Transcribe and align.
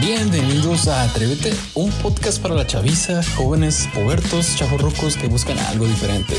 Bienvenidos 0.00 0.88
a 0.88 1.04
Atrévete, 1.04 1.54
un 1.74 1.90
podcast 1.92 2.42
para 2.42 2.56
la 2.56 2.66
chaviza, 2.66 3.22
jóvenes, 3.36 3.88
pubertos, 3.94 4.56
chavorrucos 4.56 5.16
que 5.16 5.28
buscan 5.28 5.56
algo 5.58 5.86
diferente. 5.86 6.34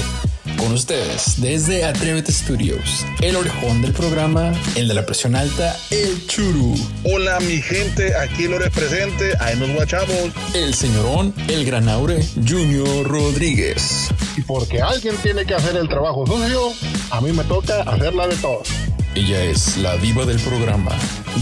Con 0.58 0.74
ustedes, 0.74 1.42
desde 1.42 1.86
Atrévete 1.86 2.33
Studios, 2.33 3.06
el 3.22 3.38
orejón 3.38 3.81
del 3.81 3.94
programa, 3.94 4.52
el 4.76 4.90
de 4.90 4.94
la 4.94 5.06
presión 5.06 5.38
alta, 5.38 5.76
el 5.90 6.28
churu. 6.28 6.76
Hola 7.06 7.40
mi 7.40 7.62
gente, 7.62 8.13
aquí 8.18 8.47
lo 8.49 8.60
presente, 8.72 9.33
ahí 9.40 9.58
nos 9.58 9.69
guachamos. 9.69 10.31
El 10.53 10.74
señorón, 10.74 11.33
el 11.47 11.65
granaure, 11.65 12.26
Junior 12.47 13.08
Rodríguez. 13.08 14.10
Y 14.35 14.42
porque 14.42 14.81
alguien 14.81 15.15
tiene 15.24 15.46
que 15.46 15.56
hacer 15.56 15.78
el 15.78 15.87
trabajo 15.87 16.27
sucio, 16.27 16.73
a 17.09 17.22
mí 17.22 17.31
me 17.31 17.45
toca 17.45 17.84
hacerla 17.84 18.27
de 18.27 18.35
todos. 18.35 18.67
Ella 19.16 19.41
es 19.45 19.77
la 19.77 19.95
diva 19.95 20.26
del 20.26 20.40
programa. 20.41 20.91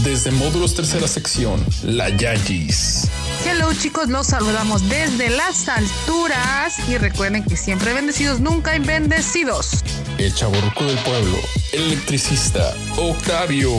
Desde 0.02 0.32
módulos 0.32 0.74
tercera 0.74 1.06
sección, 1.06 1.64
la 1.84 2.08
Yayis. 2.08 3.08
Hello 3.46 3.72
chicos, 3.72 4.08
los 4.08 4.26
saludamos 4.26 4.88
desde 4.88 5.30
las 5.30 5.68
alturas 5.68 6.76
y 6.88 6.98
recuerden 6.98 7.44
que 7.44 7.56
siempre 7.56 7.92
bendecidos, 7.92 8.40
nunca 8.40 8.76
bendecidos. 8.78 9.84
El 10.18 10.34
chaborruco 10.34 10.84
del 10.84 10.98
pueblo, 10.98 11.38
el 11.72 11.82
electricista, 11.84 12.74
Octavio. 12.96 13.70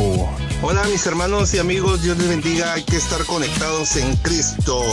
Hola 0.61 0.83
mis 0.85 1.05
hermanos 1.05 1.53
y 1.53 1.59
amigos, 1.59 2.01
Dios 2.01 2.17
les 2.17 2.29
bendiga, 2.29 2.73
hay 2.73 2.83
que 2.83 2.95
estar 2.95 3.23
conectados 3.25 3.97
en 3.97 4.15
Cristo. 4.17 4.83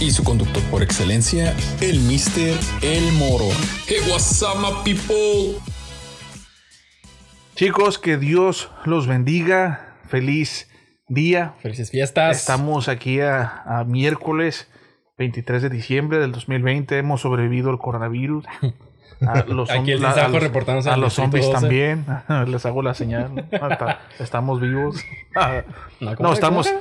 Y 0.00 0.10
su 0.10 0.22
conductor 0.24 0.62
por 0.64 0.82
excelencia, 0.82 1.56
el 1.80 2.00
Mister 2.00 2.56
El 2.82 3.12
Moro. 3.12 3.48
Hey, 3.86 4.00
what's 4.08 4.42
up, 4.42 4.58
my 4.58 4.84
people? 4.84 5.58
Chicos, 7.56 7.98
que 7.98 8.18
Dios 8.18 8.68
los 8.84 9.06
bendiga. 9.06 9.85
Feliz 10.08 10.70
día. 11.08 11.54
Felices 11.60 11.90
fiestas. 11.90 12.36
Estamos 12.38 12.88
aquí 12.88 13.20
a, 13.20 13.62
a 13.64 13.84
miércoles 13.84 14.70
23 15.18 15.62
de 15.62 15.70
diciembre 15.70 16.18
del 16.18 16.32
2020. 16.32 16.98
Hemos 16.98 17.20
sobrevivido 17.22 17.70
al 17.70 17.78
coronavirus. 17.78 18.44
A 19.26 19.44
los, 19.48 19.70
Aquí 19.70 19.92
el 19.92 20.00
zom- 20.02 20.16
a- 20.18 20.28
los- 20.28 20.42
reportándose 20.42 20.90
a 20.90 20.96
los 20.96 21.14
zombies 21.14 21.46
12. 21.46 21.58
también. 21.60 22.04
Les 22.48 22.66
hago 22.66 22.82
la 22.82 22.94
señal. 22.94 23.46
Estamos 24.18 24.60
vivos. 24.60 25.02
No, 25.34 26.10
No, 26.10 26.16
¿cómo 26.16 26.32
estamos 26.32 26.72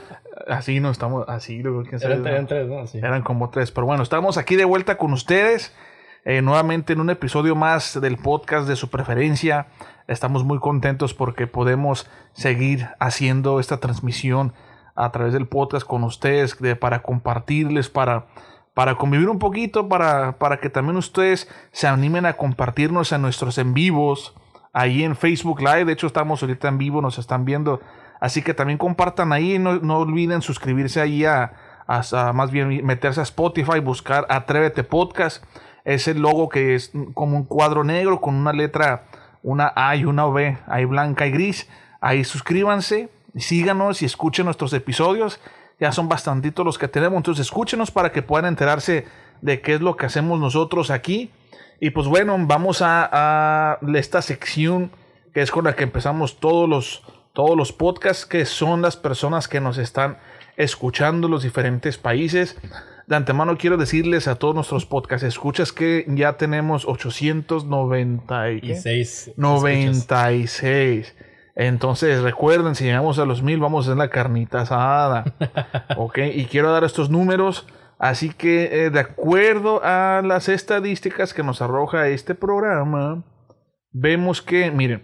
así, 0.48 0.80
no 0.80 0.92
estamos 0.92 1.26
así. 1.30 1.62
Eran, 2.02 2.26
eran 2.28 2.48
tres, 2.48 2.68
¿no? 2.68 2.86
Sí. 2.88 2.98
Eran 3.00 3.22
como 3.24 3.50
tres. 3.50 3.72
Pero 3.72 3.86
bueno, 3.88 4.04
estamos 4.04 4.38
aquí 4.38 4.56
de 4.56 4.66
vuelta 4.66 4.98
con 4.98 5.14
ustedes. 5.14 5.74
Eh, 6.26 6.42
nuevamente 6.42 6.94
en 6.94 7.00
un 7.02 7.10
episodio 7.10 7.56
más 7.56 8.00
del 8.02 8.18
podcast 8.18 8.68
de 8.68 8.76
su 8.76 8.90
preferencia. 8.90 9.68
Estamos 10.08 10.44
muy 10.44 10.60
contentos 10.60 11.14
porque 11.14 11.48
podemos 11.48 12.10
seguir 12.34 12.90
haciendo 13.00 13.60
esta 13.60 13.78
transmisión 13.80 14.54
a 14.96 15.12
través 15.12 15.34
del 15.34 15.48
podcast 15.48 15.86
con 15.86 16.04
ustedes 16.04 16.58
de- 16.60 16.76
para 16.76 17.02
compartirles, 17.02 17.90
para, 17.90 18.26
para 18.74 18.96
convivir 18.96 19.30
un 19.30 19.40
poquito, 19.40 19.88
para, 19.90 20.38
para 20.38 20.58
que 20.60 20.70
también 20.70 20.98
ustedes 20.98 21.50
se 21.72 21.88
animen 21.88 22.26
a 22.26 22.34
compartirnos 22.34 23.14
a 23.14 23.18
nuestros 23.18 23.58
en 23.58 23.74
vivos 23.74 24.36
ahí 24.74 25.04
en 25.04 25.16
Facebook 25.16 25.60
Live. 25.62 25.86
De 25.86 25.94
hecho, 25.94 26.08
estamos 26.08 26.42
ahorita 26.42 26.68
en 26.68 26.78
vivo, 26.78 27.02
nos 27.02 27.18
están 27.18 27.46
viendo. 27.46 27.82
Así 28.20 28.42
que 28.42 28.54
también 28.54 28.78
compartan 28.78 29.32
ahí. 29.34 29.60
No, 29.60 29.76
no 29.76 30.00
olviden 30.00 30.42
suscribirse 30.42 31.02
ahí 31.02 31.24
a- 31.26 31.54
más 32.34 32.50
bien 32.52 32.84
meterse 32.86 33.20
a 33.20 33.24
Spotify, 33.24 33.80
buscar 33.80 34.26
Atrévete 34.30 34.84
Podcast. 34.84 35.44
Es 35.86 36.08
el 36.08 36.20
logo 36.20 36.50
que 36.50 36.76
es 36.76 36.92
como 37.14 37.38
un 37.38 37.46
cuadro 37.46 37.84
negro 37.84 38.20
con 38.20 38.36
una 38.36 38.52
letra, 38.52 39.06
una 39.44 39.72
A 39.76 39.96
y 39.96 40.06
una 40.06 40.26
V, 40.26 40.58
ahí 40.68 40.86
blanca 40.86 41.28
y 41.28 41.32
gris. 41.32 41.70
Ahí 42.02 42.24
suscríbanse, 42.24 43.10
síganos 43.38 44.02
y 44.02 44.06
escuchen 44.06 44.46
nuestros 44.46 44.74
episodios. 44.74 45.40
Ya 45.80 45.92
son 45.92 46.10
bastantitos 46.10 46.66
los 46.66 46.78
que 46.78 46.88
tenemos, 46.88 47.18
entonces 47.18 47.46
escúchenos 47.46 47.92
para 47.92 48.12
que 48.12 48.22
puedan 48.22 48.46
enterarse 48.46 49.06
de 49.42 49.62
qué 49.62 49.76
es 49.76 49.82
lo 49.82 49.96
que 49.96 50.06
hacemos 50.06 50.40
nosotros 50.40 50.90
aquí. 50.90 51.32
Y 51.80 51.92
pues 51.92 52.08
bueno, 52.08 52.38
vamos 52.40 52.82
a, 52.82 53.10
a 53.12 53.80
esta 53.96 54.22
sección 54.22 54.92
que 55.34 55.42
es 55.42 55.52
con 55.52 55.66
la 55.66 55.76
que 55.76 55.84
empezamos 55.84 56.40
todos 56.40 56.68
los, 56.68 57.04
todos 57.34 57.58
los 57.58 57.74
podcasts, 57.74 58.26
que 58.26 58.46
son 58.46 58.82
las 58.82 58.96
personas 58.96 59.50
que 59.50 59.60
nos 59.60 59.78
están 59.78 60.18
escuchando 60.56 61.28
los 61.28 61.44
diferentes 61.44 61.98
países. 61.98 62.58
De 63.08 63.16
antemano 63.16 63.58
quiero 63.58 63.78
decirles 63.78 64.28
a 64.28 64.36
todos 64.36 64.56
nuestros 64.56 64.86
podcast 64.86 65.24
escuchas 65.24 65.72
que 65.72 66.06
ya 66.08 66.38
tenemos 66.38 66.86
890 66.86 68.52
y, 68.52 68.56
Y 68.58 68.62
¿qué? 68.62 68.76
seis. 68.76 69.28
escuchas. 69.28 69.38
96. 69.38 71.16
Entonces 71.56 72.22
recuerden, 72.22 72.76
si 72.76 72.84
llegamos 72.84 73.18
a 73.20 73.26
los 73.26 73.42
mil, 73.42 73.60
vamos 73.60 73.86
a 73.86 73.92
hacer 73.92 73.98
la 73.98 74.10
carnita 74.10 74.62
asada. 74.62 75.36
ok, 75.98 76.18
y 76.34 76.46
quiero 76.46 76.72
dar 76.72 76.84
estos 76.84 77.10
números. 77.10 77.68
Así 77.98 78.30
que, 78.30 78.86
eh, 78.86 78.90
de 78.90 79.00
acuerdo 79.00 79.80
a 79.84 80.22
las 80.24 80.50
estadísticas 80.50 81.34
que 81.34 81.44
nos 81.44 81.62
arroja 81.62 82.10
este 82.10 82.36
programa, 82.36 83.24
vemos 83.92 84.42
que, 84.42 84.70
miren, 84.72 85.04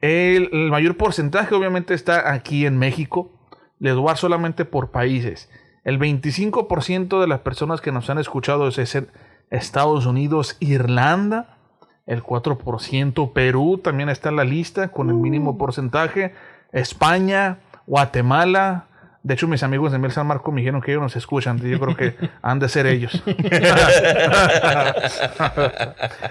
el, 0.00 0.50
el 0.52 0.70
mayor 0.70 0.96
porcentaje 0.96 1.54
obviamente 1.54 1.94
está 1.94 2.32
aquí 2.32 2.66
en 2.66 2.76
México. 2.76 3.32
Les 3.78 3.94
voy 3.94 4.04
a 4.04 4.08
dar 4.08 4.18
solamente 4.18 4.66
por 4.66 4.90
países. 4.90 5.48
El 5.88 5.98
25% 5.98 7.18
de 7.18 7.26
las 7.26 7.40
personas 7.40 7.80
que 7.80 7.92
nos 7.92 8.10
han 8.10 8.18
escuchado 8.18 8.68
es 8.68 8.94
en 8.94 9.08
Estados 9.48 10.04
Unidos, 10.04 10.58
Irlanda. 10.60 11.56
El 12.04 12.22
4% 12.22 13.32
Perú 13.32 13.80
también 13.82 14.10
está 14.10 14.28
en 14.28 14.36
la 14.36 14.44
lista 14.44 14.88
con 14.88 15.08
el 15.08 15.14
mínimo 15.14 15.56
porcentaje. 15.56 16.34
España, 16.72 17.60
Guatemala. 17.86 18.84
De 19.22 19.32
hecho, 19.32 19.48
mis 19.48 19.62
amigos 19.62 19.90
de 19.90 19.98
Mel 19.98 20.12
San 20.12 20.26
Marco 20.26 20.52
me 20.52 20.60
dijeron 20.60 20.82
que 20.82 20.90
ellos 20.90 21.02
nos 21.02 21.16
escuchan. 21.16 21.58
Yo 21.58 21.80
creo 21.80 21.96
que 21.96 22.14
han 22.42 22.58
de 22.58 22.68
ser 22.68 22.84
ellos. 22.86 23.22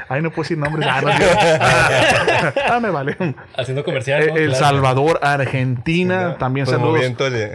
Ay, 0.08 0.22
no 0.22 0.30
puedo 0.30 0.44
decir 0.44 0.60
nombres. 0.60 0.88
Ah, 0.88 1.02
no. 1.02 1.10
Ah, 2.76 2.80
me 2.80 2.92
vale. 2.92 3.18
Haciendo 3.58 3.84
comercial. 3.84 4.28
¿no? 4.28 4.36
El 4.36 4.50
Claro. 4.50 4.66
Salvador, 4.66 5.20
Argentina, 5.24 6.38
también 6.38 6.68
saludos. 6.68 7.02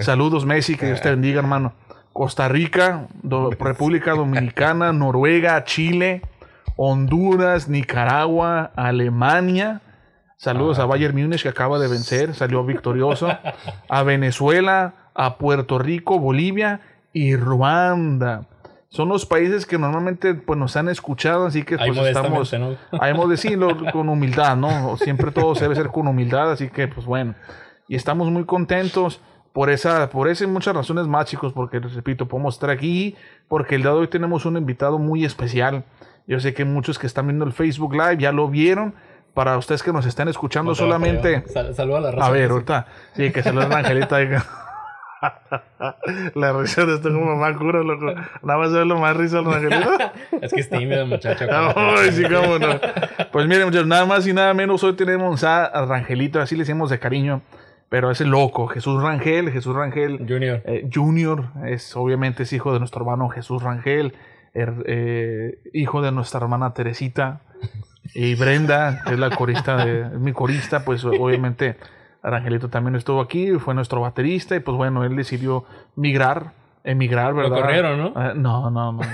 Saludos, 0.01 0.45
Messi, 0.45 0.77
que 0.77 0.87
Dios 0.87 1.01
te 1.01 1.09
bendiga, 1.09 1.39
hermano. 1.39 1.75
Costa 2.13 2.49
Rica, 2.49 3.07
Do- 3.23 3.51
República 3.59 4.13
Dominicana, 4.13 4.93
Noruega, 4.93 5.65
Chile, 5.65 6.23
Honduras, 6.77 7.69
Nicaragua, 7.69 8.73
Alemania. 8.77 9.81
Saludos 10.37 10.79
a 10.79 10.87
Bayern 10.87 11.17
Múnich 11.17 11.43
que 11.43 11.49
acaba 11.49 11.79
de 11.79 11.89
vencer, 11.89 12.35
salió 12.35 12.65
victorioso. 12.65 13.29
A 13.89 14.03
Venezuela, 14.03 14.95
a 15.15 15.37
Puerto 15.37 15.79
Rico, 15.79 16.19
Bolivia 16.19 16.81
y 17.13 17.37
Ruanda. 17.37 18.47
Son 18.89 19.09
los 19.09 19.25
países 19.25 19.67
que 19.67 19.79
normalmente 19.79 20.35
pues, 20.35 20.59
nos 20.59 20.77
han 20.77 20.89
escuchado, 20.89 21.47
así 21.47 21.63
que 21.63 21.79
pues 21.79 21.97
estamos, 21.97 22.55
decirlo 23.31 23.77
con 23.93 24.09
humildad, 24.09 24.57
¿no? 24.57 24.97
Siempre 24.97 25.31
todo 25.31 25.55
se 25.55 25.63
debe 25.65 25.77
ser 25.77 25.89
con 25.89 26.09
humildad, 26.09 26.51
así 26.51 26.69
que 26.69 26.89
pues 26.89 27.07
bueno. 27.07 27.35
Y 27.89 27.95
estamos 27.95 28.31
muy 28.31 28.45
contentos 28.45 29.21
por 29.53 29.71
esa, 29.71 30.09
por 30.11 30.29
esas 30.29 30.49
y 30.49 30.51
muchas 30.51 30.75
razones 30.75 31.07
más, 31.07 31.27
chicos, 31.27 31.53
porque 31.53 31.79
les 31.81 31.95
repito, 31.95 32.27
podemos 32.29 32.55
estar 32.55 32.71
aquí, 32.71 33.17
porque 33.49 33.75
el 33.75 33.83
día 33.83 33.91
de 33.91 33.97
hoy 33.99 34.09
tenemos 34.09 34.47
un 34.47 34.57
invitado 34.57 34.99
muy 34.99 35.25
especial. 35.25 35.85
Yo 36.27 36.41
sé 36.41 36.55
que 36.55 36.65
muchos 36.65 36.99
que 36.99 37.07
están 37.07 37.27
viendo 37.27 37.45
el 37.45 37.53
Facebook 37.53 37.93
Live 37.95 38.19
ya 38.19 38.33
lo 38.33 38.49
vieron. 38.49 38.95
Para 39.35 39.57
ustedes 39.57 39.83
que 39.83 39.93
nos 39.95 40.05
están 40.05 40.29
escuchando 40.29 40.71
No 40.71 40.73
a 40.73 40.77
solamente. 40.77 41.43
Sal- 41.49 41.75
Saluda 41.75 41.99
a 41.99 42.01
la 42.03 42.11
raza. 42.11 42.27
A 42.27 42.31
ver, 42.31 42.51
ahorita. 42.51 42.87
Sí, 43.15 43.31
que 43.33 43.43
se 43.43 43.51
lo 43.53 43.63
Angelita. 43.63 44.19
diga. 44.19 44.45
La 46.35 46.53
risa 46.53 46.85
de 46.85 46.97
esto 46.97 47.11
como 47.13 47.37
más 47.37 47.57
cura, 47.57 47.83
loco. 47.83 48.07
Nada 48.43 48.59
más 48.59 48.69
es 48.69 48.87
lo 48.87 48.99
más 48.99 49.17
risa 49.17 49.39
de 49.39 49.45
la 49.45 49.57
Angelita. 49.57 50.13
Es 50.43 50.53
que 50.53 50.61
es 50.61 50.69
tímida, 50.69 51.05
muchacha. 51.05 51.47
Ay, 51.77 52.11
sí, 52.13 52.25
cómo 52.25 52.59
no. 52.59 52.79
Pues 53.31 53.47
miren, 53.47 53.65
muchachos, 53.67 53.87
nada 53.87 54.05
más 54.05 54.27
y 54.27 54.33
nada 54.33 54.53
menos 54.55 54.83
hoy 54.85 54.95
tenemos 54.95 55.45
a 55.45 55.65
a 55.65 55.87
Rangelito, 55.87 56.41
así 56.41 56.55
le 56.57 56.61
decimos 56.65 56.91
de 56.91 56.99
cariño, 56.99 57.41
pero 57.93 58.11
es 58.11 58.23
el 58.23 58.31
loco, 58.31 58.69
Jesús 58.69 59.03
Rangel, 59.03 59.51
Jesús 59.53 59.77
Rangel 59.77 60.25
Junior. 60.27 60.63
eh, 60.65 60.89
Junior, 60.91 61.45
es 61.67 61.95
obviamente 61.95 62.45
es 62.45 62.53
hijo 62.55 62.73
de 62.73 62.79
nuestro 62.79 63.03
hermano 63.03 63.29
Jesús 63.29 63.63
Rangel, 63.63 64.15
er- 64.55 64.83
eh, 64.87 65.59
hijo 65.75 66.01
de 66.01 66.11
nuestra 66.11 66.41
hermana 66.41 66.73
Teresita 66.73 67.43
y 68.15 68.35
Brenda, 68.35 69.03
que 69.07 69.13
es 69.13 69.19
la 69.19 69.29
corista 69.37 69.85
de, 69.85 70.05
mi 70.19 70.33
corista, 70.33 70.87
pues 70.87 71.05
obviamente 71.05 71.77
Rangelito 72.23 72.71
también 72.71 72.97
estuvo 72.97 73.21
aquí, 73.21 73.53
fue 73.59 73.75
nuestro 73.75 74.01
baterista 74.01 74.57
y 74.57 74.61
pues 74.61 74.75
bueno, 74.75 75.05
él 75.05 75.15
decidió 75.15 75.65
migrar, 75.95 76.53
emigrar, 76.85 77.35
¿verdad? 77.35 77.61
corrieron, 77.61 77.99
¿no? 77.99 78.09
Eh, 78.09 78.33
no, 78.35 78.71
no, 78.71 78.93
no, 78.93 79.03
no. 79.03 79.03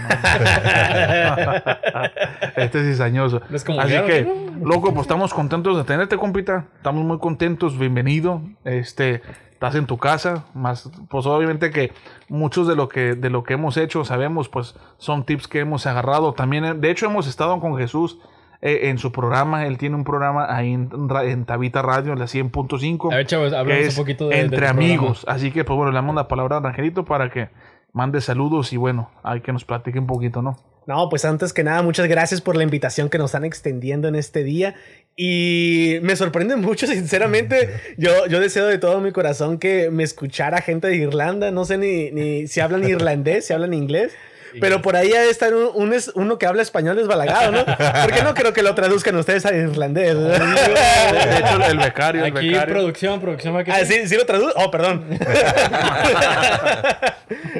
este 2.56 2.80
es 2.80 2.86
cizañoso. 2.86 3.42
¿Ves 3.48 3.64
cómo 3.64 3.80
Así 3.80 3.94
que, 4.06 4.24
no? 4.24 4.66
loco, 4.66 4.92
pues 4.94 5.02
estamos 5.02 5.34
contentos 5.34 5.76
de 5.76 5.84
tenerte, 5.84 6.16
compita. 6.16 6.66
Estamos 6.76 7.04
muy 7.04 7.18
contentos, 7.18 7.78
bienvenido. 7.78 8.40
Este, 8.64 9.22
estás 9.52 9.74
en 9.74 9.86
tu 9.86 9.98
casa, 9.98 10.44
más, 10.54 10.90
pues 11.10 11.26
obviamente 11.26 11.70
que 11.70 11.92
muchos 12.28 12.66
de 12.68 12.76
lo 12.76 12.88
que, 12.88 13.14
de 13.14 13.28
lo 13.28 13.44
que 13.44 13.54
hemos 13.54 13.76
hecho, 13.76 14.04
sabemos, 14.04 14.48
pues 14.48 14.74
son 14.96 15.24
tips 15.24 15.48
que 15.48 15.60
hemos 15.60 15.86
agarrado. 15.86 16.32
También, 16.32 16.80
de 16.80 16.90
hecho, 16.90 17.06
hemos 17.06 17.26
estado 17.26 17.60
con 17.60 17.76
Jesús 17.76 18.18
eh, 18.60 18.88
en 18.88 18.98
su 18.98 19.12
programa. 19.12 19.66
Él 19.66 19.78
tiene 19.78 19.96
un 19.96 20.04
programa 20.04 20.54
ahí 20.54 20.72
en, 20.72 21.44
Tabita 21.46 21.82
Radio, 21.82 22.12
en 22.12 22.18
la 22.18 22.26
100.5. 22.26 23.12
A 23.12 23.16
ver, 23.16 23.26
chavos, 23.26 23.50
que 23.50 23.56
hablamos 23.56 23.84
es 23.84 23.96
un 23.96 24.02
poquito 24.02 24.28
de, 24.28 24.40
Entre 24.40 24.66
amigos. 24.66 25.24
Así 25.28 25.50
que, 25.50 25.64
pues 25.64 25.76
bueno, 25.76 25.92
le 25.92 25.96
damos 25.96 26.14
la 26.14 26.28
palabra 26.28 26.56
a 26.56 26.60
Rangelito 26.60 27.04
para 27.04 27.30
que 27.30 27.48
mande 27.92 28.20
saludos 28.20 28.72
y 28.72 28.76
bueno, 28.76 29.10
hay 29.22 29.40
que 29.40 29.52
nos 29.52 29.64
platique 29.64 29.98
un 29.98 30.06
poquito, 30.06 30.42
¿no? 30.42 30.56
No, 30.88 31.10
pues 31.10 31.26
antes 31.26 31.52
que 31.52 31.62
nada, 31.62 31.82
muchas 31.82 32.08
gracias 32.08 32.40
por 32.40 32.56
la 32.56 32.62
invitación 32.62 33.10
que 33.10 33.18
nos 33.18 33.30
están 33.30 33.44
extendiendo 33.44 34.08
en 34.08 34.14
este 34.14 34.42
día. 34.42 34.74
Y 35.14 35.98
me 36.02 36.16
sorprende 36.16 36.56
mucho, 36.56 36.86
sinceramente. 36.88 37.68
Yo, 37.98 38.26
yo 38.26 38.40
deseo 38.40 38.66
de 38.66 38.78
todo 38.78 38.98
mi 39.00 39.12
corazón 39.12 39.58
que 39.58 39.90
me 39.90 40.02
escuchara 40.02 40.62
gente 40.62 40.88
de 40.88 40.96
Irlanda. 40.96 41.50
No 41.50 41.66
sé 41.66 41.76
ni, 41.76 42.10
ni 42.10 42.46
si 42.46 42.60
hablan 42.60 42.88
irlandés, 42.88 43.46
si 43.46 43.52
hablan 43.52 43.74
inglés. 43.74 44.14
Pero 44.60 44.82
por 44.82 44.96
ahí 44.96 45.12
ha 45.12 45.20
de 45.22 45.30
estar 45.30 45.54
un, 45.54 45.70
un 45.74 45.92
es- 45.92 46.10
uno 46.14 46.38
que 46.38 46.46
habla 46.46 46.62
español 46.62 46.96
desbalagado, 46.96 47.52
¿no? 47.52 47.64
Porque 47.66 48.22
no 48.22 48.34
creo 48.34 48.52
que 48.52 48.62
lo 48.62 48.74
traduzcan 48.74 49.14
ustedes 49.16 49.44
a 49.46 49.54
irlandés. 49.54 50.16
De 50.18 50.36
hecho, 50.36 51.64
el 51.70 51.78
becario, 51.78 52.24
el 52.24 52.36
Aquí, 52.36 52.48
becario. 52.48 52.74
producción, 52.74 53.20
producción. 53.20 53.54
¿va 53.56 53.64
que 53.64 53.72
Ah, 53.72 53.84
sí? 53.84 54.06
sí, 54.08 54.16
lo 54.16 54.26
traduzco. 54.26 54.58
Oh, 54.58 54.70
perdón. 54.70 55.04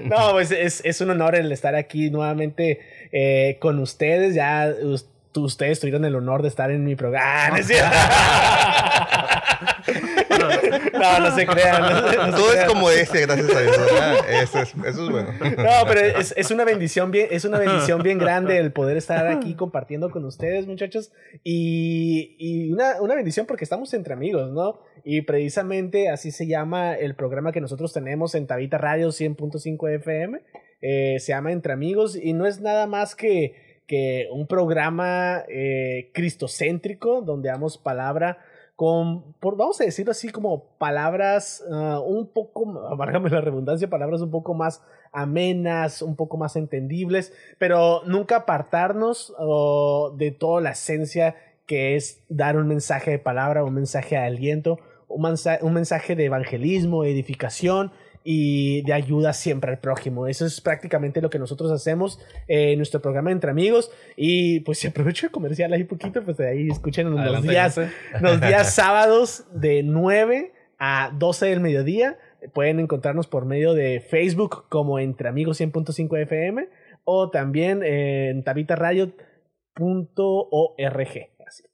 no, 0.04 0.32
pues 0.32 0.50
es, 0.50 0.80
es 0.84 1.00
un 1.00 1.10
honor 1.10 1.34
el 1.34 1.50
estar 1.52 1.74
aquí 1.74 2.10
nuevamente 2.10 2.80
eh, 3.12 3.56
con 3.60 3.78
ustedes. 3.78 4.34
Ya 4.34 4.72
ustedes 5.34 5.80
tuvieron 5.80 6.04
el 6.04 6.14
honor 6.16 6.42
de 6.42 6.48
estar 6.48 6.70
en 6.70 6.84
mi 6.84 6.96
programa. 6.96 7.46
Ah, 7.46 7.48
¿no 7.50 7.56
es 7.56 7.66
cierto? 7.66 7.96
No, 10.98 11.20
no 11.20 11.34
se 11.34 11.46
crean. 11.46 11.82
no 11.82 12.08
se- 12.10 12.16
no 12.16 12.24
se 12.26 12.30
Todo 12.32 12.52
es 12.52 12.64
como 12.64 12.90
ese, 12.90 13.26
gracias 13.26 13.54
a 13.54 13.60
Dios. 13.60 13.78
Eso 14.28 14.58
es, 14.60 14.74
eso 14.86 15.04
es 15.04 15.10
bueno. 15.10 15.32
No, 15.40 15.86
pero 15.86 16.00
es, 16.00 16.34
es 16.36 16.50
una 16.50 16.64
bendición 16.64 17.10
bien, 17.10 17.28
es 17.30 17.44
una 17.44 17.58
bendición 17.58 18.02
bien 18.02 18.18
grande 18.18 18.58
el 18.58 18.72
poder 18.72 18.96
estar 18.96 19.26
aquí 19.26 19.54
compartiendo 19.56 20.10
con 20.10 20.24
ustedes, 20.24 20.66
muchachos. 20.66 21.12
Y, 21.44 22.36
y 22.38 22.72
una, 22.72 23.00
una 23.00 23.14
bendición 23.14 23.46
porque 23.46 23.64
estamos 23.64 23.92
entre 23.94 24.12
amigos, 24.14 24.50
¿no? 24.52 24.80
Y 25.04 25.22
precisamente 25.22 26.08
así 26.10 26.30
se 26.30 26.46
llama 26.46 26.94
el 26.94 27.14
programa 27.14 27.52
que 27.52 27.60
nosotros 27.60 27.92
tenemos 27.92 28.34
en 28.34 28.46
Tabita 28.46 28.78
Radio 28.78 29.08
100.5 29.08 29.94
FM. 29.96 30.40
Eh, 30.80 31.16
se 31.18 31.32
llama 31.32 31.50
Entre 31.52 31.72
Amigos 31.72 32.16
y 32.20 32.34
no 32.34 32.46
es 32.46 32.60
nada 32.60 32.86
más 32.86 33.16
que, 33.16 33.80
que 33.86 34.28
un 34.30 34.46
programa 34.46 35.42
eh, 35.48 36.10
cristocéntrico 36.14 37.22
donde 37.22 37.48
damos 37.48 37.78
palabra 37.78 38.38
con, 38.78 39.32
por, 39.40 39.56
vamos 39.56 39.80
a 39.80 39.84
decirlo 39.84 40.12
así, 40.12 40.28
como 40.28 40.62
palabras 40.78 41.64
ah, 41.68 41.98
un 41.98 42.28
poco, 42.28 42.64
válgame 42.96 43.28
la 43.28 43.40
redundancia, 43.40 43.90
palabras 43.90 44.20
un 44.20 44.30
poco 44.30 44.54
más 44.54 44.82
amenas, 45.10 46.00
un 46.00 46.14
poco 46.14 46.36
más 46.36 46.54
entendibles, 46.54 47.32
pero 47.58 48.02
nunca 48.06 48.36
apartarnos 48.36 49.34
de 50.16 50.30
toda 50.30 50.60
la 50.60 50.70
esencia 50.70 51.34
que 51.66 51.96
es 51.96 52.22
dar 52.28 52.56
un 52.56 52.68
mensaje 52.68 53.10
de 53.10 53.18
palabra, 53.18 53.64
un 53.64 53.74
mensaje 53.74 54.14
de 54.14 54.22
aliento, 54.22 54.78
un, 55.08 55.22
mensa- 55.22 55.58
un 55.60 55.72
mensaje 55.72 56.14
de 56.14 56.26
evangelismo, 56.26 57.02
edificación 57.02 57.90
y 58.30 58.82
de 58.82 58.92
ayuda 58.92 59.32
siempre 59.32 59.70
al 59.70 59.78
prójimo. 59.78 60.26
Eso 60.26 60.44
es 60.44 60.60
prácticamente 60.60 61.22
lo 61.22 61.30
que 61.30 61.38
nosotros 61.38 61.70
hacemos 61.70 62.20
en 62.46 62.76
nuestro 62.76 63.00
programa 63.00 63.32
Entre 63.32 63.50
Amigos. 63.50 63.90
Y 64.16 64.60
pues 64.60 64.80
si 64.80 64.86
aprovecho 64.86 65.24
el 65.24 65.32
comercial 65.32 65.72
ahí 65.72 65.84
poquito, 65.84 66.22
pues 66.22 66.36
de 66.36 66.46
ahí 66.46 66.68
escuchen 66.68 67.10
los 67.10 67.42
días, 67.42 67.80
los 68.20 68.38
días 68.38 68.74
sábados 68.74 69.46
de 69.54 69.82
9 69.82 70.52
a 70.78 71.10
12 71.18 71.46
del 71.46 71.60
mediodía. 71.60 72.18
Pueden 72.52 72.80
encontrarnos 72.80 73.26
por 73.26 73.46
medio 73.46 73.72
de 73.72 74.00
Facebook 74.00 74.68
como 74.68 74.98
Entre 74.98 75.26
Amigos 75.26 75.58
100.5 75.58 76.20
FM 76.24 76.68
o 77.04 77.30
también 77.30 77.82
en 77.82 78.44
tabitaradio.org. 78.44 79.16
Así. 81.46 81.64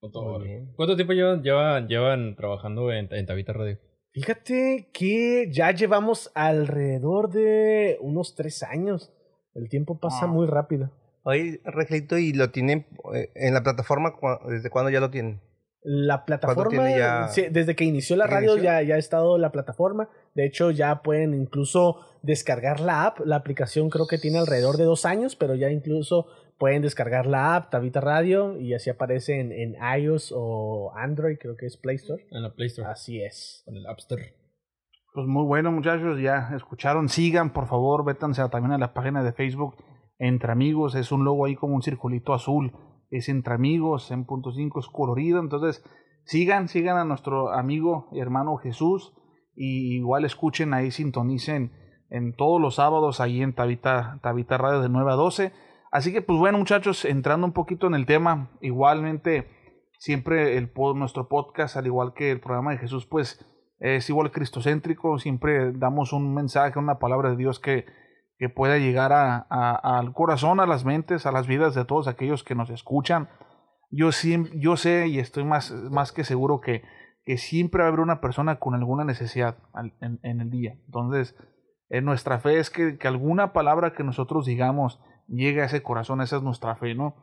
¿Cuánto 0.00 0.96
tiempo 0.96 1.12
llevan, 1.12 1.44
llevan, 1.44 1.86
llevan 1.86 2.34
trabajando 2.34 2.90
en, 2.90 3.06
en 3.12 3.26
Tabita 3.26 3.52
Radio? 3.52 3.78
Fíjate 4.14 4.90
que 4.92 5.48
ya 5.50 5.72
llevamos 5.72 6.30
alrededor 6.36 7.30
de 7.32 7.98
unos 8.00 8.36
tres 8.36 8.62
años. 8.62 9.12
El 9.54 9.68
tiempo 9.68 9.98
pasa 9.98 10.20
Ah. 10.22 10.28
muy 10.28 10.46
rápido. 10.46 10.92
Oye, 11.24 11.60
Reglito, 11.64 12.16
¿y 12.16 12.32
lo 12.32 12.50
tienen 12.52 12.86
eh, 13.12 13.30
en 13.34 13.54
la 13.54 13.64
plataforma? 13.64 14.14
¿Desde 14.48 14.70
cuándo 14.70 14.90
ya 14.90 15.00
lo 15.00 15.10
tienen? 15.10 15.40
La 15.82 16.24
plataforma, 16.24 16.70
tiene 16.70 16.96
ya- 16.96 17.28
sí, 17.28 17.46
desde 17.50 17.74
que 17.74 17.84
inició 17.84 18.14
la 18.16 18.24
¿Desde 18.26 18.30
que 18.30 18.40
radio 18.40 18.52
inició? 18.52 18.70
ya, 18.70 18.82
ya 18.82 18.94
ha 18.94 18.98
estado 18.98 19.36
la 19.36 19.50
plataforma. 19.50 20.08
De 20.34 20.46
hecho, 20.46 20.70
ya 20.70 21.02
pueden 21.02 21.34
incluso 21.34 21.98
descargar 22.22 22.78
la 22.80 23.06
app. 23.06 23.18
La 23.26 23.36
aplicación 23.36 23.90
creo 23.90 24.06
que 24.06 24.18
tiene 24.18 24.38
alrededor 24.38 24.76
de 24.76 24.84
dos 24.84 25.04
años, 25.06 25.34
pero 25.34 25.56
ya 25.56 25.70
incluso 25.70 26.26
pueden 26.58 26.82
descargar 26.82 27.26
la 27.26 27.56
app 27.56 27.70
Tabita 27.70 28.00
Radio 28.00 28.58
y 28.60 28.74
así 28.74 28.90
aparece 28.90 29.40
en, 29.40 29.52
en 29.52 29.74
iOS 30.00 30.32
o 30.36 30.92
Android, 30.96 31.36
creo 31.40 31.56
que 31.56 31.66
es 31.66 31.76
Play 31.76 31.96
Store. 31.96 32.26
En 32.30 32.42
la 32.42 32.54
Play 32.54 32.68
Store. 32.68 32.88
Así 32.88 33.20
es. 33.22 33.62
Con 33.64 33.76
el 33.76 33.86
App 33.86 33.98
Store. 33.98 34.34
Pues 35.12 35.26
muy 35.26 35.44
bueno, 35.44 35.70
muchachos, 35.70 36.20
ya 36.20 36.50
escucharon. 36.56 37.08
Sigan, 37.08 37.52
por 37.52 37.66
favor, 37.66 38.04
vétanse 38.04 38.42
a- 38.42 38.48
también 38.48 38.72
a 38.72 38.78
la 38.78 38.92
página 38.94 39.22
de 39.22 39.32
Facebook 39.32 39.76
Entre 40.18 40.50
Amigos. 40.50 40.94
Es 40.94 41.12
un 41.12 41.24
logo 41.24 41.44
ahí 41.44 41.54
como 41.56 41.74
un 41.74 41.82
circulito 41.82 42.34
azul. 42.34 42.72
Es 43.10 43.28
Entre 43.28 43.54
Amigos, 43.54 44.10
en 44.10 44.24
punto 44.24 44.50
cinco 44.52 44.80
es 44.80 44.86
colorido. 44.88 45.38
Entonces, 45.40 45.84
sigan, 46.24 46.66
sigan 46.68 46.96
a 46.96 47.04
nuestro 47.04 47.52
amigo 47.52 48.08
y 48.12 48.20
hermano 48.20 48.56
Jesús. 48.56 49.12
Y 49.54 49.96
igual 49.98 50.24
escuchen 50.24 50.74
ahí, 50.74 50.90
sintonicen 50.90 51.70
en 52.10 52.34
todos 52.34 52.60
los 52.60 52.74
sábados 52.76 53.20
ahí 53.20 53.40
en 53.40 53.54
Tabita, 53.54 54.18
Tabita 54.22 54.58
Radio 54.58 54.80
de 54.80 54.88
9 54.88 55.12
a 55.12 55.14
12. 55.14 55.52
Así 55.94 56.12
que, 56.12 56.22
pues 56.22 56.40
bueno, 56.40 56.58
muchachos, 56.58 57.04
entrando 57.04 57.46
un 57.46 57.52
poquito 57.52 57.86
en 57.86 57.94
el 57.94 58.04
tema, 58.04 58.50
igualmente, 58.60 59.48
siempre 60.00 60.58
el, 60.58 60.72
nuestro 60.96 61.28
podcast, 61.28 61.76
al 61.76 61.86
igual 61.86 62.14
que 62.14 62.32
el 62.32 62.40
programa 62.40 62.72
de 62.72 62.78
Jesús, 62.78 63.06
pues 63.06 63.46
es 63.78 64.10
igual 64.10 64.32
cristocéntrico, 64.32 65.20
siempre 65.20 65.70
damos 65.70 66.12
un 66.12 66.34
mensaje, 66.34 66.80
una 66.80 66.98
palabra 66.98 67.30
de 67.30 67.36
Dios 67.36 67.60
que, 67.60 67.86
que 68.38 68.48
pueda 68.48 68.78
llegar 68.78 69.12
a, 69.12 69.38
al 69.48 70.12
corazón, 70.12 70.58
a 70.58 70.66
las 70.66 70.84
mentes, 70.84 71.26
a 71.26 71.30
las 71.30 71.46
vidas 71.46 71.76
de 71.76 71.84
todos 71.84 72.08
aquellos 72.08 72.42
que 72.42 72.56
nos 72.56 72.70
escuchan. 72.70 73.28
Yo, 73.92 74.10
yo 74.56 74.76
sé 74.76 75.06
y 75.06 75.20
estoy 75.20 75.44
más, 75.44 75.70
más 75.92 76.10
que 76.10 76.24
seguro 76.24 76.60
que, 76.60 76.82
que 77.24 77.36
siempre 77.36 77.82
va 77.82 77.84
a 77.84 77.88
haber 77.90 78.00
una 78.00 78.20
persona 78.20 78.58
con 78.58 78.74
alguna 78.74 79.04
necesidad 79.04 79.58
en, 80.00 80.18
en 80.24 80.40
el 80.40 80.50
día. 80.50 80.76
Entonces, 80.86 81.36
eh, 81.88 82.00
nuestra 82.00 82.40
fe 82.40 82.58
es 82.58 82.70
que, 82.70 82.98
que 82.98 83.06
alguna 83.06 83.52
palabra 83.52 83.92
que 83.92 84.02
nosotros 84.02 84.44
digamos 84.44 85.00
llegue 85.28 85.62
a 85.62 85.66
ese 85.66 85.82
corazón, 85.82 86.20
esa 86.20 86.36
es 86.36 86.42
nuestra 86.42 86.76
fe, 86.76 86.94
¿no? 86.94 87.16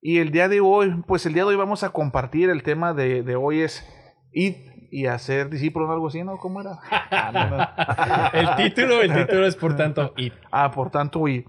Y 0.00 0.18
el 0.18 0.30
día 0.30 0.48
de 0.48 0.60
hoy, 0.60 1.02
pues 1.06 1.26
el 1.26 1.34
día 1.34 1.42
de 1.42 1.50
hoy 1.50 1.56
vamos 1.56 1.82
a 1.82 1.90
compartir 1.90 2.50
el 2.50 2.62
tema 2.62 2.94
de, 2.94 3.22
de 3.22 3.36
hoy 3.36 3.60
es 3.60 3.84
ir 4.32 4.88
y 4.90 5.06
hacer 5.06 5.50
discípulos, 5.50 5.90
algo 5.90 6.08
así, 6.08 6.22
¿no? 6.22 6.38
¿Cómo 6.38 6.60
era? 6.60 6.78
Ah, 7.10 7.30
no, 7.32 7.56
no. 7.56 8.40
El 8.40 8.56
título, 8.56 9.00
el 9.00 9.12
título 9.12 9.46
es 9.46 9.56
por 9.56 9.76
tanto 9.76 10.12
y 10.16 10.32
Ah, 10.50 10.70
por 10.70 10.90
tanto, 10.90 11.26
y, 11.28 11.44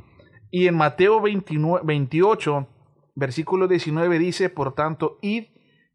y 0.49 0.67
en 0.67 0.75
Mateo 0.75 1.21
29, 1.21 1.81
28, 1.85 2.67
versículo 3.15 3.67
19 3.67 4.19
dice, 4.19 4.49
por 4.49 4.73
tanto, 4.73 5.17
id 5.21 5.45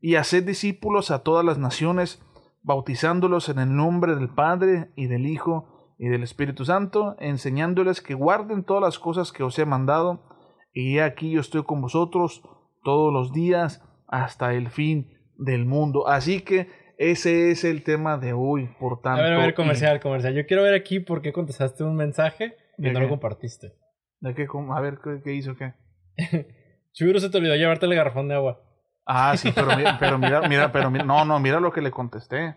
y 0.01 0.17
haced 0.17 0.45
discípulos 0.45 1.11
a 1.11 1.21
todas 1.21 1.45
las 1.45 1.59
naciones, 1.59 2.23
bautizándolos 2.63 3.49
en 3.49 3.59
el 3.59 3.75
nombre 3.75 4.15
del 4.15 4.29
Padre 4.29 4.91
y 4.95 5.07
del 5.07 5.27
Hijo 5.27 5.72
y 6.03 6.09
del 6.09 6.25
Espíritu 6.25 6.65
Santo, 6.65 7.15
enseñándoles 7.21 8.01
que 8.01 8.15
guarden 8.15 8.65
todas 8.65 8.83
las 8.83 8.99
cosas 8.99 9.31
que 9.31 9.45
os 9.45 9.57
he 9.61 9.65
mandado, 9.65 10.25
y 10.73 10.99
aquí 10.99 11.31
yo 11.31 11.41
estoy 11.41 11.63
con 11.63 11.81
vosotros 11.81 12.43
todos 12.83 13.13
los 13.13 13.33
días 13.33 13.85
hasta 14.09 14.53
el 14.53 14.69
fin 14.69 15.17
del 15.39 15.65
mundo. 15.65 16.09
Así 16.09 16.41
que 16.41 16.67
ese 16.99 17.53
es 17.53 17.63
el 17.63 17.85
tema 17.85 18.19
de 18.19 18.33
hoy, 18.33 18.69
por 18.81 18.95
A 18.95 19.01
tanto. 19.03 19.23
ver, 19.23 19.33
a 19.35 19.39
ver, 19.39 19.55
comercial, 19.55 20.01
comercial. 20.01 20.35
Yo 20.35 20.45
quiero 20.45 20.65
ver 20.65 20.75
aquí 20.75 20.99
por 20.99 21.23
qué 21.23 21.33
contestaste 21.33 21.85
un 21.85 21.95
mensaje 21.95 22.57
y 22.79 22.83
¿De 22.83 22.93
no 22.93 22.99
qué? 22.99 23.05
lo 23.05 23.09
compartiste. 23.11 23.75
¿De 24.19 24.35
qué? 24.35 24.49
A 24.75 24.81
ver, 24.81 24.99
¿qué, 25.05 25.21
qué 25.23 25.35
hizo? 25.35 25.55
¿Qué? 25.55 25.75
Churo 26.93 27.21
se 27.21 27.31
te 27.31 27.39
olvidó 27.39 27.55
llevarte 27.55 27.87
el 27.87 27.95
garrafón 27.95 28.27
de 28.27 28.35
agua. 28.35 28.61
Ah, 29.07 29.37
sí, 29.37 29.53
pero 29.55 29.77
mira, 29.77 29.97
pero 30.01 30.19
mira, 30.19 30.49
mira, 30.49 30.73
pero 30.73 30.91
mira, 30.91 31.05
no, 31.05 31.25
no, 31.25 31.39
mira 31.39 31.61
lo 31.61 31.71
que 31.73 31.81
le 31.81 31.93
contesté. 31.93 32.57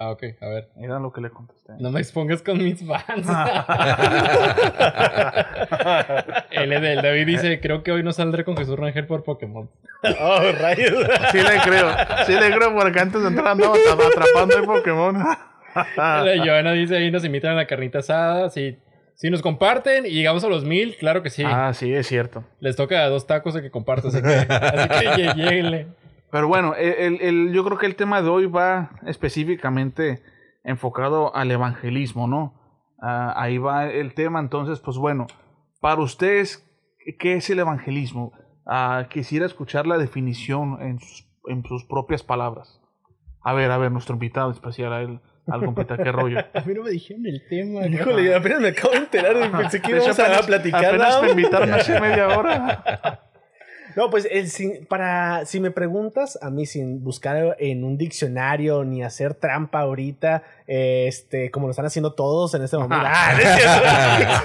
Ah, 0.00 0.10
ok, 0.10 0.22
a 0.40 0.46
ver. 0.48 0.68
Mira 0.76 1.00
lo 1.00 1.12
que 1.12 1.20
le 1.20 1.30
contesté. 1.30 1.72
No 1.80 1.90
me 1.90 1.98
expongas 2.00 2.40
con 2.40 2.58
mis 2.58 2.86
fans. 2.86 3.26
el, 6.52 6.72
el 6.72 7.02
David 7.02 7.26
dice, 7.26 7.60
creo 7.60 7.82
que 7.82 7.92
hoy 7.92 8.02
no 8.02 8.12
saldré 8.12 8.44
con 8.44 8.56
Jesús 8.56 8.78
Rangel 8.78 9.06
por 9.06 9.24
Pokémon. 9.24 9.68
Oh, 10.20 10.40
rayos. 10.60 10.94
Sí 11.32 11.38
le 11.38 11.58
creo, 11.64 11.90
sí 12.26 12.32
le 12.32 12.50
creo 12.54 12.74
porque 12.74 13.00
antes 13.00 13.20
de 13.22 13.28
entrar 13.28 13.48
andaba 13.48 13.74
atrapando 13.74 14.56
el 14.58 14.64
Pokémon. 14.64 15.16
La 15.96 16.32
Joana 16.44 16.72
dice, 16.72 16.96
ahí 16.96 17.10
nos 17.10 17.24
invitan 17.24 17.52
a 17.52 17.54
la 17.54 17.66
carnita 17.66 17.98
asada. 17.98 18.50
Si, 18.50 18.78
si 19.14 19.30
nos 19.30 19.42
comparten 19.42 20.06
y 20.06 20.10
llegamos 20.10 20.42
a 20.44 20.48
los 20.48 20.64
mil, 20.64 20.96
claro 20.96 21.22
que 21.22 21.30
sí. 21.30 21.42
Ah, 21.46 21.72
sí, 21.74 21.92
es 21.92 22.06
cierto. 22.06 22.44
Les 22.60 22.74
toca 22.76 23.04
a 23.04 23.08
dos 23.08 23.26
tacos 23.26 23.54
de 23.54 23.62
que 23.62 23.70
compartas, 23.70 24.14
así 24.14 24.22
que, 24.22 24.34
así 24.34 24.88
que 24.88 25.06
lle- 25.10 25.34
lléguenle. 25.34 25.86
Pero 26.30 26.48
bueno, 26.48 26.74
el, 26.74 27.20
el- 27.20 27.52
yo 27.52 27.64
creo 27.64 27.78
que 27.78 27.86
el 27.86 27.96
tema 27.96 28.20
de 28.22 28.28
hoy 28.28 28.46
va 28.46 28.90
específicamente 29.06 30.22
enfocado 30.64 31.34
al 31.34 31.50
evangelismo, 31.50 32.26
¿no? 32.26 32.54
Ah, 33.00 33.32
ahí 33.36 33.58
va 33.58 33.86
el 33.86 34.12
tema, 34.14 34.40
entonces, 34.40 34.80
pues 34.80 34.96
bueno, 34.98 35.26
para 35.80 36.00
ustedes, 36.02 36.68
¿qué 37.18 37.34
es 37.34 37.48
el 37.50 37.60
evangelismo? 37.60 38.32
ah, 38.70 39.06
quisiera 39.08 39.46
escuchar 39.46 39.86
la 39.86 39.96
definición 39.96 40.76
en 40.82 40.98
sus, 40.98 41.26
en 41.46 41.64
sus 41.64 41.84
propias 41.86 42.22
palabras. 42.22 42.82
A 43.40 43.54
ver, 43.54 43.70
a 43.70 43.78
ver, 43.78 43.90
nuestro 43.90 44.14
invitado 44.14 44.50
especial, 44.50 44.92
a 44.92 45.00
él, 45.00 45.20
al 45.46 45.64
completar 45.64 46.02
qué 46.02 46.12
rollo. 46.12 46.38
A 46.54 46.60
mí 46.60 46.74
no 46.74 46.82
me 46.82 46.90
dijeron 46.90 47.24
el 47.24 47.42
tema. 47.48 47.86
Híjole, 47.86 48.34
apenas 48.34 48.60
me 48.60 48.68
acabo 48.68 48.90
de 48.90 48.98
enterar 48.98 49.36
y 49.36 49.56
pensé 49.56 49.80
que 49.80 49.92
íbamos 49.92 50.18
a 50.18 50.22
apenas- 50.24 50.46
platicar. 50.46 50.84
Apenas 50.84 51.22
me 51.22 51.30
invitaron 51.30 51.72
hace 51.72 51.98
media 52.02 52.28
hora. 52.36 53.22
No, 53.98 54.10
pues 54.10 54.28
el, 54.30 54.48
sin- 54.48 54.86
para, 54.86 55.44
si 55.44 55.58
me 55.58 55.72
preguntas 55.72 56.38
a 56.40 56.50
mí 56.50 56.66
sin 56.66 57.02
buscar 57.02 57.56
en 57.58 57.82
un 57.82 57.98
diccionario 57.98 58.84
ni 58.84 59.02
hacer 59.02 59.34
trampa 59.34 59.80
ahorita, 59.80 60.44
este, 60.68 61.50
como 61.50 61.66
lo 61.66 61.72
están 61.72 61.86
haciendo 61.86 62.12
todos 62.12 62.54
en 62.54 62.62
este 62.62 62.76
momento. 62.76 63.04
Ah, 63.08 64.44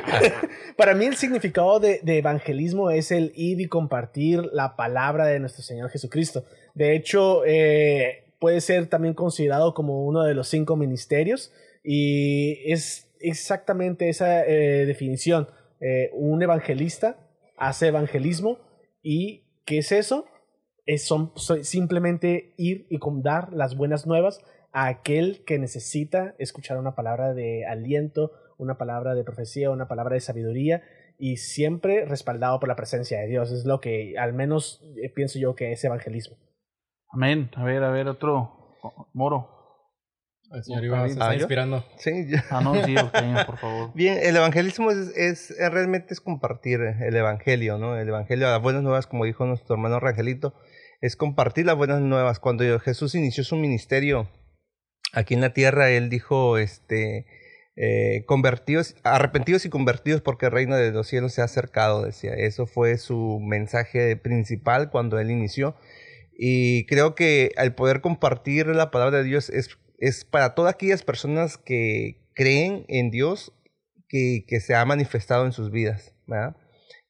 para 0.78 0.94
mí 0.94 1.04
el 1.04 1.16
significado 1.16 1.80
de, 1.80 2.00
de 2.02 2.16
evangelismo 2.16 2.90
es 2.90 3.10
el 3.10 3.32
ir 3.36 3.60
y 3.60 3.66
compartir 3.68 4.40
la 4.54 4.74
palabra 4.74 5.26
de 5.26 5.38
nuestro 5.38 5.62
Señor 5.62 5.90
Jesucristo. 5.90 6.44
De 6.72 6.96
hecho, 6.96 7.42
eh, 7.44 8.24
puede 8.38 8.62
ser 8.62 8.86
también 8.86 9.12
considerado 9.12 9.74
como 9.74 10.06
uno 10.06 10.22
de 10.22 10.32
los 10.32 10.48
cinco 10.48 10.76
ministerios 10.76 11.52
y 11.84 12.72
es 12.72 13.06
exactamente 13.20 14.08
esa 14.08 14.46
eh, 14.46 14.86
definición. 14.86 15.50
Eh, 15.82 16.08
un 16.14 16.42
evangelista 16.42 17.18
hace 17.58 17.88
evangelismo 17.88 18.63
¿Y 19.04 19.44
qué 19.66 19.78
es 19.78 19.92
eso? 19.92 20.26
Es 20.86 21.08
simplemente 21.62 22.54
ir 22.56 22.86
y 22.90 22.98
dar 23.22 23.52
las 23.52 23.76
buenas 23.76 24.06
nuevas 24.06 24.40
a 24.72 24.86
aquel 24.88 25.44
que 25.44 25.58
necesita 25.58 26.34
escuchar 26.38 26.78
una 26.78 26.94
palabra 26.94 27.34
de 27.34 27.66
aliento, 27.66 28.32
una 28.58 28.78
palabra 28.78 29.14
de 29.14 29.22
profecía, 29.22 29.70
una 29.70 29.88
palabra 29.88 30.14
de 30.14 30.20
sabiduría 30.20 30.82
y 31.18 31.36
siempre 31.36 32.06
respaldado 32.06 32.58
por 32.58 32.68
la 32.68 32.76
presencia 32.76 33.20
de 33.20 33.28
Dios. 33.28 33.52
Es 33.52 33.66
lo 33.66 33.80
que 33.80 34.18
al 34.18 34.32
menos 34.32 34.82
eh, 34.96 35.10
pienso 35.10 35.38
yo 35.38 35.54
que 35.54 35.72
es 35.72 35.84
evangelismo. 35.84 36.38
Amén. 37.10 37.50
A 37.56 37.64
ver, 37.64 37.84
a 37.84 37.90
ver, 37.90 38.08
otro. 38.08 38.74
Moro. 39.12 39.53
El 40.52 40.62
señor 40.62 40.84
Iván 40.84 41.06
se 41.08 41.12
está 41.14 41.28
¿Ah, 41.30 41.34
inspirando. 41.34 41.84
Sí, 41.98 42.26
yo- 42.28 42.38
Ah, 42.50 42.60
no, 42.60 42.84
sí, 42.84 42.94
por 43.46 43.58
favor. 43.58 43.90
Bien, 43.94 44.18
el 44.22 44.36
evangelismo 44.36 44.90
es, 44.90 45.08
es- 45.16 45.50
es- 45.50 45.72
realmente 45.72 46.14
es 46.14 46.20
compartir 46.20 46.80
el 46.80 47.16
evangelio, 47.16 47.78
¿no? 47.78 47.96
El 47.98 48.08
evangelio, 48.08 48.46
las 48.48 48.62
buenas 48.62 48.82
nuevas, 48.82 49.06
como 49.06 49.24
dijo 49.24 49.46
nuestro 49.46 49.74
hermano 49.74 49.98
Rangelito, 50.00 50.54
es 51.00 51.16
compartir 51.16 51.66
las 51.66 51.76
buenas 51.76 52.00
nuevas. 52.00 52.38
Cuando 52.38 52.78
Jesús 52.80 53.14
inició 53.14 53.42
su 53.44 53.56
ministerio 53.56 54.28
aquí 55.12 55.34
en 55.34 55.40
la 55.40 55.52
tierra, 55.52 55.90
él 55.90 56.08
dijo, 56.08 56.56
este, 56.58 57.26
eh, 57.76 58.24
convertidos, 58.26 58.94
arrepentidos 59.02 59.64
y 59.66 59.70
convertidos 59.70 60.20
porque 60.20 60.46
el 60.46 60.52
reino 60.52 60.76
de 60.76 60.92
los 60.92 61.08
cielos 61.08 61.32
se 61.32 61.40
ha 61.40 61.44
acercado, 61.44 62.04
decía. 62.04 62.32
Eso 62.34 62.66
fue 62.66 62.96
su 62.98 63.40
mensaje 63.42 64.16
principal 64.16 64.90
cuando 64.90 65.18
él 65.18 65.30
inició. 65.32 65.74
Y 66.36 66.86
creo 66.86 67.14
que 67.14 67.50
al 67.56 67.74
poder 67.74 68.00
compartir 68.00 68.66
la 68.68 68.90
palabra 68.92 69.18
de 69.18 69.24
Dios 69.24 69.50
es, 69.50 69.76
es 70.04 70.26
para 70.26 70.54
todas 70.54 70.74
aquellas 70.74 71.02
personas 71.02 71.56
que 71.56 72.20
creen 72.34 72.84
en 72.88 73.10
Dios 73.10 73.52
que, 74.06 74.44
que 74.46 74.60
se 74.60 74.74
ha 74.74 74.84
manifestado 74.84 75.46
en 75.46 75.52
sus 75.52 75.70
vidas. 75.70 76.14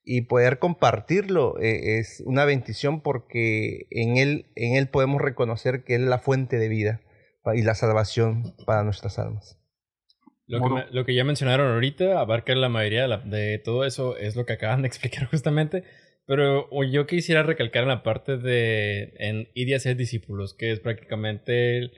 Y 0.05 0.23
poder 0.23 0.61
compartirlo 0.61 1.59
eh, 1.61 1.99
es 1.99 2.23
una 2.25 2.45
bendición 2.45 3.01
porque 3.01 3.87
en 3.91 4.17
él, 4.17 4.47
en 4.55 4.77
él 4.77 4.89
podemos 4.89 5.21
reconocer 5.21 5.83
que 5.83 5.97
Él 5.97 6.03
es 6.03 6.09
la 6.09 6.19
fuente 6.19 6.57
de 6.57 6.69
vida 6.69 7.01
y 7.55 7.63
la 7.63 7.75
salvación 7.75 8.55
para 8.65 8.85
nuestras 8.85 9.19
almas. 9.19 9.59
Lo 10.47 10.61
que, 10.63 10.85
lo 10.93 11.05
que 11.05 11.15
ya 11.15 11.25
mencionaron 11.25 11.73
ahorita 11.73 12.21
abarca 12.21 12.55
la 12.55 12.69
mayoría 12.69 13.09
de, 13.09 13.59
todo 13.59 13.85
eso, 13.85 14.17
es 14.19 14.37
lo 14.37 14.45
que 14.47 14.53
acaban 14.53 14.83
de 14.83 14.89
explicar 14.93 15.27
justamente. 15.27 15.83
Pero 16.27 16.69
yo 16.85 17.07
quisiera 17.07 17.43
recalcar 17.43 17.83
en 17.83 17.89
la 17.89 18.03
parte 18.03 18.37
de 18.37 19.15
en 19.19 19.49
ir 19.55 19.69
y 19.69 19.75
hacer 19.75 19.97
discípulos, 19.97 20.55
que 20.55 20.71
es 20.71 20.81
prácticamente 20.81 21.91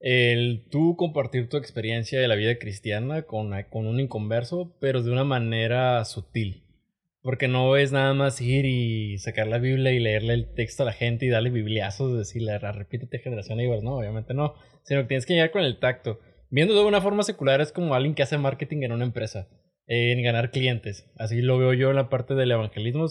el, 0.00 0.64
tú 0.70 0.96
compartir 0.96 1.48
tu 1.48 1.56
experiencia 1.56 2.18
de 2.20 2.28
la 2.28 2.34
vida 2.34 2.58
cristiana 2.58 3.22
con, 3.22 3.52
con 3.70 3.86
un 3.86 4.00
inconverso, 4.00 4.74
pero 4.80 5.02
de 5.02 5.10
una 5.10 5.24
manera 5.24 6.04
sutil. 6.04 6.64
Porque 7.22 7.48
no 7.48 7.76
es 7.76 7.92
nada 7.92 8.14
más 8.14 8.40
ir 8.40 8.64
y 8.64 9.18
sacar 9.18 9.46
la 9.46 9.58
Biblia 9.58 9.92
y 9.92 9.98
leerle 9.98 10.32
el 10.32 10.54
texto 10.54 10.82
a 10.82 10.86
la 10.86 10.92
gente 10.94 11.26
y 11.26 11.28
darle 11.28 11.50
bibliazos, 11.50 12.16
decirle, 12.16 12.58
"Ra- 12.58 12.72
repítete 12.72 13.18
generación 13.18 13.60
Ibers. 13.60 13.82
No, 13.82 13.96
obviamente 13.98 14.32
no. 14.32 14.54
Sino 14.84 15.02
que 15.02 15.08
tienes 15.08 15.26
que 15.26 15.34
llegar 15.34 15.50
con 15.50 15.62
el 15.62 15.78
tacto. 15.78 16.18
Viendo 16.48 16.74
de 16.74 16.82
una 16.82 17.02
forma 17.02 17.22
secular 17.22 17.60
es 17.60 17.72
como 17.72 17.94
alguien 17.94 18.14
que 18.14 18.22
hace 18.22 18.38
marketing 18.38 18.84
en 18.84 18.92
una 18.92 19.04
empresa, 19.04 19.48
en 19.86 20.22
ganar 20.22 20.50
clientes. 20.50 21.10
Así 21.18 21.42
lo 21.42 21.58
veo 21.58 21.74
yo 21.74 21.90
en 21.90 21.96
la 21.96 22.08
parte 22.08 22.34
del 22.34 22.52
evangelismo. 22.52 23.04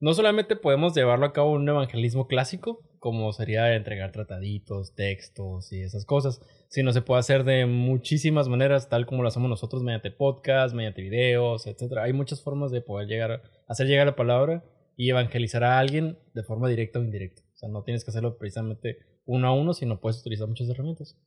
No 0.00 0.12
solamente 0.14 0.56
podemos 0.56 0.94
llevarlo 0.94 1.26
a 1.26 1.32
cabo 1.32 1.52
un 1.52 1.68
evangelismo 1.68 2.26
clásico, 2.26 2.82
como 2.98 3.32
sería 3.32 3.74
entregar 3.74 4.12
trataditos, 4.12 4.94
textos 4.94 5.72
y 5.72 5.82
esas 5.82 6.04
cosas, 6.04 6.40
sino 6.68 6.92
se 6.92 7.02
puede 7.02 7.20
hacer 7.20 7.44
de 7.44 7.66
muchísimas 7.66 8.48
maneras, 8.48 8.88
tal 8.88 9.06
como 9.06 9.22
lo 9.22 9.28
hacemos 9.28 9.48
nosotros 9.48 9.82
mediante 9.82 10.10
podcast, 10.10 10.74
mediante 10.74 11.02
videos, 11.02 11.66
etc. 11.66 11.98
Hay 12.02 12.12
muchas 12.12 12.42
formas 12.42 12.70
de 12.70 12.80
poder 12.80 13.08
llegar, 13.08 13.42
hacer 13.68 13.86
llegar 13.86 14.06
la 14.06 14.16
palabra 14.16 14.64
y 14.96 15.10
evangelizar 15.10 15.64
a 15.64 15.78
alguien 15.78 16.18
de 16.34 16.42
forma 16.42 16.68
directa 16.68 16.98
o 16.98 17.04
indirecta. 17.04 17.42
O 17.54 17.56
sea, 17.56 17.68
no 17.68 17.82
tienes 17.82 18.04
que 18.04 18.10
hacerlo 18.10 18.36
precisamente 18.36 18.98
uno 19.26 19.48
a 19.48 19.52
uno, 19.52 19.74
sino 19.74 20.00
puedes 20.00 20.20
utilizar 20.20 20.48
muchas 20.48 20.68
herramientas. 20.68 21.18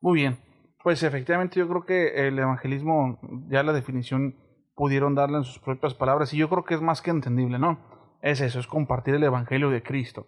Muy 0.00 0.20
bien. 0.20 0.38
Pues 0.82 1.02
efectivamente 1.02 1.60
yo 1.60 1.68
creo 1.68 1.84
que 1.84 2.26
el 2.26 2.38
evangelismo, 2.38 3.20
ya 3.48 3.62
la 3.62 3.72
definición 3.72 4.36
pudieron 4.82 5.14
darla 5.14 5.38
en 5.38 5.44
sus 5.44 5.60
propias 5.60 5.94
palabras 5.94 6.34
y 6.34 6.38
yo 6.38 6.48
creo 6.48 6.64
que 6.64 6.74
es 6.74 6.80
más 6.80 7.02
que 7.02 7.12
entendible, 7.12 7.56
¿no? 7.56 7.78
Es 8.20 8.40
eso, 8.40 8.58
es 8.58 8.66
compartir 8.66 9.14
el 9.14 9.22
evangelio 9.22 9.70
de 9.70 9.80
Cristo. 9.80 10.26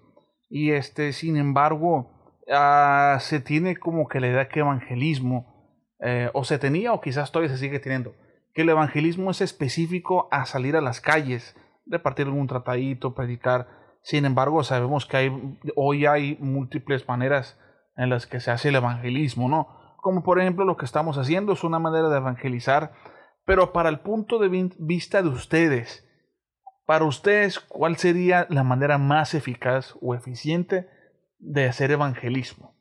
Y 0.49 0.71
este, 0.71 1.13
sin 1.13 1.37
embargo, 1.37 2.37
ah, 2.53 3.19
se 3.19 3.41
tiene 3.41 3.77
como 3.77 4.07
que 4.07 4.21
la 4.21 4.29
idea 4.29 4.49
que 4.49 4.61
evangelismo, 4.61 5.91
eh, 5.99 6.31
o 6.35 6.45
se 6.45 6.61
tenía 6.61 6.93
o 6.93 7.01
quizás 7.01 7.33
todavía 7.33 7.53
se 7.53 7.59
sigue 7.59 7.81
teniendo, 7.81 8.15
que 8.55 8.63
el 8.63 8.69
evangelismo 8.69 9.33
es 9.33 9.41
específico 9.41 10.29
a 10.31 10.47
salir 10.47 10.77
a 10.77 10.81
las 10.81 11.01
calles, 11.01 11.57
repartir 11.85 12.27
algún 12.27 12.47
tratadito, 12.47 13.13
predicar. 13.13 13.67
Sin 14.03 14.25
embargo, 14.25 14.63
sabemos 14.63 15.05
que 15.05 15.17
hay, 15.17 15.59
hoy 15.75 16.07
hay 16.07 16.39
múltiples 16.39 17.09
maneras 17.09 17.59
en 17.97 18.09
las 18.09 18.29
que 18.29 18.39
se 18.39 18.53
hace 18.53 18.69
el 18.69 18.77
evangelismo, 18.77 19.49
¿no? 19.49 19.97
Como 19.97 20.23
por 20.23 20.41
ejemplo 20.41 20.65
lo 20.65 20.77
que 20.77 20.85
estamos 20.85 21.19
haciendo 21.19 21.55
es 21.55 21.65
una 21.65 21.81
manera 21.81 22.09
de 22.09 22.19
evangelizar, 22.19 22.93
pero 23.45 23.73
para 23.73 23.89
el 23.89 24.01
punto 24.01 24.39
de 24.39 24.49
vi- 24.49 24.73
vista 24.79 25.23
de 25.23 25.29
ustedes, 25.29 26.07
para 26.87 27.05
ustedes, 27.05 27.61
¿cuál 27.61 27.97
sería 27.97 28.47
la 28.51 28.63
manera 28.63 28.99
más 28.99 29.35
eficaz 29.35 29.95
o 30.01 30.15
eficiente 30.15 30.87
de 31.39 31.65
hacer 31.65 31.91
evangelismo? 31.91 32.75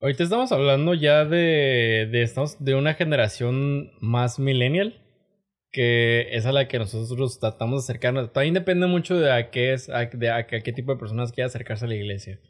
Ahorita 0.00 0.24
estamos 0.24 0.52
hablando 0.52 0.94
ya 0.94 1.24
de, 1.24 2.10
estamos 2.22 2.62
de 2.62 2.74
una 2.74 2.94
generación 2.94 3.92
más 4.00 4.38
millennial, 4.38 5.02
que 5.70 6.34
es 6.36 6.44
a 6.46 6.52
la 6.52 6.68
que 6.68 6.78
nosotros 6.78 7.38
tratamos 7.40 7.86
de 7.86 7.92
acercarnos. 7.92 8.32
También 8.32 8.54
depende 8.54 8.86
mucho 8.86 9.18
de 9.18 9.32
a 9.32 9.50
qué, 9.50 9.72
es, 9.72 9.88
a, 9.88 10.06
de 10.06 10.30
a, 10.30 10.46
qué 10.46 10.72
tipo 10.72 10.92
de 10.92 10.98
personas 10.98 11.32
quiere 11.32 11.46
acercarse 11.46 11.84
a 11.84 11.88
la 11.88 11.94
iglesia. 11.94 12.40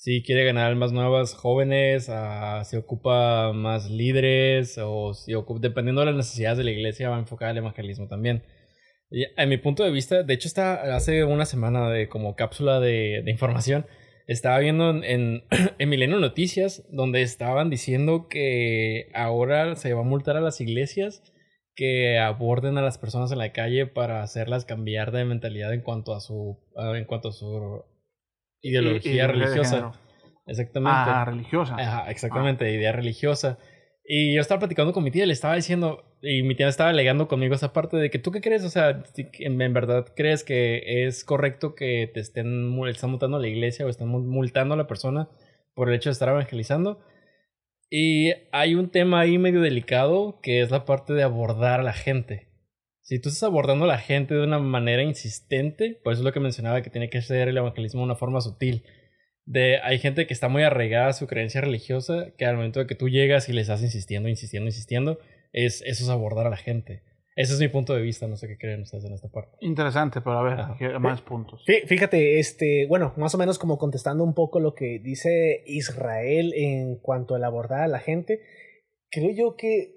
Si 0.00 0.22
quiere 0.22 0.46
ganar 0.46 0.64
almas 0.64 0.92
nuevas 0.92 1.34
jóvenes, 1.34 2.08
a, 2.08 2.64
si 2.64 2.74
ocupa 2.78 3.52
más 3.52 3.90
líderes, 3.90 4.78
o 4.82 5.12
si 5.12 5.34
ocupa, 5.34 5.60
dependiendo 5.60 6.00
de 6.00 6.06
las 6.06 6.14
necesidades 6.16 6.56
de 6.56 6.64
la 6.64 6.70
iglesia, 6.70 7.10
va 7.10 7.16
a 7.16 7.20
enfocar 7.20 7.50
el 7.50 7.58
evangelismo 7.58 8.08
también. 8.08 8.42
Y 9.10 9.26
a 9.36 9.44
mi 9.44 9.58
punto 9.58 9.84
de 9.84 9.90
vista, 9.90 10.22
de 10.22 10.32
hecho, 10.32 10.48
está 10.48 10.96
hace 10.96 11.24
una 11.24 11.44
semana 11.44 11.90
de 11.90 12.08
como 12.08 12.34
cápsula 12.34 12.80
de, 12.80 13.20
de 13.22 13.30
información. 13.30 13.84
Estaba 14.26 14.58
viendo 14.58 14.88
en, 14.88 15.04
en, 15.04 15.44
en 15.78 15.88
Milenio 15.90 16.18
Noticias 16.18 16.82
donde 16.90 17.20
estaban 17.20 17.68
diciendo 17.68 18.26
que 18.30 19.10
ahora 19.12 19.76
se 19.76 19.92
va 19.92 20.00
a 20.00 20.04
multar 20.04 20.38
a 20.38 20.40
las 20.40 20.62
iglesias 20.62 21.22
que 21.74 22.18
aborden 22.18 22.78
a 22.78 22.82
las 22.82 22.96
personas 22.96 23.32
en 23.32 23.38
la 23.38 23.52
calle 23.52 23.86
para 23.86 24.22
hacerlas 24.22 24.64
cambiar 24.64 25.12
de 25.12 25.26
mentalidad 25.26 25.74
en 25.74 25.82
cuanto 25.82 26.14
a 26.14 26.20
su 26.20 26.58
en 26.74 27.04
cuanto 27.04 27.28
a 27.28 27.32
su 27.32 27.84
ideología 28.62 29.26
religiosa. 29.26 29.92
Exactamente. 30.46 30.98
Ah, 30.98 31.24
religiosa. 31.24 31.76
Ajá, 31.78 32.10
exactamente, 32.10 32.72
idea 32.72 32.92
religiosa. 32.92 33.58
Y 34.04 34.34
yo 34.34 34.40
estaba 34.40 34.58
platicando 34.58 34.92
con 34.92 35.04
mi 35.04 35.12
tía 35.12 35.22
y 35.22 35.26
le 35.26 35.32
estaba 35.32 35.54
diciendo, 35.54 36.02
y 36.20 36.42
mi 36.42 36.56
tía 36.56 36.66
estaba 36.66 36.90
alegando 36.90 37.28
conmigo 37.28 37.54
esa 37.54 37.72
parte 37.72 37.96
de 37.96 38.10
que 38.10 38.18
tú 38.18 38.32
qué 38.32 38.40
crees, 38.40 38.64
o 38.64 38.68
sea, 38.68 39.04
en, 39.38 39.72
verdad 39.72 40.06
crees 40.16 40.42
que 40.42 41.04
es 41.06 41.24
correcto 41.24 41.76
que 41.76 42.10
te 42.12 42.18
estén, 42.18 42.76
están 42.88 43.10
multando 43.10 43.36
a 43.36 43.40
la 43.40 43.46
iglesia 43.46 43.86
o 43.86 43.88
están 43.88 44.08
mul- 44.08 44.26
multando 44.26 44.74
a 44.74 44.76
la 44.76 44.88
persona 44.88 45.28
por 45.74 45.88
el 45.88 45.94
hecho 45.94 46.08
de 46.10 46.12
estar 46.12 46.28
evangelizando. 46.28 47.00
Y 47.88 48.32
hay 48.50 48.74
un 48.74 48.90
tema 48.90 49.20
ahí 49.20 49.38
medio 49.38 49.60
delicado 49.60 50.40
que 50.42 50.60
es 50.60 50.70
la 50.72 50.84
parte 50.84 51.12
de 51.12 51.22
abordar 51.22 51.80
a 51.80 51.84
la 51.84 51.92
gente. 51.92 52.49
Si 53.10 53.18
tú 53.18 53.28
estás 53.28 53.42
abordando 53.42 53.86
a 53.86 53.88
la 53.88 53.98
gente 53.98 54.34
de 54.34 54.44
una 54.44 54.60
manera 54.60 55.02
insistente, 55.02 55.98
por 56.04 56.12
eso 56.12 56.22
es 56.22 56.24
lo 56.24 56.32
que 56.32 56.38
mencionaba 56.38 56.80
que 56.80 56.90
tiene 56.90 57.10
que 57.10 57.20
ser 57.22 57.48
el 57.48 57.56
evangelismo 57.56 58.02
de 58.02 58.04
una 58.04 58.14
forma 58.14 58.40
sutil 58.40 58.84
de 59.46 59.80
hay 59.82 59.98
gente 59.98 60.28
que 60.28 60.32
está 60.32 60.48
muy 60.48 60.62
arraigada 60.62 61.08
a 61.08 61.12
su 61.12 61.26
creencia 61.26 61.60
religiosa 61.60 62.32
que 62.38 62.46
al 62.46 62.54
momento 62.54 62.78
de 62.78 62.86
que 62.86 62.94
tú 62.94 63.08
llegas 63.08 63.48
y 63.48 63.52
les 63.52 63.62
estás 63.62 63.82
insistiendo, 63.82 64.28
insistiendo, 64.28 64.68
insistiendo, 64.68 65.18
es 65.52 65.82
eso 65.84 66.04
es 66.04 66.08
abordar 66.08 66.46
a 66.46 66.50
la 66.50 66.56
gente. 66.56 67.02
Ese 67.34 67.54
es 67.54 67.58
mi 67.58 67.66
punto 67.66 67.96
de 67.96 68.00
vista, 68.02 68.28
no 68.28 68.36
sé 68.36 68.46
qué 68.46 68.56
creen 68.56 68.82
ustedes 68.82 69.04
en 69.04 69.12
esta 69.14 69.28
parte. 69.28 69.56
Interesante, 69.60 70.20
pero 70.20 70.38
a 70.38 70.42
ver, 70.44 70.60
Ajá. 70.60 70.76
¿qué 70.78 70.96
más 71.00 71.20
puntos. 71.20 71.64
Fí- 71.66 71.84
Fíjate, 71.88 72.38
este, 72.38 72.86
bueno, 72.86 73.12
más 73.16 73.34
o 73.34 73.38
menos 73.38 73.58
como 73.58 73.76
contestando 73.76 74.22
un 74.22 74.34
poco 74.34 74.60
lo 74.60 74.74
que 74.76 75.00
dice 75.02 75.64
Israel 75.66 76.52
en 76.54 76.94
cuanto 77.00 77.34
al 77.34 77.42
abordar 77.42 77.80
a 77.80 77.88
la 77.88 77.98
gente, 77.98 78.38
creo 79.10 79.32
yo 79.34 79.56
que 79.56 79.96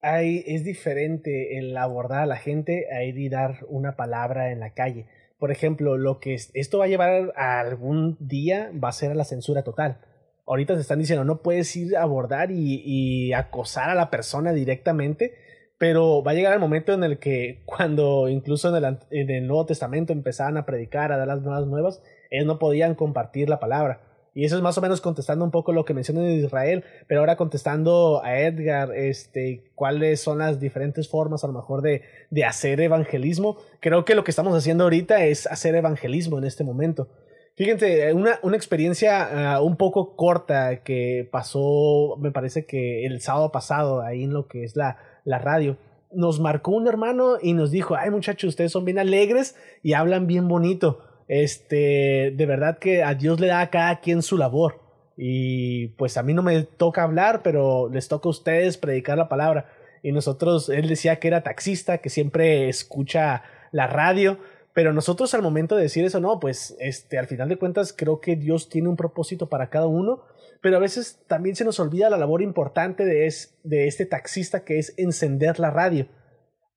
hay, 0.00 0.44
es 0.46 0.64
diferente 0.64 1.58
el 1.58 1.76
abordar 1.76 2.22
a 2.22 2.26
la 2.26 2.36
gente 2.36 2.86
a 2.92 3.02
ir 3.04 3.18
y 3.18 3.28
dar 3.28 3.58
una 3.68 3.96
palabra 3.96 4.52
en 4.52 4.60
la 4.60 4.74
calle. 4.74 5.06
Por 5.38 5.50
ejemplo, 5.50 5.96
lo 5.96 6.20
que 6.20 6.34
es- 6.34 6.50
esto 6.54 6.78
va 6.78 6.86
a 6.86 6.88
llevar 6.88 7.32
a 7.36 7.60
algún 7.60 8.16
día 8.20 8.70
va 8.82 8.88
a 8.88 8.92
ser 8.92 9.10
a 9.12 9.14
la 9.14 9.24
censura 9.24 9.62
total. 9.62 9.98
Ahorita 10.46 10.74
se 10.74 10.80
están 10.80 10.98
diciendo, 10.98 11.24
no 11.24 11.42
puedes 11.42 11.74
ir 11.76 11.96
a 11.96 12.02
abordar 12.02 12.50
y, 12.50 13.32
acosar 13.34 13.90
a 13.90 13.94
la 13.94 14.10
persona 14.10 14.52
directamente, 14.52 15.34
pero 15.78 16.22
va 16.24 16.32
a 16.32 16.34
llegar 16.34 16.54
el 16.54 16.60
momento 16.60 16.92
en 16.92 17.04
el 17.04 17.18
que 17.18 17.62
cuando 17.66 18.28
incluso 18.28 18.74
en 18.74 18.84
el, 18.84 18.98
en 19.10 19.30
el 19.30 19.46
Nuevo 19.46 19.66
Testamento 19.66 20.12
empezaban 20.12 20.56
a 20.56 20.64
predicar, 20.64 21.12
a 21.12 21.18
dar 21.18 21.28
las 21.28 21.42
nuevas 21.42 21.66
nuevas, 21.66 22.02
ellos 22.30 22.46
no 22.46 22.58
podían 22.58 22.94
compartir 22.94 23.48
la 23.48 23.60
palabra. 23.60 24.07
Y 24.38 24.44
eso 24.44 24.54
es 24.54 24.62
más 24.62 24.78
o 24.78 24.80
menos 24.80 25.00
contestando 25.00 25.44
un 25.44 25.50
poco 25.50 25.72
lo 25.72 25.84
que 25.84 25.94
mencionan 25.94 26.22
de 26.22 26.34
Israel, 26.34 26.84
pero 27.08 27.18
ahora 27.18 27.34
contestando 27.34 28.22
a 28.22 28.38
Edgar, 28.38 28.94
este, 28.94 29.64
cuáles 29.74 30.20
son 30.20 30.38
las 30.38 30.60
diferentes 30.60 31.08
formas 31.08 31.42
a 31.42 31.48
lo 31.48 31.54
mejor 31.54 31.82
de, 31.82 32.02
de 32.30 32.44
hacer 32.44 32.80
evangelismo. 32.80 33.56
Creo 33.80 34.04
que 34.04 34.14
lo 34.14 34.22
que 34.22 34.30
estamos 34.30 34.56
haciendo 34.56 34.84
ahorita 34.84 35.24
es 35.24 35.48
hacer 35.48 35.74
evangelismo 35.74 36.38
en 36.38 36.44
este 36.44 36.62
momento. 36.62 37.08
Fíjense, 37.56 38.14
una, 38.14 38.38
una 38.44 38.56
experiencia 38.56 39.54
ah, 39.54 39.60
un 39.60 39.76
poco 39.76 40.14
corta 40.14 40.84
que 40.84 41.28
pasó, 41.32 42.16
me 42.20 42.30
parece 42.30 42.64
que 42.64 43.06
el 43.06 43.20
sábado 43.20 43.50
pasado, 43.50 44.02
ahí 44.02 44.22
en 44.22 44.32
lo 44.32 44.46
que 44.46 44.62
es 44.62 44.76
la, 44.76 44.98
la 45.24 45.40
radio. 45.40 45.78
Nos 46.12 46.38
marcó 46.38 46.70
un 46.70 46.86
hermano 46.86 47.38
y 47.42 47.54
nos 47.54 47.72
dijo, 47.72 47.96
ay 47.96 48.12
muchachos, 48.12 48.50
ustedes 48.50 48.70
son 48.70 48.84
bien 48.84 49.00
alegres 49.00 49.56
y 49.82 49.94
hablan 49.94 50.28
bien 50.28 50.46
bonito. 50.46 51.07
Este, 51.28 52.32
de 52.34 52.46
verdad 52.46 52.78
que 52.78 53.04
a 53.04 53.14
Dios 53.14 53.38
le 53.38 53.48
da 53.48 53.60
a 53.60 53.70
cada 53.70 54.00
quien 54.00 54.22
su 54.22 54.36
labor. 54.36 54.80
Y 55.16 55.88
pues 55.88 56.16
a 56.16 56.22
mí 56.22 56.32
no 56.32 56.42
me 56.42 56.62
toca 56.62 57.02
hablar, 57.02 57.42
pero 57.42 57.88
les 57.90 58.08
toca 58.08 58.28
a 58.28 58.30
ustedes 58.30 58.78
predicar 58.78 59.18
la 59.18 59.28
palabra. 59.28 59.70
Y 60.02 60.12
nosotros, 60.12 60.68
él 60.68 60.88
decía 60.88 61.18
que 61.18 61.28
era 61.28 61.42
taxista, 61.42 61.98
que 61.98 62.08
siempre 62.08 62.68
escucha 62.68 63.42
la 63.72 63.86
radio, 63.86 64.38
pero 64.72 64.92
nosotros 64.92 65.34
al 65.34 65.42
momento 65.42 65.76
de 65.76 65.82
decir 65.82 66.04
eso, 66.04 66.20
no, 66.20 66.38
pues 66.38 66.76
este, 66.78 67.18
al 67.18 67.26
final 67.26 67.48
de 67.48 67.58
cuentas 67.58 67.92
creo 67.92 68.20
que 68.20 68.36
Dios 68.36 68.68
tiene 68.68 68.88
un 68.88 68.96
propósito 68.96 69.48
para 69.48 69.70
cada 69.70 69.88
uno, 69.88 70.22
pero 70.62 70.76
a 70.76 70.80
veces 70.80 71.20
también 71.26 71.56
se 71.56 71.64
nos 71.64 71.80
olvida 71.80 72.10
la 72.10 72.16
labor 72.16 72.42
importante 72.42 73.04
de, 73.04 73.26
es, 73.26 73.58
de 73.64 73.88
este 73.88 74.06
taxista 74.06 74.64
que 74.64 74.78
es 74.78 74.94
encender 74.96 75.58
la 75.58 75.70
radio. 75.70 76.06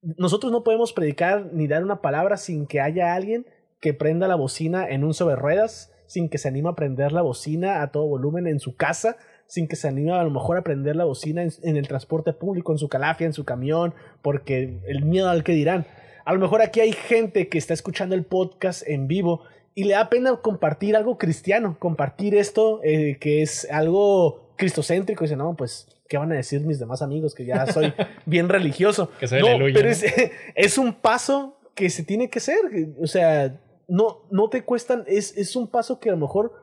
Nosotros 0.02 0.50
no 0.50 0.64
podemos 0.64 0.92
predicar 0.92 1.50
ni 1.52 1.68
dar 1.68 1.84
una 1.84 2.00
palabra 2.00 2.36
sin 2.36 2.66
que 2.66 2.80
haya 2.80 3.14
alguien 3.14 3.46
que 3.82 3.92
prenda 3.92 4.28
la 4.28 4.36
bocina 4.36 4.88
en 4.88 5.02
un 5.02 5.12
sobre 5.12 5.34
ruedas, 5.36 5.92
sin 6.06 6.28
que 6.28 6.38
se 6.38 6.48
anime 6.48 6.70
a 6.70 6.74
prender 6.74 7.10
la 7.10 7.20
bocina 7.20 7.82
a 7.82 7.90
todo 7.90 8.06
volumen 8.06 8.46
en 8.46 8.60
su 8.60 8.76
casa, 8.76 9.16
sin 9.46 9.66
que 9.66 9.74
se 9.76 9.88
anime 9.88 10.12
a 10.12 10.22
lo 10.22 10.30
mejor 10.30 10.56
a 10.56 10.62
prender 10.62 10.94
la 10.94 11.04
bocina 11.04 11.42
en, 11.42 11.50
en 11.64 11.76
el 11.76 11.88
transporte 11.88 12.32
público, 12.32 12.70
en 12.70 12.78
su 12.78 12.88
calafia, 12.88 13.26
en 13.26 13.32
su 13.32 13.44
camión, 13.44 13.92
porque 14.22 14.78
el 14.86 15.04
miedo 15.04 15.28
al 15.28 15.42
que 15.42 15.52
dirán. 15.52 15.84
A 16.24 16.32
lo 16.32 16.38
mejor 16.38 16.62
aquí 16.62 16.78
hay 16.78 16.92
gente 16.92 17.48
que 17.48 17.58
está 17.58 17.74
escuchando 17.74 18.14
el 18.14 18.22
podcast 18.22 18.86
en 18.86 19.08
vivo 19.08 19.42
y 19.74 19.84
le 19.84 19.94
da 19.94 20.08
pena 20.08 20.36
compartir 20.36 20.94
algo 20.94 21.18
cristiano, 21.18 21.76
compartir 21.80 22.36
esto 22.36 22.80
eh, 22.84 23.16
que 23.20 23.42
es 23.42 23.68
algo 23.68 24.54
cristocéntrico. 24.56 25.24
Y 25.24 25.26
dice, 25.26 25.36
no, 25.36 25.56
pues, 25.56 25.88
¿qué 26.08 26.18
van 26.18 26.30
a 26.30 26.36
decir 26.36 26.60
mis 26.60 26.78
demás 26.78 27.02
amigos? 27.02 27.34
Que 27.34 27.46
ya 27.46 27.66
soy 27.66 27.92
bien 28.26 28.48
religioso. 28.48 29.10
Que 29.18 29.26
soy 29.26 29.40
no, 29.40 29.48
aleluya, 29.48 29.74
pero 29.74 29.86
¿no? 29.86 29.92
es, 29.92 30.04
es 30.54 30.78
un 30.78 30.92
paso 30.92 31.58
que 31.74 31.90
se 31.90 32.04
tiene 32.04 32.30
que 32.30 32.38
hacer. 32.38 32.60
O 33.00 33.08
sea, 33.08 33.58
no, 33.92 34.22
no 34.30 34.48
te 34.48 34.64
cuestan, 34.64 35.04
es, 35.06 35.36
es 35.36 35.54
un 35.54 35.68
paso 35.68 36.00
que 36.00 36.08
a 36.08 36.12
lo 36.12 36.18
mejor 36.18 36.54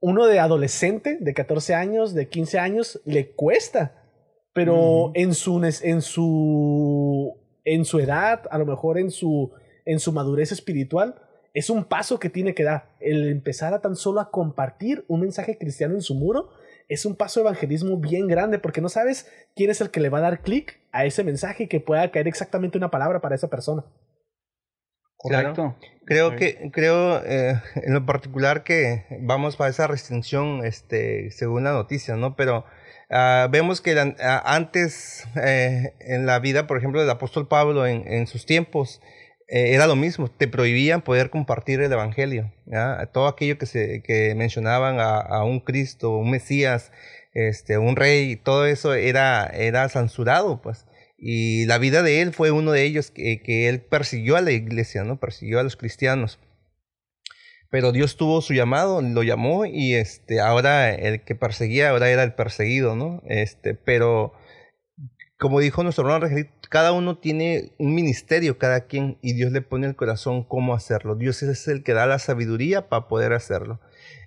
uno 0.00 0.26
de 0.26 0.38
adolescente, 0.38 1.18
de 1.20 1.34
14 1.34 1.74
años, 1.74 2.14
de 2.14 2.30
15 2.30 2.58
años, 2.58 3.02
le 3.04 3.32
cuesta. 3.32 4.06
Pero 4.54 5.12
en, 5.14 5.34
su, 5.34 5.62
en, 5.62 6.00
su, 6.00 7.36
en 7.64 7.84
su 7.84 7.98
edad, 8.00 8.40
a 8.50 8.56
lo 8.56 8.64
mejor 8.64 8.98
en 8.98 9.10
su, 9.10 9.52
en 9.84 10.00
su 10.00 10.12
madurez 10.12 10.50
espiritual, 10.50 11.16
es 11.52 11.68
un 11.68 11.84
paso 11.84 12.18
que 12.18 12.30
tiene 12.30 12.54
que 12.54 12.64
dar. 12.64 12.96
El 13.00 13.28
empezar 13.28 13.74
a 13.74 13.82
tan 13.82 13.94
solo 13.94 14.20
a 14.20 14.30
compartir 14.30 15.04
un 15.08 15.20
mensaje 15.20 15.58
cristiano 15.58 15.94
en 15.94 16.00
su 16.00 16.14
muro 16.14 16.48
es 16.88 17.04
un 17.04 17.16
paso 17.16 17.40
de 17.40 17.48
evangelismo 17.48 17.98
bien 17.98 18.28
grande 18.28 18.58
porque 18.58 18.80
no 18.80 18.88
sabes 18.88 19.30
quién 19.54 19.68
es 19.68 19.82
el 19.82 19.90
que 19.90 20.00
le 20.00 20.08
va 20.08 20.18
a 20.18 20.22
dar 20.22 20.40
clic 20.40 20.80
a 20.90 21.04
ese 21.04 21.22
mensaje 21.22 21.64
y 21.64 21.68
que 21.68 21.80
pueda 21.80 22.10
caer 22.10 22.28
exactamente 22.28 22.78
una 22.78 22.90
palabra 22.90 23.20
para 23.20 23.34
esa 23.34 23.48
persona. 23.48 23.84
Claro. 25.30 25.48
Creo 26.04 26.30
que, 26.36 26.70
creo 26.72 27.22
eh, 27.24 27.60
en 27.74 27.92
lo 27.94 28.06
particular 28.06 28.62
que 28.64 29.04
vamos 29.20 29.56
para 29.56 29.70
esa 29.70 29.86
restricción, 29.86 30.64
este, 30.64 31.30
según 31.30 31.64
la 31.64 31.72
noticia, 31.72 32.16
¿no? 32.16 32.34
Pero 32.36 32.64
ah, 33.10 33.48
vemos 33.50 33.80
que 33.80 33.94
la- 33.94 34.14
ah, 34.20 34.42
antes 34.54 35.26
eh, 35.36 35.92
en 36.00 36.24
la 36.26 36.38
vida, 36.38 36.66
por 36.66 36.78
ejemplo, 36.78 37.00
del 37.00 37.10
apóstol 37.10 37.48
Pablo 37.48 37.86
en, 37.86 38.10
en 38.10 38.26
sus 38.26 38.46
tiempos, 38.46 39.00
eh, 39.48 39.74
era 39.74 39.86
lo 39.86 39.96
mismo, 39.96 40.30
te 40.30 40.46
prohibían 40.48 41.02
poder 41.02 41.30
compartir 41.30 41.80
el 41.80 41.92
evangelio, 41.92 42.52
¿ya? 42.66 43.06
Todo 43.12 43.26
aquello 43.28 43.58
que 43.58 43.66
se, 43.66 44.02
que 44.02 44.34
mencionaban 44.34 45.00
a, 45.00 45.18
a 45.18 45.44
un 45.44 45.60
Cristo, 45.60 46.16
un 46.16 46.30
Mesías, 46.30 46.92
este, 47.34 47.76
un 47.78 47.96
rey, 47.96 48.36
todo 48.36 48.66
eso 48.66 48.94
era, 48.94 49.46
era 49.46 49.88
censurado, 49.88 50.60
pues. 50.62 50.86
Y 51.18 51.66
la 51.66 51.78
vida 51.78 52.02
de 52.02 52.22
él 52.22 52.32
fue 52.32 52.52
uno 52.52 52.70
de 52.70 52.84
ellos 52.84 53.10
que, 53.10 53.42
que 53.42 53.68
él 53.68 53.80
persiguió 53.80 54.36
a 54.36 54.40
la 54.40 54.52
iglesia, 54.52 55.02
¿no? 55.02 55.18
Persiguió 55.18 55.58
a 55.58 55.64
los 55.64 55.76
cristianos. 55.76 56.38
Pero 57.70 57.92
Dios 57.92 58.16
tuvo 58.16 58.40
su 58.40 58.54
llamado, 58.54 59.02
lo 59.02 59.22
llamó 59.22 59.66
y 59.66 59.94
este, 59.94 60.40
ahora 60.40 60.94
el 60.94 61.22
que 61.22 61.34
perseguía 61.34 61.90
ahora 61.90 62.08
era 62.08 62.22
el 62.22 62.34
perseguido, 62.34 62.96
¿no? 62.96 63.22
Este, 63.26 63.74
pero 63.74 64.32
como 65.38 65.60
dijo 65.60 65.82
nuestro 65.82 66.04
hermano 66.04 66.34
cada 66.68 66.92
uno 66.92 67.18
tiene 67.18 67.72
un 67.78 67.94
ministerio, 67.94 68.58
cada 68.58 68.82
quien, 68.86 69.18
y 69.22 69.32
Dios 69.32 69.52
le 69.52 69.62
pone 69.62 69.86
el 69.86 69.96
corazón 69.96 70.44
cómo 70.44 70.74
hacerlo. 70.74 71.14
Dios 71.14 71.42
es 71.42 71.68
el 71.68 71.82
que 71.82 71.94
da 71.94 72.06
la 72.06 72.18
sabiduría 72.18 72.88
para 72.88 73.08
poder 73.08 73.32
hacerlo. 73.32 73.80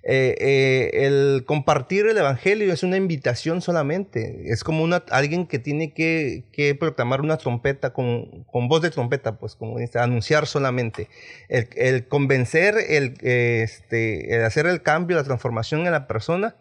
Eh, 0.04 0.34
eh, 0.40 1.06
el 1.06 1.44
compartir 1.46 2.06
el 2.06 2.18
evangelio 2.18 2.72
es 2.72 2.82
una 2.82 2.96
invitación 2.96 3.60
solamente. 3.60 4.50
Es 4.52 4.64
como 4.64 4.86
alguien 5.10 5.46
que 5.46 5.58
tiene 5.60 5.94
que, 5.94 6.76
proclamar 6.78 7.20
una 7.20 7.36
trompeta 7.36 7.92
con, 7.92 8.44
voz 8.52 8.82
de 8.82 8.90
trompeta, 8.90 9.38
pues 9.38 9.54
como 9.54 9.78
dice, 9.78 10.00
anunciar 10.00 10.46
solamente. 10.46 11.08
El, 11.48 12.08
convencer, 12.08 12.74
el, 12.88 13.14
este, 13.22 14.34
el 14.34 14.44
hacer 14.44 14.66
el 14.66 14.82
cambio, 14.82 15.16
la 15.16 15.24
transformación 15.24 15.86
en 15.86 15.92
la 15.92 16.08
persona, 16.08 16.56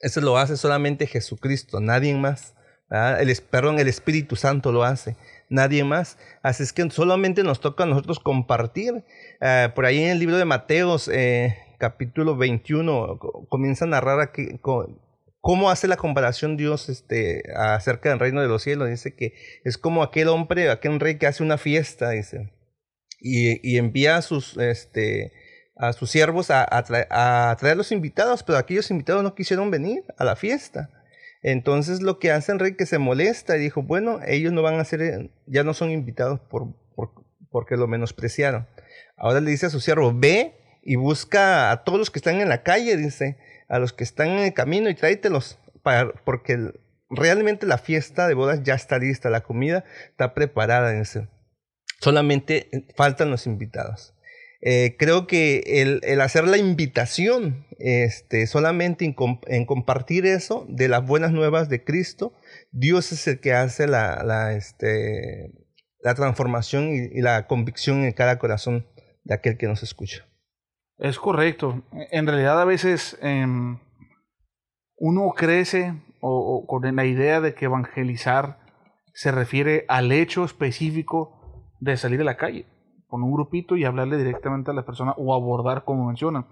eso 0.00 0.20
lo 0.20 0.36
hace 0.36 0.56
solamente 0.56 1.06
Jesucristo, 1.06 1.80
nadie 1.80 2.14
más. 2.14 2.54
El, 2.90 3.34
perdón, 3.50 3.78
el 3.78 3.88
Espíritu 3.88 4.36
Santo 4.36 4.70
lo 4.70 4.84
hace, 4.84 5.16
nadie 5.48 5.84
más. 5.84 6.18
Así 6.42 6.62
es 6.62 6.72
que 6.72 6.88
solamente 6.90 7.42
nos 7.42 7.60
toca 7.60 7.84
a 7.84 7.86
nosotros 7.86 8.20
compartir. 8.20 9.04
Eh, 9.40 9.68
por 9.74 9.86
ahí 9.86 10.02
en 10.02 10.10
el 10.10 10.18
libro 10.18 10.36
de 10.36 10.44
Mateos, 10.44 11.08
eh, 11.12 11.56
capítulo 11.78 12.36
21, 12.36 13.18
co- 13.18 13.46
comienza 13.48 13.84
a 13.84 13.88
narrar 13.88 14.20
aquí, 14.20 14.60
cómo 15.40 15.70
hace 15.70 15.88
la 15.88 15.96
comparación 15.96 16.56
Dios 16.56 16.88
este, 16.88 17.42
acerca 17.56 18.10
del 18.10 18.18
reino 18.20 18.40
de 18.42 18.48
los 18.48 18.62
cielos. 18.62 18.88
Dice 18.88 19.14
que 19.16 19.34
es 19.64 19.76
como 19.78 20.02
aquel 20.02 20.28
hombre, 20.28 20.70
aquel 20.70 21.00
rey 21.00 21.18
que 21.18 21.26
hace 21.26 21.42
una 21.42 21.58
fiesta, 21.58 22.10
dice, 22.10 22.52
y, 23.20 23.58
y 23.68 23.78
envía 23.78 24.16
a 24.18 24.22
sus, 24.22 24.56
este, 24.58 25.32
a 25.76 25.92
sus 25.94 26.10
siervos 26.10 26.50
a 26.50 26.66
traer 27.58 27.76
los 27.76 27.90
invitados, 27.92 28.42
pero 28.42 28.58
aquellos 28.58 28.90
invitados 28.90 29.22
no 29.22 29.34
quisieron 29.34 29.70
venir 29.70 30.04
a 30.16 30.24
la 30.24 30.36
fiesta. 30.36 30.90
Entonces 31.46 32.00
lo 32.00 32.18
que 32.18 32.32
hace 32.32 32.52
el 32.52 32.58
rey 32.58 32.74
que 32.74 32.86
se 32.86 32.96
molesta 32.98 33.56
y 33.56 33.60
dijo, 33.60 33.82
bueno, 33.82 34.18
ellos 34.26 34.50
no 34.54 34.62
van 34.62 34.80
a 34.80 34.84
ser, 34.84 35.30
ya 35.46 35.62
no 35.62 35.74
son 35.74 35.90
invitados 35.90 36.40
por, 36.40 36.74
por- 36.96 37.12
porque 37.50 37.76
lo 37.76 37.86
menospreciaron. 37.86 38.66
Ahora 39.18 39.40
le 39.42 39.50
dice 39.50 39.66
a 39.66 39.70
su 39.70 39.78
siervo, 39.78 40.12
ve 40.14 40.54
y 40.82 40.96
busca 40.96 41.70
a 41.70 41.84
todos 41.84 41.98
los 41.98 42.10
que 42.10 42.18
están 42.18 42.40
en 42.40 42.48
la 42.48 42.62
calle, 42.62 42.96
dice, 42.96 43.36
a 43.68 43.78
los 43.78 43.92
que 43.92 44.04
están 44.04 44.28
en 44.28 44.38
el 44.38 44.54
camino 44.54 44.88
y 44.88 44.94
tráetelos, 44.94 45.58
para, 45.82 46.12
porque 46.24 46.72
realmente 47.10 47.66
la 47.66 47.76
fiesta 47.76 48.26
de 48.26 48.32
bodas 48.34 48.62
ya 48.62 48.74
está 48.74 48.98
lista, 48.98 49.28
la 49.28 49.42
comida 49.42 49.84
está 50.10 50.32
preparada, 50.32 50.92
dice. 50.92 51.28
Solamente 52.00 52.68
eh, 52.72 52.86
faltan 52.96 53.30
los 53.30 53.46
invitados. 53.46 54.13
Eh, 54.66 54.96
creo 54.98 55.26
que 55.26 55.58
el, 56.02 56.20
hacer 56.22 56.48
la 56.48 56.56
invitación, 56.56 57.66
este, 57.78 58.46
solamente 58.46 59.04
en, 59.04 59.12
com- 59.12 59.40
en 59.46 59.66
compartir 59.66 60.24
eso 60.24 60.64
de 60.70 60.88
las 60.88 61.06
buenas 61.06 61.32
nuevas 61.32 61.68
de 61.68 61.84
Cristo, 61.84 62.32
Dios 62.72 63.12
es 63.12 63.28
el 63.28 63.40
que 63.40 63.52
hace 63.52 63.86
la, 63.86 64.54
este, 64.56 65.52
transformación 66.16 66.94
y, 66.94 67.20
la 67.20 67.46
convicción 67.46 68.04
en 68.04 68.12
cada 68.12 68.38
corazón 68.38 68.86
de 69.24 69.34
aquel 69.34 69.58
que 69.58 69.66
nos 69.66 69.82
escucha. 69.82 70.26
Es 70.96 71.18
correcto. 71.18 71.84
En 72.10 72.26
realidad 72.26 72.58
a 72.58 72.64
veces 72.64 73.18
em, 73.20 73.78
uno 74.96 75.30
crece 75.36 75.92
o, 76.22 76.64
con 76.66 76.96
la 76.96 77.04
idea 77.04 77.42
de 77.42 77.54
que 77.54 77.66
evangelizar 77.66 78.60
se 79.12 79.30
refiere 79.30 79.84
al 79.88 80.10
hecho 80.10 80.42
específico 80.42 81.68
de 81.80 81.98
salir 81.98 82.22
a 82.22 82.24
la 82.24 82.38
calle 82.38 82.64
con 83.14 83.22
un 83.22 83.32
grupito 83.32 83.76
y 83.76 83.84
hablarle 83.84 84.16
directamente 84.16 84.72
a 84.72 84.74
la 84.74 84.84
persona 84.84 85.14
o 85.16 85.36
abordar 85.36 85.84
como 85.84 86.08
mencionan. 86.08 86.48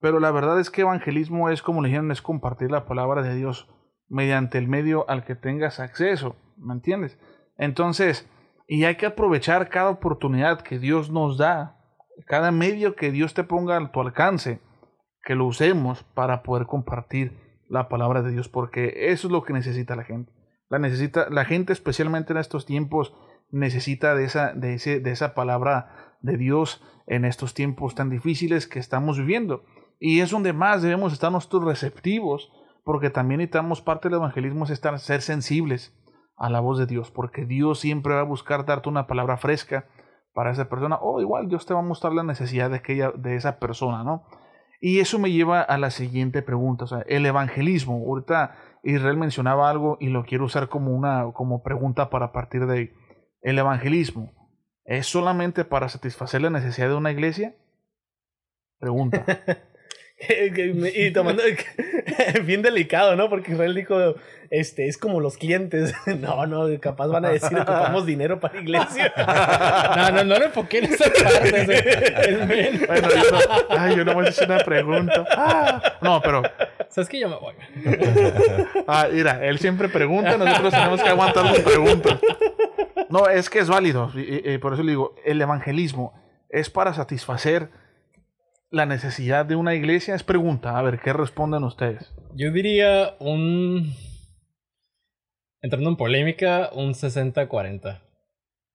Pero 0.00 0.20
la 0.20 0.30
verdad 0.30 0.60
es 0.60 0.70
que 0.70 0.82
evangelismo 0.82 1.50
es, 1.50 1.60
como 1.60 1.82
le 1.82 1.88
dijeron, 1.88 2.12
es 2.12 2.22
compartir 2.22 2.70
la 2.70 2.86
palabra 2.86 3.20
de 3.22 3.34
Dios 3.34 3.68
mediante 4.08 4.58
el 4.58 4.68
medio 4.68 5.10
al 5.10 5.24
que 5.24 5.34
tengas 5.34 5.80
acceso, 5.80 6.36
¿me 6.56 6.72
entiendes? 6.72 7.18
Entonces, 7.56 8.30
y 8.68 8.84
hay 8.84 8.94
que 8.94 9.06
aprovechar 9.06 9.70
cada 9.70 9.90
oportunidad 9.90 10.60
que 10.60 10.78
Dios 10.78 11.10
nos 11.10 11.36
da, 11.36 11.80
cada 12.28 12.52
medio 12.52 12.94
que 12.94 13.10
Dios 13.10 13.34
te 13.34 13.42
ponga 13.42 13.76
a 13.76 13.90
tu 13.90 14.00
alcance, 14.00 14.60
que 15.24 15.34
lo 15.34 15.46
usemos 15.46 16.04
para 16.14 16.44
poder 16.44 16.68
compartir 16.68 17.36
la 17.68 17.88
palabra 17.88 18.22
de 18.22 18.30
Dios, 18.30 18.48
porque 18.48 19.10
eso 19.10 19.26
es 19.26 19.32
lo 19.32 19.42
que 19.42 19.52
necesita 19.52 19.96
la 19.96 20.04
gente. 20.04 20.32
La, 20.68 20.78
necesita, 20.78 21.28
la 21.28 21.44
gente, 21.44 21.72
especialmente 21.72 22.32
en 22.32 22.38
estos 22.38 22.66
tiempos, 22.66 23.16
necesita 23.50 24.14
de 24.14 24.24
esa, 24.24 24.52
de, 24.52 24.74
ese, 24.74 25.00
de 25.00 25.10
esa 25.10 25.34
palabra 25.34 26.16
de 26.20 26.36
Dios 26.36 26.82
en 27.06 27.24
estos 27.24 27.54
tiempos 27.54 27.94
tan 27.94 28.10
difíciles 28.10 28.66
que 28.66 28.78
estamos 28.78 29.18
viviendo. 29.18 29.64
Y 29.98 30.20
es 30.20 30.30
donde 30.30 30.52
más 30.52 30.82
debemos 30.82 31.12
estar 31.12 31.32
nosotros 31.32 31.64
receptivos, 31.64 32.52
porque 32.84 33.10
también 33.10 33.38
necesitamos 33.38 33.82
parte 33.82 34.08
del 34.08 34.18
evangelismo 34.18 34.64
es 34.64 34.70
estar, 34.70 34.98
ser 34.98 35.22
sensibles 35.22 35.94
a 36.36 36.48
la 36.48 36.60
voz 36.60 36.78
de 36.78 36.86
Dios, 36.86 37.10
porque 37.10 37.44
Dios 37.44 37.80
siempre 37.80 38.14
va 38.14 38.20
a 38.20 38.24
buscar 38.24 38.64
darte 38.64 38.88
una 38.88 39.06
palabra 39.06 39.36
fresca 39.36 39.86
para 40.32 40.52
esa 40.52 40.68
persona, 40.68 40.98
o 41.00 41.20
igual 41.20 41.48
Dios 41.48 41.66
te 41.66 41.74
va 41.74 41.80
a 41.80 41.82
mostrar 41.82 42.12
la 42.12 42.22
necesidad 42.22 42.70
de, 42.70 42.76
aquella, 42.76 43.10
de 43.10 43.34
esa 43.34 43.58
persona, 43.58 44.04
¿no? 44.04 44.24
Y 44.80 45.00
eso 45.00 45.18
me 45.18 45.32
lleva 45.32 45.60
a 45.60 45.76
la 45.76 45.90
siguiente 45.90 46.42
pregunta, 46.42 46.84
o 46.84 46.86
sea, 46.86 47.02
el 47.08 47.26
evangelismo, 47.26 47.94
ahorita 48.06 48.54
Israel 48.84 49.16
mencionaba 49.16 49.68
algo 49.68 49.96
y 49.98 50.08
lo 50.08 50.24
quiero 50.24 50.44
usar 50.44 50.68
como 50.68 50.92
una 50.92 51.32
como 51.32 51.64
pregunta 51.64 52.10
para 52.10 52.30
partir 52.30 52.66
de 52.66 52.78
ahí. 52.78 52.90
¿El 53.40 53.58
evangelismo 53.58 54.32
es 54.84 55.06
solamente 55.06 55.64
para 55.64 55.88
satisfacer 55.88 56.42
la 56.42 56.50
necesidad 56.50 56.88
de 56.88 56.94
una 56.94 57.12
iglesia? 57.12 57.54
Pregunta. 58.78 59.24
y 60.94 61.12
tomando 61.12 61.42
bien 62.44 62.62
delicado, 62.62 63.14
¿no? 63.14 63.28
Porque 63.28 63.52
Israel 63.52 63.74
dijo, 63.74 64.16
este, 64.50 64.88
es 64.88 64.98
como 64.98 65.20
los 65.20 65.36
clientes. 65.36 65.94
No, 66.18 66.46
no, 66.46 66.66
capaz 66.80 67.06
van 67.06 67.24
a 67.26 67.30
decir 67.30 67.56
ocupamos 67.56 68.04
dinero 68.04 68.40
para 68.40 68.54
la 68.54 68.60
iglesia. 68.60 69.12
No, 69.96 70.10
no, 70.10 70.24
no 70.24 70.38
le 70.38 70.46
enfoqué 70.46 70.78
en 70.78 70.84
esa 70.86 71.04
parte. 71.04 72.86
bueno, 72.86 73.08
yo 73.08 73.30
no, 73.30 73.38
ay, 73.70 73.96
yo 73.96 74.04
no 74.04 74.14
voy 74.14 74.26
a 74.26 74.28
hacer 74.30 74.50
una 74.50 74.58
pregunta. 74.58 75.24
Ah, 75.36 75.98
no, 76.00 76.20
pero. 76.20 76.42
¿Sabes 76.88 77.08
que 77.08 77.20
yo 77.20 77.28
me 77.28 77.36
voy? 77.36 77.54
Ah, 78.88 79.08
mira, 79.12 79.44
él 79.44 79.58
siempre 79.58 79.88
pregunta, 79.88 80.36
nosotros 80.36 80.72
tenemos 80.72 81.02
que 81.02 81.08
aguantar 81.08 81.44
las 81.44 81.60
preguntas. 81.60 82.18
No, 83.10 83.28
es 83.28 83.50
que 83.50 83.58
es 83.58 83.68
válido. 83.68 84.10
Y, 84.14 84.58
por 84.58 84.74
eso 84.74 84.82
le 84.82 84.92
digo, 84.92 85.14
el 85.24 85.40
evangelismo 85.40 86.14
es 86.48 86.70
para 86.70 86.92
satisfacer 86.94 87.70
la 88.70 88.86
necesidad 88.86 89.46
de 89.46 89.56
una 89.56 89.74
iglesia? 89.74 90.14
Es 90.14 90.22
pregunta. 90.22 90.78
A 90.78 90.82
ver, 90.82 91.00
¿qué 91.00 91.12
responden 91.12 91.64
ustedes? 91.64 92.12
Yo 92.34 92.50
diría 92.52 93.16
un... 93.18 93.94
Entrando 95.60 95.90
en 95.90 95.96
polémica, 95.96 96.70
un 96.72 96.92
60-40. 96.92 98.00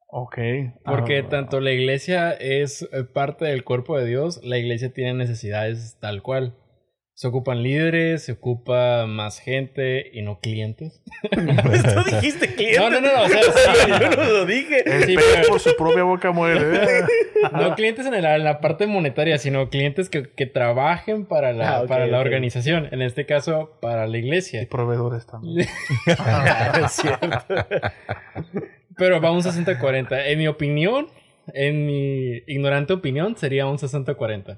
Ok. 0.08 0.38
Porque 0.84 1.20
ah. 1.20 1.30
tanto 1.30 1.60
la 1.60 1.72
iglesia 1.72 2.32
es 2.32 2.88
parte 3.14 3.46
del 3.46 3.64
cuerpo 3.64 3.98
de 3.98 4.06
Dios, 4.06 4.42
la 4.44 4.58
iglesia 4.58 4.94
tiene 4.94 5.14
necesidades 5.14 5.98
tal 6.00 6.22
cual. 6.22 6.56
Se 7.16 7.28
ocupan 7.28 7.62
líderes, 7.62 8.26
se 8.26 8.32
ocupa 8.32 9.06
más 9.06 9.40
gente 9.40 10.10
y 10.14 10.24
no 10.24 10.40
clientes. 10.40 11.04
tú 11.32 12.04
dijiste 12.16 12.56
clientes. 12.56 12.82
No, 12.82 12.90
no, 12.90 13.02
no, 13.02 13.24
o 13.24 13.28
sea, 13.28 13.42
sí, 13.86 13.92
yo 13.92 14.10
no 14.10 14.24
lo 14.24 14.46
dije. 14.48 14.84
Sí, 15.06 15.16
pero... 15.16 15.48
por 15.48 15.60
su 15.60 15.76
propia 15.76 16.02
boca 16.04 16.32
muere. 16.32 17.06
no 17.52 17.76
clientes 17.76 18.08
en, 18.08 18.20
la 18.44 18.60
parte 18.62 18.88
monetaria, 18.88 19.38
sino 19.38 19.70
clientes 19.70 20.10
que, 20.10 20.32
que 20.32 20.48
trabajen 20.48 21.26
para 21.26 21.54
la, 21.54 21.78
ah, 21.78 21.86
para 21.86 22.08
la 22.08 22.20
organización. 22.20 22.90
En 22.92 23.04
este 23.04 23.28
caso, 23.28 23.78
para 23.80 24.08
la 24.08 24.18
iglesia. 24.18 24.64
Y 24.64 24.66
proveedores 24.66 25.28
también. 25.28 25.68
es 26.84 26.92
cierto. 26.92 27.30
pero 28.98 29.22
va 29.22 29.32
un 29.32 29.42
60-40. 29.42 30.20
En 30.26 30.40
mi 30.40 30.48
opinión, 30.48 31.10
en 31.54 31.86
mi 31.86 32.42
ignorante 32.48 32.94
opinión, 32.94 33.38
sería 33.38 33.68
un 33.68 33.78
60-40. 33.78 34.58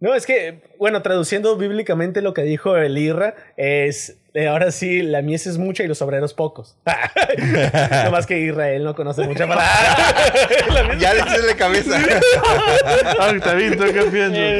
No, 0.00 0.14
es 0.14 0.26
que, 0.26 0.62
bueno, 0.78 1.02
traduciendo 1.02 1.56
bíblicamente 1.56 2.22
lo 2.22 2.32
que 2.32 2.42
dijo 2.42 2.76
el 2.76 2.96
Irra, 2.96 3.34
es 3.56 4.16
eh, 4.32 4.46
ahora 4.46 4.70
sí, 4.70 5.02
la 5.02 5.22
mies 5.22 5.48
es 5.48 5.58
mucha 5.58 5.82
y 5.82 5.88
los 5.88 6.00
obreros 6.02 6.34
pocos. 6.34 6.76
no 8.04 8.10
más 8.12 8.26
que 8.26 8.38
Israel 8.38 8.84
no 8.84 8.94
conoce 8.94 9.24
mucha 9.24 9.46
palabra. 9.46 10.96
ya 10.98 11.14
le 11.14 11.46
la 11.46 11.56
cabeza. 11.56 11.98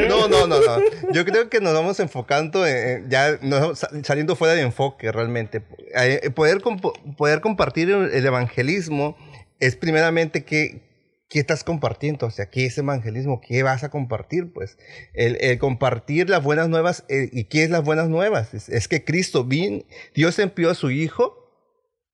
No, 0.09 0.29
no, 0.29 0.47
no, 0.47 0.61
no. 0.61 1.13
Yo 1.13 1.25
creo 1.25 1.49
que 1.49 1.61
nos 1.61 1.73
vamos 1.73 2.01
enfocando, 2.01 2.65
ya 3.09 3.39
saliendo 4.03 4.37
fuera 4.37 4.55
de 4.55 4.63
enfoque 4.63 5.13
realmente. 5.13 5.63
Eh, 5.95 6.31
poder, 6.31 6.59
poder 7.17 7.41
compartir 7.41 7.91
el 7.91 8.27
evangelismo 8.27 9.17
es 9.61 9.77
primeramente 9.77 10.45
que 10.45 10.81
¿qué 11.31 11.39
estás 11.39 11.65
compartiendo? 11.65 12.27
O 12.27 12.31
sea, 12.31 12.51
¿qué 12.51 12.67
es 12.67 12.77
evangelismo? 12.77 13.41
¿Qué 13.41 13.63
vas 13.63 13.85
a 13.85 13.89
compartir? 13.89 14.53
Pues 14.53 14.77
el, 15.15 15.59
compartir 15.59 16.29
las 16.29 16.43
buenas 16.43 16.69
nuevas, 16.69 17.05
eh, 17.09 17.31
¿y 17.33 17.45
qué 17.45 17.63
es 17.63 17.71
las 17.71 17.85
buenas 17.85 18.09
nuevas? 18.09 18.53
Es, 18.53 18.89
que 18.89 19.05
Cristo 19.05 19.45
vino, 19.45 19.85
Dios 20.15 20.39
envió 20.39 20.71
a 20.71 20.75
su 20.75 20.91
Hijo 20.91 21.37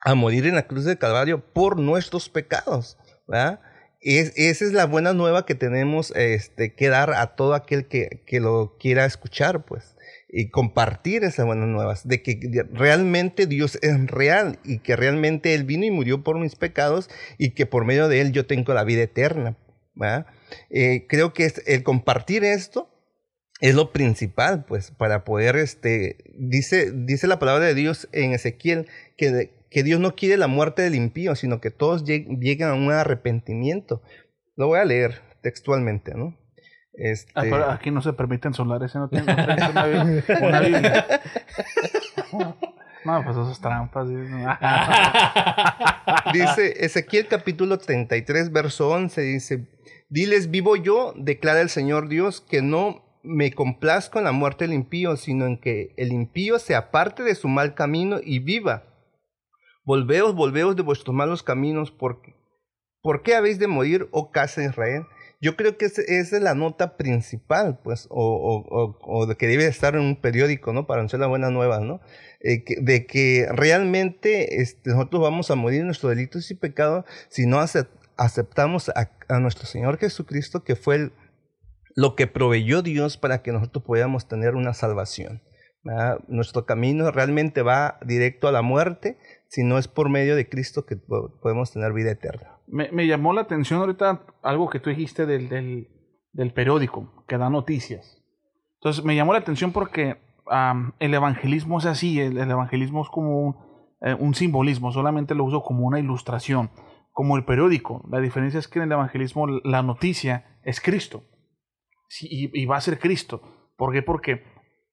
a 0.01 0.15
morir 0.15 0.47
en 0.47 0.55
la 0.55 0.69
cruz 0.69 0.85
del 0.85 0.99
Calvario 0.99 1.53
por 1.53 1.81
nuestros 1.81 2.29
pecados, 2.29 2.99
¿verdad? 3.27 3.61
Es, 4.03 4.35
esa 4.37 4.67
es 4.67 4.73
la 4.73 4.85
buena 4.85 5.15
nueva 5.15 5.47
que 5.47 5.55
tenemos 5.55 6.13
este, 6.15 6.75
que 6.75 6.89
dar 6.89 7.15
a 7.15 7.35
todo 7.35 7.55
aquel 7.55 7.89
que, 7.89 8.23
que 8.27 8.39
lo 8.39 8.77
quiera 8.79 9.07
escuchar, 9.07 9.65
pues 9.65 9.96
y 10.29 10.51
compartir 10.51 11.25
esas 11.25 11.47
buenas 11.47 11.69
nuevas, 11.69 12.07
de 12.07 12.23
que 12.23 12.39
realmente 12.73 13.47
Dios 13.47 13.79
es 13.83 14.07
real 14.07 14.59
y 14.65 14.79
que 14.81 14.97
realmente 14.97 15.55
Él 15.55 15.65
vino 15.65 15.85
y 15.85 15.91
murió 15.91 16.23
por 16.25 16.39
mis 16.39 16.57
pecados 16.57 17.09
y 17.39 17.51
que 17.51 17.67
por 17.67 17.85
medio 17.85 18.09
de 18.09 18.21
Él 18.21 18.33
yo 18.33 18.47
tengo 18.47 18.75
la 18.75 18.85
vida 18.85 19.03
eterna. 19.03 19.57
Eh, 20.71 21.07
creo 21.09 21.33
que 21.33 21.53
el 21.67 21.83
compartir 21.83 22.45
esto 22.45 22.91
es 23.61 23.75
lo 23.75 23.93
principal, 23.93 24.65
pues, 24.67 24.91
para 24.91 25.25
poder, 25.25 25.57
este, 25.57 26.19
dice, 26.39 26.93
dice 26.93 27.27
la 27.27 27.39
palabra 27.39 27.65
de 27.65 27.75
Dios 27.75 28.09
en 28.13 28.33
Ezequiel 28.33 28.87
que, 29.17 29.55
que 29.71 29.83
Dios 29.83 30.01
no 30.01 30.15
quiere 30.15 30.37
la 30.37 30.47
muerte 30.47 30.83
del 30.83 30.95
impío, 30.95 31.35
sino 31.35 31.61
que 31.61 31.71
todos 31.71 32.05
lleguen 32.05 32.69
a 32.69 32.75
un 32.75 32.91
arrepentimiento. 32.93 34.03
Lo 34.57 34.67
voy 34.67 34.79
a 34.79 34.85
leer 34.85 35.23
textualmente, 35.43 36.15
¿no? 36.15 36.37
Este... 36.97 37.33
Ah, 37.35 37.73
aquí 37.73 37.91
no 37.91 38.01
se 38.01 38.13
permiten 38.13 38.55
solares, 38.55 38.95
no 38.95 39.09
tiene 39.09 39.33
una, 39.71 40.61
Biblia. 40.61 41.07
No, 43.05 43.23
pues 43.23 43.37
esas 43.37 43.61
trampas. 43.61 44.09
dice 46.33 46.85
Ezequiel 46.85 47.29
capítulo 47.29 47.79
33, 47.79 48.51
verso 48.51 48.89
11, 48.89 49.21
dice, 49.21 49.69
diles, 50.09 50.51
vivo 50.51 50.75
yo, 50.75 51.13
declara 51.17 51.61
el 51.61 51.69
Señor 51.69 52.09
Dios, 52.09 52.41
que 52.41 52.63
no 52.63 53.05
me 53.23 53.53
complazco 53.53 54.19
en 54.19 54.25
la 54.25 54.33
muerte 54.33 54.65
del 54.65 54.75
impío, 54.75 55.17
sino 55.17 55.47
en 55.47 55.61
que 55.61 55.95
el 55.97 56.13
impío 56.13 56.59
se 56.59 56.75
aparte 56.75 57.23
de 57.23 57.37
su 57.37 57.47
mal 57.47 57.75
camino 57.75 58.19
y 58.23 58.41
viva. 58.41 58.85
Volveos, 59.85 60.35
volveos 60.35 60.75
de 60.75 60.83
vuestros 60.83 61.15
malos 61.15 61.45
caminos, 61.45 61.93
porque 61.93 62.35
¿por 63.03 63.23
qué 63.23 63.37
habéis 63.37 63.61
de 63.61 63.69
morir, 63.69 64.09
oh 64.11 64.33
casa 64.33 64.61
de 64.61 64.69
Israel? 64.69 65.05
Yo 65.41 65.57
creo 65.57 65.77
que 65.77 65.85
esa 65.85 66.03
es 66.03 66.33
la 66.33 66.55
nota 66.55 66.97
principal, 66.97 67.79
pues, 67.83 68.07
o, 68.11 68.97
o, 69.01 69.37
que 69.37 69.47
debe 69.47 69.67
estar 69.67 69.95
en 69.95 70.01
un 70.01 70.17
periódico, 70.17 70.73
¿no? 70.73 70.87
Para 70.87 71.01
anunciar 71.01 71.21
las 71.21 71.29
buenas 71.29 71.53
nuevas, 71.53 71.83
¿no? 71.83 72.01
Eh, 72.41 72.65
de 72.81 73.07
que 73.07 73.47
realmente 73.51 74.63
este, 74.63 74.91
nosotros 74.91 75.23
vamos 75.23 75.51
a 75.51 75.55
morir 75.55 75.81
en 75.81 75.87
nuestros 75.87 76.11
delitos 76.11 76.51
y 76.51 76.55
pecados 76.55 77.05
si 77.29 77.47
no 77.47 77.61
aceptamos 78.17 78.91
a, 78.91 79.39
nuestro 79.41 79.67
Señor 79.67 79.99
Jesucristo, 79.99 80.65
que 80.65 80.77
fue 80.77 81.11
lo 81.95 82.15
que 82.15 82.27
proveyó 82.27 82.83
Dios 82.83 83.17
para 83.17 83.43
que 83.43 83.53
nosotros 83.53 83.85
podamos 83.85 84.29
tener 84.29 84.55
una 84.55 84.73
salvación. 84.73 85.43
Nuestro 86.29 86.67
camino 86.67 87.11
realmente 87.11 87.63
va 87.63 87.99
directo 88.05 88.49
a 88.49 88.53
la 88.53 88.63
muerte, 88.63 89.19
si 89.49 89.63
no 89.63 89.79
es 89.79 89.87
por 89.87 90.09
medio 90.09 90.35
de 90.35 90.49
Cristo 90.49 90.85
que 90.85 90.97
podemos 90.97 91.73
tener 91.73 91.93
vida 91.93 92.11
eterna. 92.11 92.56
Me, 92.69 93.07
llamó 93.07 93.33
la 93.33 93.43
atención 93.43 93.81
ahorita 93.81 94.23
algo 94.43 94.69
que 94.69 94.81
tú 94.81 94.91
dijiste 94.91 95.27
del, 95.27 95.49
del, 96.33 96.53
periódico, 96.53 97.25
que 97.29 97.39
da 97.39 97.49
noticias. 97.49 98.23
Entonces 98.75 99.05
me 99.05 99.15
llamó 99.15 99.33
la 99.33 99.39
atención 99.39 99.73
porque 99.73 100.17
el 100.99 101.15
evangelismo 101.15 101.79
es 101.79 101.87
así, 101.87 102.21
el, 102.21 102.39
evangelismo 102.39 103.03
es 103.03 103.09
como 103.09 103.41
un, 103.41 103.57
eh, 104.01 104.15
un, 104.19 104.35
simbolismo, 104.35 104.93
solamente 104.93 105.35
lo 105.35 105.45
uso 105.45 105.63
como 105.63 105.87
una 105.87 105.99
ilustración, 105.99 106.71
como 107.13 107.37
el 107.37 107.45
periódico. 107.45 108.03
La 108.11 108.21
diferencia 108.21 108.59
es 108.59 108.69
que 108.69 108.79
en 108.79 108.87
el 108.87 108.93
evangelismo 108.93 109.47
la 109.47 109.83
noticia 109.83 110.59
es 110.65 110.81
Cristo. 110.81 111.23
y, 112.21 112.51
y 112.61 112.67
va 112.67 112.77
a 112.77 112.81
ser 112.81 112.99
Cristo. 112.99 113.43
¿Por 113.77 113.93
qué? 113.93 114.03
Porque, 114.03 114.43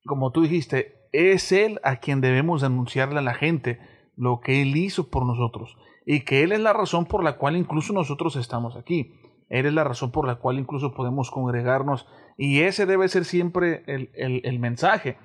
como 0.05 0.31
tú 0.31 0.41
dijiste, 0.41 1.07
es 1.11 1.51
Él 1.51 1.79
a 1.83 1.97
quien 1.97 2.21
debemos 2.21 2.63
anunciarle 2.63 3.19
a 3.19 3.23
la 3.23 3.33
gente 3.33 3.79
lo 4.15 4.41
que 4.41 4.61
Él 4.61 4.75
hizo 4.75 5.09
por 5.09 5.25
nosotros. 5.25 5.77
Y 6.05 6.21
que 6.21 6.43
Él 6.43 6.51
es 6.51 6.59
la 6.59 6.73
razón 6.73 7.05
por 7.05 7.23
la 7.23 7.37
cual 7.37 7.55
incluso 7.55 7.93
nosotros 7.93 8.35
estamos 8.35 8.75
aquí. 8.75 9.13
Él 9.49 9.65
es 9.65 9.73
la 9.73 9.83
razón 9.83 10.11
por 10.11 10.25
la 10.25 10.35
cual 10.35 10.57
incluso 10.57 10.93
podemos 10.93 11.29
congregarnos 11.29 12.07
y 12.37 12.61
ese 12.61 12.85
debe 12.85 13.07
ser 13.07 13.25
siempre 13.25 13.83
el, 13.87 14.09
el 14.15 14.59
mensaje. 14.59 15.17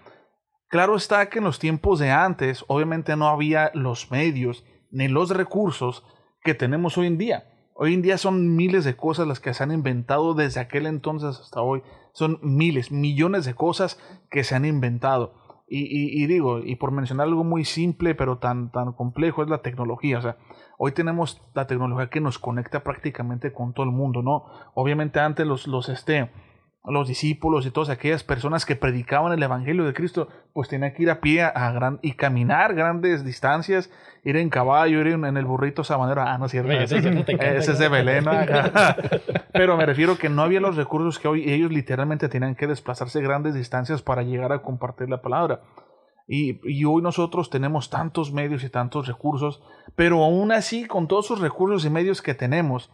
Claro 0.69 0.97
está 0.97 1.31
que 1.31 1.39
en 1.39 1.45
los 1.45 1.59
tiempos 1.59 1.99
de 1.99 2.11
antes 2.11 2.65
obviamente 2.69 3.17
no 3.17 3.29
había 3.29 3.71
los 3.75 4.11
medios 4.11 4.65
ni 4.91 5.09
los 5.09 5.31
recursos 5.31 6.05
que 6.43 6.55
tenemos 6.55 6.99
hoy 6.99 7.07
en 7.07 7.19
día. 7.19 7.45
Hoy 7.75 7.95
en 7.95 8.03
día 8.03 8.19
son 8.19 8.57
miles 8.57 8.85
de 8.85 8.97
cosas 8.97 9.29
las 9.29 9.41
que 9.41 9.55
se 9.55 9.63
han 9.63 9.71
inventado 9.71 10.35
desde 10.35 10.61
aquel 10.61 10.87
entonces 10.87 11.39
hasta 11.41 11.63
hoy. 11.63 11.83
Son 12.13 12.41
miles, 12.43 12.91
millones 12.91 13.45
de 13.45 13.55
cosas 13.55 14.01
que 14.31 14.43
se 14.43 14.57
han 14.57 14.65
inventado. 14.65 15.33
Y, 15.71 16.27
digo, 16.27 16.61
y 16.61 16.77
por 16.77 16.93
mencionar 16.93 17.27
algo 17.27 17.45
muy 17.45 17.65
simple 17.67 18.15
pero 18.15 18.39
tan, 18.39 18.71
tan 18.73 18.93
complejo 18.93 19.43
es 19.43 19.51
la 19.51 19.61
tecnología. 19.61 20.19
O 20.19 20.23
sea, 20.23 20.37
hoy 20.79 20.93
tenemos 20.93 21.43
la 21.55 21.67
tecnología 21.67 22.09
que 22.09 22.21
nos 22.21 22.39
conecta 22.39 22.83
prácticamente 22.83 23.53
con 23.53 23.75
todo 23.75 23.85
el 23.85 23.93
mundo, 23.93 24.23
¿no? 24.23 24.47
Obviamente 24.75 25.21
antes 25.21 25.47
los, 25.47 25.67
los 25.67 25.91
este, 25.91 26.31
los 26.91 27.09
discípulos 27.09 27.67
y 27.67 27.71
todas 27.71 27.91
aquellas 27.91 28.25
personas 28.25 28.65
que 28.65 28.77
predicaban 28.77 29.33
el 29.33 29.43
Evangelio 29.43 29.85
de 29.85 29.95
Cristo, 29.95 30.29
pues 30.53 30.69
tenían 30.69 30.95
que 30.95 31.03
ir 31.03 31.11
a 31.11 31.21
pie 31.21 31.43
a 31.43 31.73
gran, 31.73 31.99
y 32.03 32.13
caminar 32.13 32.75
grandes 32.75 33.25
distancias, 33.25 33.91
ir 34.25 34.37
en 34.37 34.51
caballo, 34.51 35.01
ir 35.01 35.09
en, 35.09 35.37
el 35.37 35.45
burrito 35.45 35.85
sabanero. 35.85 36.23
Ah, 36.23 36.39
no 36.39 36.47
es 36.47 36.53
cierto. 36.53 36.73
Ese, 36.73 36.99
es 36.99 37.79
de 37.79 37.89
Belén. 37.89 38.25
Pero 39.53 39.77
me 39.77 39.87
refiero 39.87 40.19
que 40.19 40.29
no 40.29 40.43
había 40.43 40.61
los 40.61 40.77
recursos 40.77 41.19
que 41.19 41.29
hoy 41.29 41.51
ellos 41.51 41.71
literalmente 41.71 42.29
tenían 42.29 42.55
que 42.55 42.67
desplazarse 42.67 43.21
grandes 43.21 43.55
distancias 43.55 44.03
para 44.03 44.23
llegar 44.23 44.53
a 44.53 44.63
compartir 44.63 45.09
la 45.09 45.23
palabra. 45.23 45.61
Y, 46.27 46.61
y, 46.71 46.85
hoy 46.85 47.01
nosotros 47.01 47.49
tenemos 47.49 47.89
tantos 47.89 48.33
medios 48.33 48.63
y 48.63 48.69
tantos 48.69 49.07
recursos, 49.09 49.63
pero 49.97 50.23
aún 50.23 50.53
así, 50.53 50.85
con 50.85 51.09
todos 51.09 51.25
esos 51.25 51.41
recursos 51.41 51.87
y 51.87 51.91
medios 51.91 52.21
que 52.21 52.35
tenemos, 52.35 52.91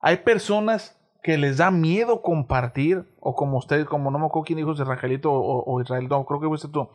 hay 0.00 0.16
personas 0.18 1.00
que 1.22 1.38
les 1.38 1.56
da 1.56 1.70
miedo 1.70 2.20
compartir, 2.20 3.06
o 3.20 3.36
como 3.36 3.58
usted, 3.58 3.86
como 3.86 4.10
no 4.10 4.18
me 4.18 4.26
acuerdo 4.26 4.44
quién 4.44 4.56
dijo, 4.56 4.72
Rajelito 4.74 5.32
o, 5.32 5.80
Israel, 5.80 6.08
no, 6.08 6.24
creo 6.24 6.40
que 6.40 6.48
fuiste 6.48 6.68
tú. 6.68 6.88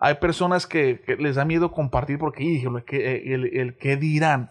Hay 0.00 0.14
personas 0.14 0.66
que, 0.66 1.00
les 1.18 1.36
da 1.36 1.44
miedo 1.44 1.72
compartir 1.72 2.18
porque 2.18 2.62
el, 2.62 2.84
el, 3.32 3.56
el 3.56 3.76
que 3.76 3.96
dirán. 3.96 4.50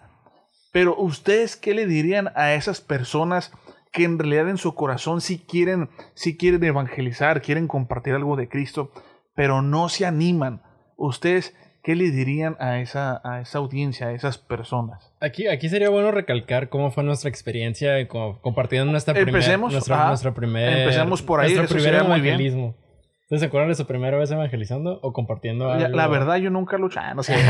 Pero 0.72 0.96
ustedes, 0.98 1.56
¿qué 1.56 1.74
le 1.74 1.86
dirían 1.86 2.30
a 2.36 2.54
esas 2.54 2.82
personas 2.82 3.52
que 3.92 4.04
en 4.04 4.20
realidad 4.20 4.50
en 4.50 4.58
su 4.58 4.76
corazón 4.76 5.22
sí 5.22 5.40
quieren, 5.40 5.90
sí 6.14 6.38
quieren 6.38 6.64
evangelizar, 6.64 7.42
quieren 7.42 7.68
compartir 7.68 8.14
algo 8.14 8.36
de 8.36 8.48
Cristo, 8.48 8.92
pero 9.36 9.62
no 9.62 9.90
se 9.90 10.06
animan? 10.06 10.62
Ustedes, 10.96 11.56
¿qué 11.88 11.96
le 11.96 12.12
dirían 12.12 12.58
a 12.60 12.82
esa, 12.82 13.22
a 13.24 13.40
esa 13.40 13.60
audiencia, 13.60 14.08
a 14.08 14.12
esas 14.12 14.38
personas? 14.38 15.14
Aquí, 15.22 15.48
aquí 15.48 15.70
sería 15.70 15.90
bueno 15.90 16.12
recalcar 16.12 16.68
cómo 16.68 16.92
fue 16.92 17.06
nuestra 17.06 17.30
experiencia 17.30 18.06
compartiendo 18.10 18.92
nuestra 18.92 19.14
primera... 19.14 19.38
Empecemos, 19.38 19.72
nuestra, 19.72 20.08
nuestra 20.10 20.32
empecemos 20.32 21.22
por 21.22 21.40
ahí, 21.40 21.56
nuestro 21.56 21.78
primer 21.78 21.94
evangelismo. 21.94 22.76
¿Ustedes 23.22 23.40
se 23.40 23.46
acuerdan 23.46 23.70
de 23.70 23.76
su 23.76 23.88
primera 23.88 24.18
vez 24.18 24.30
evangelizando 24.30 25.00
o 25.02 25.14
compartiendo 25.14 25.72
algo? 25.72 25.96
La, 25.96 26.10
verdad, 26.10 26.36
yo 26.36 26.50
nunca 26.50 26.78
luché. 26.78 27.00
Ah, 27.00 27.14
no 27.14 27.24
sé. 27.24 27.36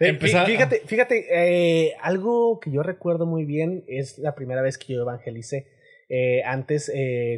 Eh, 0.00 0.14
fíjate, 0.14 0.82
fíjate 0.86 1.26
eh, 1.28 1.96
algo 2.00 2.60
que 2.60 2.70
yo 2.70 2.84
recuerdo 2.84 3.26
muy 3.26 3.44
bien 3.44 3.82
es 3.88 4.16
la 4.20 4.36
primera 4.36 4.62
vez 4.62 4.78
que 4.78 4.94
yo 4.94 5.00
evangelicé. 5.00 5.66
Eh, 6.08 6.40
antes, 6.44 6.88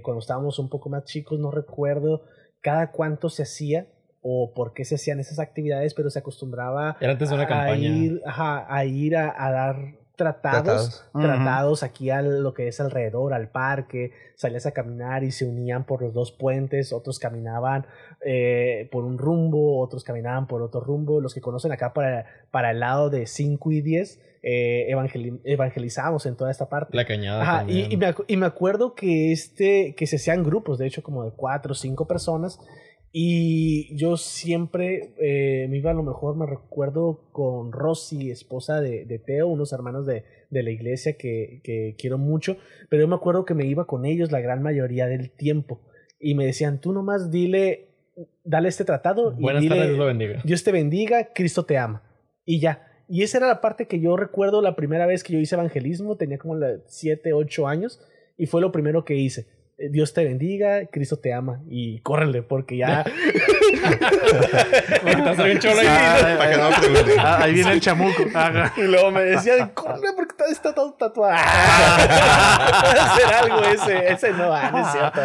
cuando 0.02 0.20
estábamos 0.20 0.58
un 0.58 0.68
poco 0.68 0.90
más 0.90 1.04
chicos, 1.04 1.40
no 1.40 1.50
recuerdo 1.50 2.26
cada 2.60 2.90
cuánto 2.90 3.30
se 3.30 3.44
hacía, 3.44 3.86
o 4.22 4.52
por 4.54 4.72
qué 4.74 4.84
se 4.84 4.96
hacían 4.96 5.20
esas 5.20 5.38
actividades, 5.38 5.94
pero 5.94 6.10
se 6.10 6.18
acostumbraba 6.18 6.96
a, 7.00 7.76
ir, 7.76 8.20
a 8.26 8.84
ir 8.84 9.16
a, 9.16 9.50
dar 9.50 9.94
tratados, 10.20 11.08
tratados, 11.12 11.82
aquí 11.82 12.10
a 12.10 12.20
lo 12.20 12.52
que 12.52 12.68
es 12.68 12.78
alrededor, 12.78 13.32
al 13.32 13.48
parque, 13.48 14.12
salías 14.34 14.66
a 14.66 14.72
caminar 14.72 15.24
y 15.24 15.32
se 15.32 15.46
unían 15.46 15.84
por 15.84 16.02
los 16.02 16.12
dos 16.12 16.30
puentes, 16.30 16.92
otros 16.92 17.18
caminaban 17.18 17.86
eh, 18.22 18.86
por 18.92 19.04
un 19.04 19.16
rumbo, 19.16 19.80
otros 19.80 20.04
caminaban 20.04 20.46
por 20.46 20.60
otro 20.60 20.82
rumbo, 20.82 21.22
los 21.22 21.32
que 21.32 21.40
conocen 21.40 21.72
acá 21.72 21.94
para, 21.94 22.26
para 22.50 22.72
el 22.72 22.80
lado 22.80 23.08
de 23.08 23.26
5 23.26 23.72
y 23.72 23.80
10, 23.80 24.20
eh, 24.42 24.94
evangelizamos 25.44 26.26
en 26.26 26.36
toda 26.36 26.50
esta 26.50 26.68
parte. 26.68 26.94
La 26.94 27.06
cañada. 27.06 27.64
y, 27.66 27.96
me, 27.96 28.14
y, 28.26 28.36
me, 28.36 28.44
acuerdo 28.44 28.94
que, 28.94 29.32
este, 29.32 29.94
que 29.94 30.06
se 30.06 30.16
hacían 30.16 30.44
grupos, 30.44 30.76
de 30.78 30.86
hecho 30.86 31.02
como 31.02 31.24
de 31.24 31.30
4 31.30 31.72
o 31.72 31.74
5 31.74 32.06
personas, 32.06 32.58
y 33.12 33.94
yo 33.96 34.16
siempre 34.16 35.14
eh, 35.18 35.66
me 35.68 35.78
iba 35.78 35.90
a 35.90 35.94
lo 35.94 36.04
mejor, 36.04 36.36
me 36.36 36.46
recuerdo 36.46 37.24
con 37.32 37.72
Rosy, 37.72 38.30
esposa 38.30 38.80
de, 38.80 39.04
de 39.04 39.18
Teo, 39.18 39.48
unos 39.48 39.72
hermanos 39.72 40.06
de, 40.06 40.24
de 40.50 40.62
la 40.62 40.70
iglesia 40.70 41.16
que, 41.16 41.60
que, 41.64 41.96
quiero 41.98 42.18
mucho, 42.18 42.56
pero 42.88 43.02
yo 43.02 43.08
me 43.08 43.16
acuerdo 43.16 43.44
que 43.44 43.54
me 43.54 43.66
iba 43.66 43.86
con 43.86 44.04
ellos 44.04 44.30
la 44.30 44.40
gran 44.40 44.62
mayoría 44.62 45.08
del 45.08 45.30
tiempo 45.30 45.80
y 46.20 46.36
me 46.36 46.46
decían, 46.46 46.80
tú 46.80 46.92
nomás 46.92 47.32
dile, 47.32 47.88
dale 48.44 48.68
este 48.68 48.84
tratado 48.84 49.34
y 49.36 49.42
Buenas 49.42 49.62
dile, 49.62 49.74
tardes, 49.74 49.88
Dios 49.88 49.98
lo 49.98 50.06
bendiga. 50.06 50.40
Dios 50.44 50.62
te 50.62 50.70
bendiga, 50.70 51.28
Cristo 51.34 51.64
te 51.64 51.78
ama. 51.78 52.04
Y 52.44 52.60
ya. 52.60 52.86
Y 53.08 53.22
esa 53.22 53.38
era 53.38 53.48
la 53.48 53.60
parte 53.60 53.88
que 53.88 53.98
yo 53.98 54.16
recuerdo 54.16 54.62
la 54.62 54.76
primera 54.76 55.06
vez 55.06 55.24
que 55.24 55.32
yo 55.32 55.40
hice 55.40 55.56
evangelismo, 55.56 56.16
tenía 56.16 56.38
como 56.38 56.56
7, 56.86 57.32
8 57.32 57.66
años 57.66 58.00
y 58.36 58.46
fue 58.46 58.60
lo 58.60 58.70
primero 58.70 59.04
que 59.04 59.16
hice 59.16 59.46
Dios 59.88 60.12
te 60.12 60.24
bendiga, 60.24 60.86
Cristo 60.86 61.16
te 61.16 61.32
ama 61.32 61.60
y 61.68 62.00
córrele 62.00 62.42
porque 62.42 62.76
ya. 62.76 63.04
ahí 67.40 67.54
viene 67.54 67.72
el 67.72 67.80
chamuco. 67.80 68.24
Y 68.76 68.82
luego 68.82 69.10
me 69.10 69.22
decían, 69.22 69.70
corre 69.70 70.12
porque 70.14 70.34
está 70.50 70.74
todo 70.74 70.92
tatuado. 70.92 71.34
hacer 73.00 73.34
algo 73.42 73.62
ese. 73.64 74.12
Ese 74.12 74.32
no, 74.32 74.52
ah, 74.52 74.70
no 74.70 74.80
es 74.80 74.92
cierto. 74.92 75.20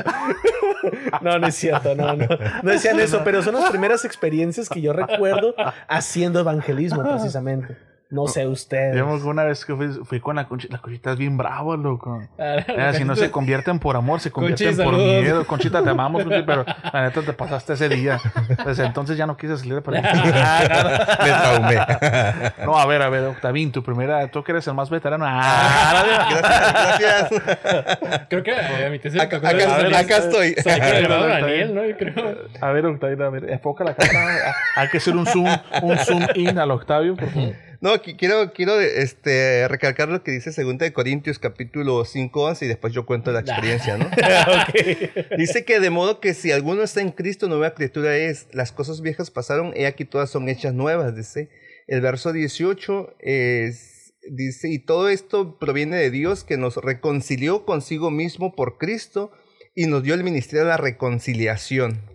No, 1.22 1.40
no 1.40 1.48
es 1.48 1.56
cierto, 1.56 1.96
no, 1.96 2.14
no. 2.14 2.28
No 2.64 2.72
decían 2.72 3.00
eso, 3.00 3.22
pero 3.24 3.42
son 3.44 3.56
las 3.56 3.70
primeras 3.70 4.06
experiencias 4.06 4.70
que 4.70 4.82
yo 4.82 4.94
recuerdo 4.94 5.56
haciendo 5.88 6.40
evangelismo 6.40 7.04
precisamente. 7.04 7.76
No 8.12 8.28
sé 8.28 8.48
usted. 8.48 8.94
Digamos 8.94 9.24
una 9.24 9.44
vez 9.44 9.66
que 9.66 9.76
fui, 9.76 10.20
con 10.20 10.36
la 10.36 10.48
conchita, 10.48 10.76
la 10.76 10.82
conchita 10.82 11.12
es 11.14 11.18
bien 11.18 11.38
bravo, 11.38 11.76
loco. 11.76 12.22
Ah, 12.38 12.94
si 12.94 13.04
no 13.04 13.16
se 13.16 13.32
convierten 13.32 13.80
por 13.80 13.96
amor, 13.96 14.20
se 14.20 14.32
convierten 14.32 14.78
por 14.78 14.96
miedo. 14.96 15.46
Conchita, 15.48 15.84
te 15.84 15.90
amamos, 15.90 16.24
pero 16.46 16.66
la 16.94 17.02
neta 17.02 17.22
te 17.24 17.34
pasaste 17.34 17.74
ese 17.74 17.90
día. 17.90 18.20
Desde 18.64 18.86
entonces 18.86 19.18
ya 19.18 19.26
no 19.26 19.36
quise 19.36 19.58
salir 19.58 19.82
para 19.84 20.00
allá. 20.00 21.18
Me 21.24 21.30
traumé. 21.32 22.66
No, 22.66 22.78
a 22.78 22.86
ver, 22.86 23.02
a 23.02 23.10
ver, 23.10 23.24
Octavín, 23.26 23.72
tu 23.72 23.84
primera, 23.84 24.28
tú 24.30 24.44
que 24.44 24.52
eres 24.52 24.68
el 24.68 24.76
más 24.76 24.90
veterano. 24.90 25.26
Ah, 25.28 26.04
gracias, 26.40 27.32
gracias. 27.32 28.28
Creo 28.30 28.44
que 28.44 28.54
a 28.54 28.90
mi 28.92 29.00
tesis 29.00 29.20
acá, 29.20 29.38
acá, 29.38 29.50
acá 29.98 30.18
estoy. 30.18 30.56
Daniel, 30.64 31.74
¿no? 31.74 31.86
Yo 31.86 31.98
creo. 31.98 32.36
A 32.62 32.72
ver, 32.72 32.86
Octavín, 32.86 33.22
a 33.22 33.30
ver, 33.30 33.50
enfoca 33.50 33.84
la 33.84 33.96
cámara. 33.96 34.56
Hay 34.76 34.90
que 34.90 34.98
hacer 34.98 35.16
un 35.16 35.26
zoom, 35.26 35.48
un 35.82 35.98
zoom 35.98 36.26
in 36.36 36.60
al 36.60 36.72
Octavio, 36.72 37.16
por 37.16 37.30
favor. 37.30 37.54
No, 37.86 38.02
quiero, 38.02 38.52
quiero 38.52 38.82
este, 38.82 39.68
recalcar 39.68 40.10
lo 40.10 40.24
que 40.24 40.32
dice 40.32 40.50
2 40.50 40.80
de 40.80 40.92
Corintios 40.92 41.38
capítulo 41.38 42.04
5, 42.04 42.44
11 42.44 42.66
y 42.66 42.68
después 42.68 42.92
yo 42.94 43.06
cuento 43.06 43.32
la 43.32 43.42
experiencia, 43.42 43.96
¿no? 43.96 44.10
Dice 45.38 45.66
que 45.66 45.80
de 45.80 45.92
modo 45.92 46.20
que 46.20 46.34
si 46.34 46.52
alguno 46.52 46.82
está 46.82 47.02
en 47.02 47.12
Cristo, 47.12 47.48
nueva 47.48 47.76
criatura 47.76 48.18
es, 48.18 48.48
las 48.54 48.72
cosas 48.72 49.02
viejas 49.02 49.30
pasaron, 49.30 49.72
y 49.78 49.84
aquí 49.84 50.04
todas 50.04 50.32
son 50.32 50.50
hechas 50.50 50.74
nuevas, 50.74 51.16
dice. 51.16 51.50
El 51.86 52.02
verso 52.02 52.34
18 52.34 53.18
es, 53.20 54.16
dice, 54.32 54.68
y 54.70 54.80
todo 54.80 55.08
esto 55.08 55.60
proviene 55.60 55.98
de 55.98 56.10
Dios 56.10 56.44
que 56.44 56.58
nos 56.58 56.78
reconcilió 56.78 57.66
consigo 57.66 58.10
mismo 58.10 58.56
por 58.56 58.80
Cristo 58.80 59.32
y 59.76 59.86
nos 59.86 60.02
dio 60.02 60.16
el 60.16 60.24
ministerio 60.24 60.64
de 60.64 60.70
la 60.70 60.78
reconciliación. 60.78 62.15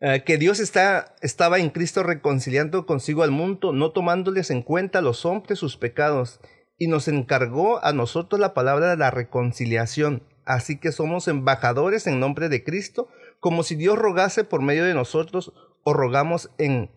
Eh, 0.00 0.22
que 0.24 0.38
Dios 0.38 0.60
está, 0.60 1.16
estaba 1.22 1.58
en 1.58 1.70
Cristo 1.70 2.04
reconciliando 2.04 2.86
consigo 2.86 3.24
al 3.24 3.32
mundo, 3.32 3.72
no 3.72 3.90
tomándoles 3.90 4.50
en 4.50 4.62
cuenta 4.62 5.00
a 5.00 5.02
los 5.02 5.24
hombres 5.24 5.58
sus 5.58 5.76
pecados, 5.76 6.40
y 6.76 6.86
nos 6.86 7.08
encargó 7.08 7.84
a 7.84 7.92
nosotros 7.92 8.40
la 8.40 8.54
palabra 8.54 8.90
de 8.90 8.96
la 8.96 9.10
reconciliación. 9.10 10.22
Así 10.44 10.78
que 10.78 10.92
somos 10.92 11.26
embajadores 11.26 12.06
en 12.06 12.20
nombre 12.20 12.48
de 12.48 12.62
Cristo, 12.62 13.08
como 13.40 13.64
si 13.64 13.74
Dios 13.74 13.98
rogase 13.98 14.44
por 14.44 14.62
medio 14.62 14.84
de 14.84 14.94
nosotros, 14.94 15.52
o 15.82 15.92
rogamos 15.92 16.50
en 16.58 16.90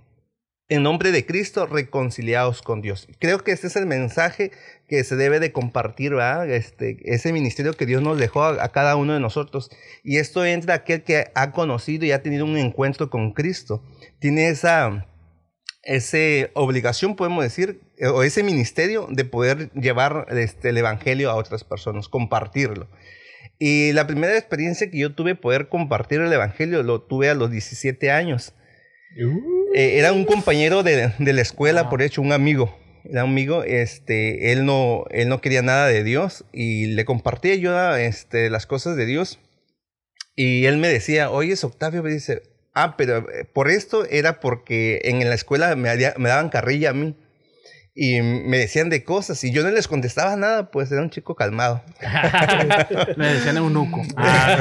en 0.71 0.83
nombre 0.83 1.11
de 1.11 1.25
Cristo, 1.25 1.65
reconciliados 1.65 2.61
con 2.61 2.81
Dios. 2.81 3.09
Creo 3.19 3.43
que 3.43 3.51
ese 3.51 3.67
es 3.67 3.75
el 3.75 3.85
mensaje 3.85 4.51
que 4.87 5.03
se 5.03 5.17
debe 5.17 5.41
de 5.41 5.51
compartir, 5.51 6.11
¿verdad? 6.11 6.49
Este, 6.49 6.97
ese 7.03 7.33
ministerio 7.33 7.73
que 7.73 7.85
Dios 7.85 8.01
nos 8.01 8.17
dejó 8.17 8.45
a, 8.45 8.71
cada 8.71 8.95
uno 8.95 9.13
de 9.13 9.19
nosotros. 9.19 9.69
Y 10.01 10.15
esto 10.15 10.45
entra 10.45 10.75
aquel 10.75 11.03
que 11.03 11.29
ha 11.35 11.51
conocido 11.51 12.05
y 12.05 12.13
ha 12.13 12.23
tenido 12.23 12.45
un 12.45 12.55
encuentro 12.55 13.09
con 13.09 13.33
Cristo. 13.33 13.83
Tiene 14.19 14.47
esa, 14.47 15.07
esa 15.83 16.49
obligación, 16.53 17.17
podemos 17.17 17.43
decir, 17.43 17.81
o 18.09 18.23
ese 18.23 18.41
ministerio 18.41 19.07
de 19.09 19.25
poder 19.25 19.73
llevar 19.73 20.27
este, 20.29 20.69
el 20.69 20.77
Evangelio 20.77 21.31
a 21.31 21.35
otras 21.35 21.65
personas, 21.65 22.07
compartirlo. 22.07 22.87
Y 23.59 23.91
la 23.91 24.07
primera 24.07 24.37
experiencia 24.37 24.89
que 24.89 24.99
yo 24.99 25.13
tuve 25.13 25.35
poder 25.35 25.67
compartir 25.67 26.21
el 26.21 26.31
Evangelio 26.31 26.81
lo 26.81 27.01
tuve 27.01 27.29
a 27.29 27.35
los 27.35 27.51
17 27.51 28.09
años. 28.09 28.53
Eh, 29.15 29.97
era 29.97 30.13
un 30.13 30.25
compañero 30.25 30.83
de, 30.83 31.13
de 31.17 31.33
la 31.33 31.41
escuela, 31.41 31.89
por 31.89 32.01
hecho, 32.01 32.21
un 32.21 32.31
amigo. 32.31 32.77
Era 33.03 33.23
un 33.23 33.31
amigo, 33.31 33.63
este, 33.63 34.51
él 34.51 34.65
no, 34.65 35.05
él 35.09 35.27
no 35.27 35.41
quería 35.41 35.61
nada 35.61 35.87
de 35.87 36.03
Dios 36.03 36.45
y 36.53 36.85
le 36.87 37.03
compartía 37.03 37.55
yo 37.55 37.95
este, 37.95 38.49
las 38.49 38.67
cosas 38.67 38.95
de 38.95 39.05
Dios. 39.05 39.39
Y 40.35 40.65
él 40.65 40.77
me 40.77 40.87
decía, 40.87 41.31
oye, 41.31 41.55
Octavio, 41.61 42.03
me 42.03 42.11
dice, 42.11 42.43
ah, 42.73 42.95
pero 42.97 43.29
eh, 43.31 43.45
por 43.45 43.69
esto 43.69 44.05
era 44.05 44.39
porque 44.39 45.01
en 45.05 45.27
la 45.27 45.35
escuela 45.35 45.75
me 45.75 45.97
daban 45.97 46.49
carrilla 46.49 46.91
a 46.91 46.93
mí. 46.93 47.15
Y 47.93 48.21
me 48.21 48.57
decían 48.57 48.89
de 48.89 49.03
cosas 49.03 49.43
y 49.43 49.51
yo 49.51 49.63
no 49.63 49.69
les 49.69 49.89
contestaba 49.89 50.37
nada, 50.37 50.71
pues 50.71 50.89
era 50.93 51.01
un 51.01 51.09
chico 51.09 51.35
calmado. 51.35 51.83
Le 53.17 53.33
decían 53.33 53.57
eunuco. 53.57 54.01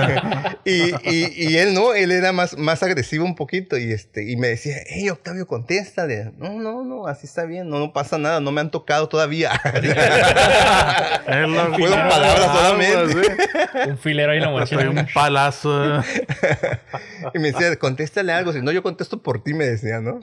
y, 0.64 0.90
y, 1.08 1.32
y 1.36 1.56
él 1.58 1.72
no, 1.72 1.94
él 1.94 2.10
era 2.10 2.32
más, 2.32 2.58
más 2.58 2.82
agresivo 2.82 3.24
un 3.24 3.36
poquito 3.36 3.78
y, 3.78 3.92
este, 3.92 4.28
y 4.28 4.36
me 4.36 4.48
decía, 4.48 4.78
hey 4.88 5.08
Octavio, 5.10 5.46
contéstale. 5.46 6.32
No, 6.38 6.54
no, 6.58 6.82
no, 6.82 7.06
así 7.06 7.26
está 7.26 7.44
bien, 7.44 7.68
no, 7.68 7.78
no 7.78 7.92
pasa 7.92 8.18
nada, 8.18 8.40
no 8.40 8.50
me 8.50 8.62
han 8.62 8.72
tocado 8.72 9.08
todavía. 9.08 9.52
Fueron 11.24 12.08
palabras 12.08 12.50
solamente. 12.52 13.16
Un 13.90 13.98
filero 13.98 14.32
ahí 14.32 14.38
en 14.38 14.52
la 14.52 14.66
Soy 14.66 14.76
mochila. 14.78 15.02
un 15.02 15.06
palazo. 15.14 16.02
Y 17.32 17.38
me 17.38 17.52
decía, 17.52 17.76
contéstale 17.76 18.32
algo, 18.32 18.52
si 18.52 18.60
no 18.60 18.72
yo 18.72 18.82
contesto 18.82 19.22
por 19.22 19.44
ti, 19.44 19.54
me 19.54 19.66
decía, 19.66 20.00
¿no? 20.00 20.18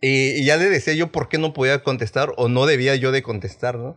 Y, 0.00 0.40
y 0.40 0.44
ya 0.44 0.56
le 0.56 0.68
decía 0.68 0.92
yo 0.94 1.12
por 1.12 1.28
qué 1.28 1.38
no 1.38 1.52
podía 1.52 1.83
contestar 1.84 2.32
o 2.36 2.48
no 2.48 2.66
debía 2.66 2.96
yo 2.96 3.12
de 3.12 3.22
contestar, 3.22 3.76
¿no? 3.78 3.96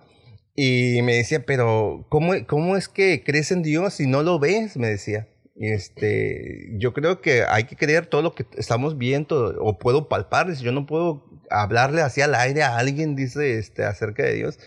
Y 0.56 1.02
me 1.04 1.16
decía, 1.16 1.44
pero 1.46 2.06
¿cómo, 2.10 2.34
cómo 2.48 2.78
es 2.78 2.88
que 2.88 3.24
crees 3.24 3.52
en 3.52 3.64
Dios 3.64 3.96
si 3.96 4.08
no 4.08 4.22
lo 4.24 4.40
ves? 4.40 4.78
Me 4.78 4.88
decía. 4.88 5.28
Este, 5.60 6.70
yo 6.78 6.94
creo 6.94 7.20
que 7.22 7.44
hay 7.50 7.64
que 7.64 7.76
creer 7.76 8.06
todo 8.06 8.22
lo 8.22 8.36
que 8.36 8.46
estamos 8.58 8.98
viendo 8.98 9.56
o 9.60 9.78
puedo 9.80 10.08
palpar. 10.08 10.50
Dice, 10.50 10.64
Yo 10.64 10.72
no 10.72 10.86
puedo 10.86 11.26
hablarle 11.50 12.02
así 12.02 12.22
al 12.22 12.36
aire 12.36 12.64
a 12.64 12.78
alguien, 12.78 13.16
dice, 13.16 13.58
este, 13.58 13.84
acerca 13.84 14.24
de 14.24 14.34
Dios. 14.34 14.60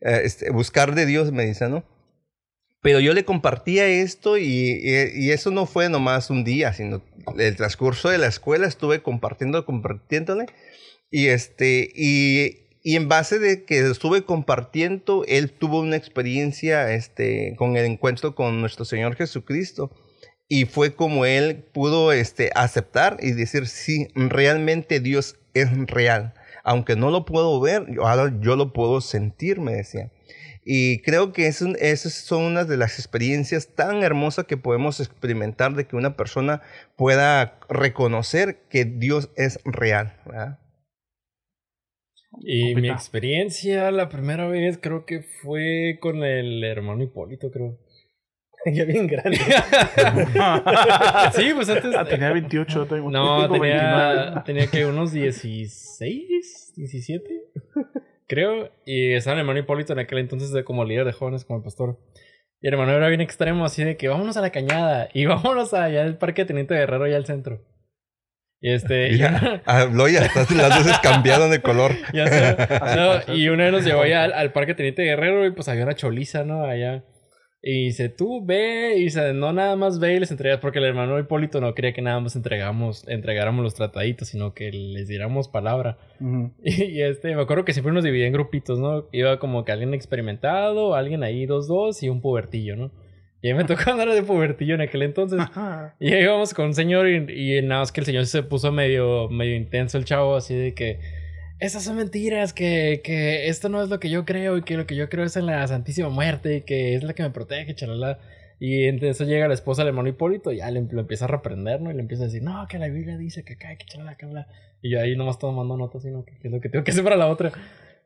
Eh, 0.00 0.22
este, 0.24 0.50
buscar 0.50 0.94
de 0.94 1.06
Dios, 1.06 1.32
me 1.32 1.44
dice, 1.46 1.68
¿no? 1.68 1.84
Pero 2.82 3.00
yo 3.00 3.14
le 3.14 3.24
compartía 3.24 3.86
esto 3.86 4.36
y, 4.36 4.44
y- 4.44 5.10
y 5.14 5.30
eso 5.30 5.50
no 5.50 5.64
fue 5.66 5.88
nomás 5.88 6.28
un 6.30 6.44
día, 6.44 6.72
sino 6.74 7.02
el 7.38 7.56
transcurso 7.56 8.10
de 8.10 8.18
la 8.18 8.26
escuela 8.26 8.66
estuve 8.66 9.02
compartiendo, 9.02 9.64
compartiéndole. 9.64 10.46
Y 11.16 11.28
este, 11.28 11.92
y, 11.94 12.66
y 12.82 12.96
en 12.96 13.08
base 13.08 13.38
de 13.38 13.64
que 13.64 13.78
estuve 13.88 14.24
compartiendo, 14.24 15.24
él 15.28 15.52
tuvo 15.52 15.78
una 15.78 15.94
experiencia 15.94 16.92
este, 16.92 17.54
con 17.56 17.76
el 17.76 17.84
encuentro 17.84 18.34
con 18.34 18.60
nuestro 18.60 18.84
Señor 18.84 19.14
Jesucristo. 19.14 19.92
Y 20.48 20.64
fue 20.64 20.96
como 20.96 21.24
él 21.24 21.62
pudo 21.72 22.10
este, 22.10 22.50
aceptar 22.56 23.18
y 23.20 23.30
decir, 23.30 23.68
sí, 23.68 24.08
realmente 24.16 24.98
Dios 24.98 25.36
es 25.54 25.68
real. 25.86 26.34
Aunque 26.64 26.96
no 26.96 27.12
lo 27.12 27.24
puedo 27.24 27.60
ver, 27.60 27.86
ahora 28.02 28.34
yo 28.40 28.56
lo 28.56 28.72
puedo 28.72 29.00
sentir, 29.00 29.60
me 29.60 29.74
decía. 29.74 30.10
Y 30.64 30.98
creo 31.02 31.32
que 31.32 31.46
es 31.46 31.62
un- 31.62 31.76
esas 31.78 32.12
son 32.14 32.42
unas 32.42 32.66
de 32.66 32.76
las 32.76 32.98
experiencias 32.98 33.68
tan 33.68 34.02
hermosas 34.02 34.46
que 34.46 34.56
podemos 34.56 34.98
experimentar 34.98 35.74
de 35.74 35.86
que 35.86 35.94
una 35.94 36.16
persona 36.16 36.60
pueda 36.96 37.60
reconocer 37.68 38.64
que 38.68 38.84
Dios 38.84 39.30
es 39.36 39.60
real. 39.64 40.16
¿verdad? 40.26 40.58
Y 42.40 42.68
mi 42.68 42.74
Copita. 42.74 42.94
experiencia 42.94 43.90
la 43.90 44.08
primera 44.08 44.46
vez 44.48 44.78
creo 44.80 45.04
que 45.06 45.22
fue 45.42 45.98
con 46.00 46.24
el 46.24 46.62
hermano 46.64 47.02
Hipólito, 47.02 47.50
creo. 47.50 47.78
ya 48.72 48.84
bien 48.84 49.06
grande. 49.06 49.38
Sí, 51.34 51.52
pues 51.54 51.68
antes. 51.68 51.94
Ah, 51.94 52.04
tenía 52.04 52.32
28, 52.32 52.86
tengo 52.86 53.10
No, 53.10 53.48
tenía, 53.50 54.14
29. 54.14 54.42
tenía 54.46 54.66
que 54.68 54.86
unos 54.86 55.12
16, 55.12 56.72
17, 56.76 57.24
creo. 58.26 58.70
Y 58.86 59.12
estaba 59.12 59.34
el 59.34 59.40
hermano 59.40 59.58
Hipólito 59.60 59.92
en 59.92 59.98
aquel 60.00 60.18
entonces 60.18 60.52
de 60.52 60.64
como 60.64 60.84
líder 60.84 61.04
de 61.04 61.12
jóvenes, 61.12 61.44
como 61.44 61.58
el 61.58 61.64
pastor. 61.64 61.98
Y 62.60 62.68
el 62.68 62.74
hermano 62.74 62.92
era 62.92 63.08
bien 63.08 63.20
extremo, 63.20 63.64
así 63.64 63.84
de 63.84 63.96
que 63.96 64.08
vámonos 64.08 64.36
a 64.36 64.40
la 64.40 64.50
cañada 64.50 65.08
y 65.12 65.26
vámonos 65.26 65.74
allá 65.74 66.02
al 66.02 66.16
parque 66.18 66.42
de 66.42 66.46
Teniente 66.46 66.74
Guerrero, 66.74 67.04
allá 67.04 67.16
al 67.16 67.26
centro. 67.26 67.62
Y 68.66 68.70
este. 68.70 69.10
y 69.12 69.18
Ya, 69.18 69.28
una- 69.28 69.62
habló 69.66 70.08
y 70.08 70.16
hasta 70.16 70.46
las 70.54 70.78
luces 70.78 70.98
cambiaron 71.02 71.50
de 71.50 71.60
color. 71.60 71.92
ya 72.14 72.26
sé. 72.26 72.56
No, 72.96 73.34
y 73.34 73.48
una 73.50 73.64
vez 73.64 73.72
nos 73.74 73.84
llevó 73.84 74.00
allá 74.00 74.24
al, 74.24 74.32
al 74.32 74.52
parque 74.52 74.74
Teniente 74.74 75.02
Guerrero 75.04 75.44
y 75.46 75.50
pues 75.50 75.68
había 75.68 75.84
una 75.84 75.94
choliza, 75.94 76.44
¿no? 76.44 76.64
Allá. 76.64 77.04
Y 77.66 77.84
dice, 77.86 78.08
tú 78.10 78.44
ve, 78.44 78.94
y 78.96 79.04
dice, 79.04 79.32
no 79.34 79.52
nada 79.54 79.74
más 79.76 79.98
ve 79.98 80.14
y 80.14 80.20
les 80.20 80.30
entregas, 80.30 80.60
porque 80.60 80.78
el 80.80 80.84
hermano 80.84 81.18
Hipólito 81.18 81.60
no 81.62 81.74
quería 81.74 81.92
que 81.94 82.02
nada 82.02 82.20
más 82.20 82.36
entregamos, 82.36 83.08
entregáramos 83.08 83.62
los 83.62 83.74
trataditos, 83.74 84.28
sino 84.28 84.52
que 84.54 84.70
les 84.70 85.08
diéramos 85.08 85.48
palabra. 85.48 85.98
Ujú. 86.20 86.54
Y 86.64 87.02
este, 87.02 87.34
me 87.36 87.42
acuerdo 87.42 87.64
que 87.66 87.72
siempre 87.74 87.92
nos 87.92 88.04
dividía 88.04 88.26
en 88.26 88.32
grupitos, 88.34 88.78
¿no? 88.78 89.08
Iba 89.12 89.38
como 89.38 89.64
que 89.66 89.72
alguien 89.72 89.92
experimentado, 89.94 90.94
alguien 90.94 91.22
ahí, 91.22 91.44
dos, 91.46 91.68
dos, 91.68 92.02
y 92.02 92.08
un 92.08 92.20
pubertillo, 92.22 92.76
¿no? 92.76 92.90
Y 93.44 93.50
a 93.50 93.54
mí 93.54 93.58
me 93.58 93.64
tocó 93.66 93.82
andar 93.90 94.08
de 94.08 94.22
pubertillo 94.22 94.74
en 94.74 94.80
aquel 94.80 95.02
entonces. 95.02 95.38
Y 96.00 96.14
ahí 96.14 96.22
íbamos 96.22 96.54
con 96.54 96.64
un 96.64 96.74
señor 96.74 97.06
y, 97.06 97.58
y 97.58 97.60
nada 97.60 97.82
más 97.82 97.92
que 97.92 98.00
el 98.00 98.06
señor 98.06 98.24
se 98.24 98.42
puso 98.42 98.72
medio, 98.72 99.28
medio 99.28 99.54
intenso 99.54 99.98
el 99.98 100.06
chavo, 100.06 100.34
así 100.34 100.54
de 100.54 100.72
que 100.72 100.98
esas 101.58 101.84
son 101.84 101.96
mentiras, 101.96 102.54
que, 102.54 103.02
que 103.04 103.48
esto 103.48 103.68
no 103.68 103.82
es 103.82 103.90
lo 103.90 104.00
que 104.00 104.08
yo 104.08 104.24
creo 104.24 104.56
y 104.56 104.62
que 104.62 104.78
lo 104.78 104.86
que 104.86 104.96
yo 104.96 105.10
creo 105.10 105.26
es 105.26 105.36
en 105.36 105.44
la 105.44 105.66
Santísima 105.66 106.08
Muerte 106.08 106.56
y 106.56 106.60
que 106.62 106.94
es 106.94 107.04
la 107.04 107.12
que 107.12 107.22
me 107.22 107.28
protege, 107.28 107.74
chalala. 107.74 108.18
Y 108.60 108.84
entonces 108.84 109.28
llega 109.28 109.46
la 109.46 109.52
esposa 109.52 109.82
del 109.82 109.88
hermano 109.88 110.08
Hipólito 110.08 110.50
y 110.50 110.56
ya 110.56 110.70
le, 110.70 110.80
lo 110.80 111.00
empieza 111.00 111.26
a 111.26 111.28
reprender, 111.28 111.82
¿no? 111.82 111.90
Y 111.90 111.94
le 111.94 112.00
empieza 112.00 112.22
a 112.22 112.26
decir, 112.28 112.42
no, 112.42 112.66
que 112.66 112.78
la 112.78 112.88
Biblia 112.88 113.18
dice 113.18 113.44
que 113.44 113.54
acá, 113.54 113.76
que 113.76 113.84
chalala, 113.84 114.16
que 114.16 114.24
bla. 114.24 114.48
Y 114.80 114.88
yo 114.88 115.02
ahí 115.02 115.16
nomás 115.16 115.38
tomando 115.38 115.76
notas, 115.76 116.02
sino 116.02 116.24
que 116.24 116.32
qué 116.38 116.48
es 116.48 116.50
lo 116.50 116.62
que 116.62 116.70
tengo 116.70 116.82
que 116.82 116.92
hacer 116.92 117.04
para 117.04 117.16
la 117.16 117.26
otra. 117.26 117.52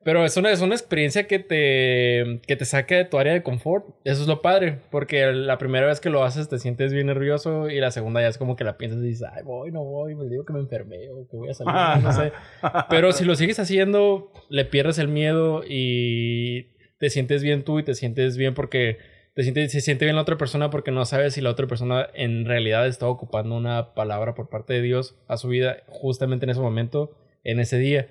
Pero 0.05 0.25
es 0.25 0.37
una, 0.37 0.51
es 0.51 0.61
una 0.61 0.75
experiencia 0.75 1.27
que 1.27 1.39
te, 1.39 2.41
que 2.47 2.57
te 2.57 2.65
saca 2.65 2.97
de 2.97 3.05
tu 3.05 3.19
área 3.19 3.33
de 3.33 3.43
confort. 3.43 3.85
Eso 4.05 4.23
es 4.23 4.29
lo 4.29 4.41
padre, 4.43 4.79
porque 4.91 5.27
la 5.33 5.59
primera 5.59 5.87
vez 5.87 6.01
que 6.01 6.09
lo 6.09 6.25
haces 6.25 6.49
te 6.49 6.59
sientes 6.59 6.93
bien 6.93 7.09
nervioso 7.09 7.69
y 7.69 7.81
la 7.81 7.91
segunda 7.91 8.21
ya 8.21 8.29
es 8.29 8.39
como 8.39 8.57
que 8.57 8.65
la 8.65 8.79
piensas 8.79 9.01
y 9.01 9.09
dices, 9.09 9.29
ay, 9.33 9.43
voy, 9.43 9.73
no 9.73 9.85
voy, 9.85 10.15
me 10.15 10.27
digo 10.27 10.45
que 10.45 10.53
me 10.53 10.61
enfermé 10.61 11.11
o 11.11 11.27
que 11.29 11.37
voy 11.37 11.51
a 11.51 11.55
salir, 11.55 12.03
no 12.03 12.13
sé. 12.13 12.33
Pero 12.91 13.13
si 13.13 13.25
lo 13.25 13.35
sigues 13.35 13.59
haciendo, 13.59 14.33
le 14.49 14.65
pierdes 14.65 14.99
el 14.99 15.09
miedo 15.09 15.63
y 15.69 16.69
te 16.99 17.11
sientes 17.11 17.43
bien 17.43 17.65
tú 17.65 17.79
y 17.79 17.83
te 17.83 17.95
sientes 17.95 18.37
bien 18.37 18.55
porque 18.55 18.99
te 19.35 19.43
sientes, 19.43 19.71
se 19.71 19.81
siente 19.81 20.05
bien 20.05 20.17
la 20.17 20.23
otra 20.23 20.37
persona 20.37 20.71
porque 20.71 20.91
no 20.91 21.05
sabes 21.05 21.35
si 21.35 21.41
la 21.41 21.51
otra 21.51 21.67
persona 21.67 22.09
en 22.15 22.45
realidad 22.45 22.87
está 22.87 23.07
ocupando 23.07 23.57
una 23.57 23.95
palabra 23.95 24.35
por 24.35 24.49
parte 24.49 24.75
de 24.75 24.83
Dios 24.83 25.17
a 25.29 25.37
su 25.37 25.49
vida 25.49 25.79
justamente 25.87 26.45
en 26.45 26.51
ese 26.51 26.61
momento, 26.61 27.17
en 27.45 27.61
ese 27.61 27.79
día. 27.79 28.09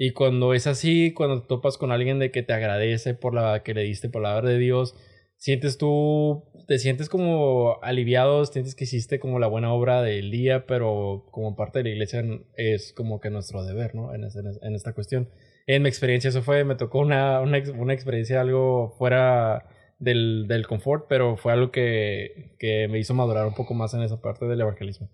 Y 0.00 0.12
cuando 0.12 0.54
es 0.54 0.66
así, 0.68 1.12
cuando 1.12 1.42
te 1.42 1.48
topas 1.48 1.76
con 1.76 1.90
alguien 1.92 2.20
de 2.20 2.30
que 2.30 2.44
te 2.44 2.52
agradece 2.52 3.14
por 3.14 3.34
la 3.34 3.64
que 3.64 3.74
le 3.74 3.82
diste 3.82 4.08
palabra 4.08 4.48
de 4.48 4.56
Dios, 4.58 4.94
sientes 5.36 5.76
tú, 5.76 6.44
te 6.68 6.78
sientes 6.78 7.08
como 7.08 7.78
aliviado, 7.82 8.44
sientes 8.46 8.76
que 8.76 8.84
hiciste 8.84 9.18
como 9.18 9.40
la 9.40 9.48
buena 9.48 9.72
obra 9.72 10.00
del 10.02 10.30
día, 10.30 10.66
pero 10.66 11.26
como 11.32 11.56
parte 11.56 11.80
de 11.80 11.84
la 11.84 11.90
iglesia 11.90 12.24
es 12.56 12.92
como 12.92 13.20
que 13.20 13.30
nuestro 13.30 13.64
deber, 13.64 13.96
¿no? 13.96 14.14
En, 14.14 14.22
este- 14.24 14.40
en 14.62 14.74
esta 14.76 14.92
cuestión. 14.94 15.28
En 15.66 15.82
mi 15.82 15.88
experiencia 15.88 16.28
eso 16.30 16.42
fue, 16.42 16.64
me 16.64 16.76
tocó 16.76 17.00
una, 17.00 17.40
una, 17.40 17.60
una 17.76 17.92
experiencia 17.92 18.40
algo 18.40 18.94
fuera 18.98 19.66
del, 19.98 20.46
del 20.46 20.66
confort, 20.68 21.06
pero 21.08 21.36
fue 21.36 21.52
algo 21.52 21.72
que, 21.72 22.54
que 22.60 22.86
me 22.88 23.00
hizo 23.00 23.14
madurar 23.14 23.46
un 23.48 23.54
poco 23.54 23.74
más 23.74 23.94
en 23.94 24.02
esa 24.02 24.20
parte 24.22 24.46
del 24.46 24.60
evangelismo. 24.60 25.08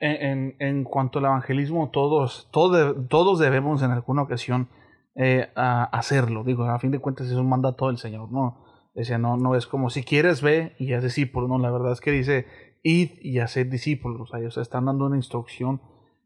En, 0.00 0.56
en, 0.58 0.84
cuanto 0.84 1.18
al 1.18 1.26
evangelismo, 1.26 1.90
todos, 1.90 2.48
todos, 2.52 3.08
todos 3.08 3.38
debemos 3.38 3.82
en 3.82 3.90
alguna 3.90 4.22
ocasión 4.22 4.68
eh, 5.14 5.50
a- 5.56 5.84
hacerlo. 5.84 6.44
Digo, 6.44 6.64
a 6.64 6.78
fin 6.78 6.90
de 6.90 6.98
cuentas 6.98 7.28
es 7.28 7.34
un 7.36 7.48
mandato 7.48 7.86
del 7.86 7.96
Señor, 7.98 8.30
¿no? 8.30 8.64
Dice, 8.94 9.18
no, 9.18 9.36
no 9.36 9.54
es 9.54 9.66
como 9.66 9.90
si 9.90 10.02
quieres 10.04 10.42
ve 10.42 10.74
y 10.78 10.92
haz 10.92 11.02
discípulos, 11.02 11.48
no, 11.48 11.58
la 11.58 11.70
verdad 11.70 11.92
es 11.92 12.00
que 12.00 12.10
dice 12.12 12.46
id 12.82 13.10
y 13.22 13.38
haced 13.40 13.66
discípulos, 13.70 14.20
o 14.20 14.26
sea, 14.26 14.40
ellos 14.40 14.56
están 14.58 14.84
dando 14.84 15.06
una 15.06 15.16
instrucción 15.16 15.80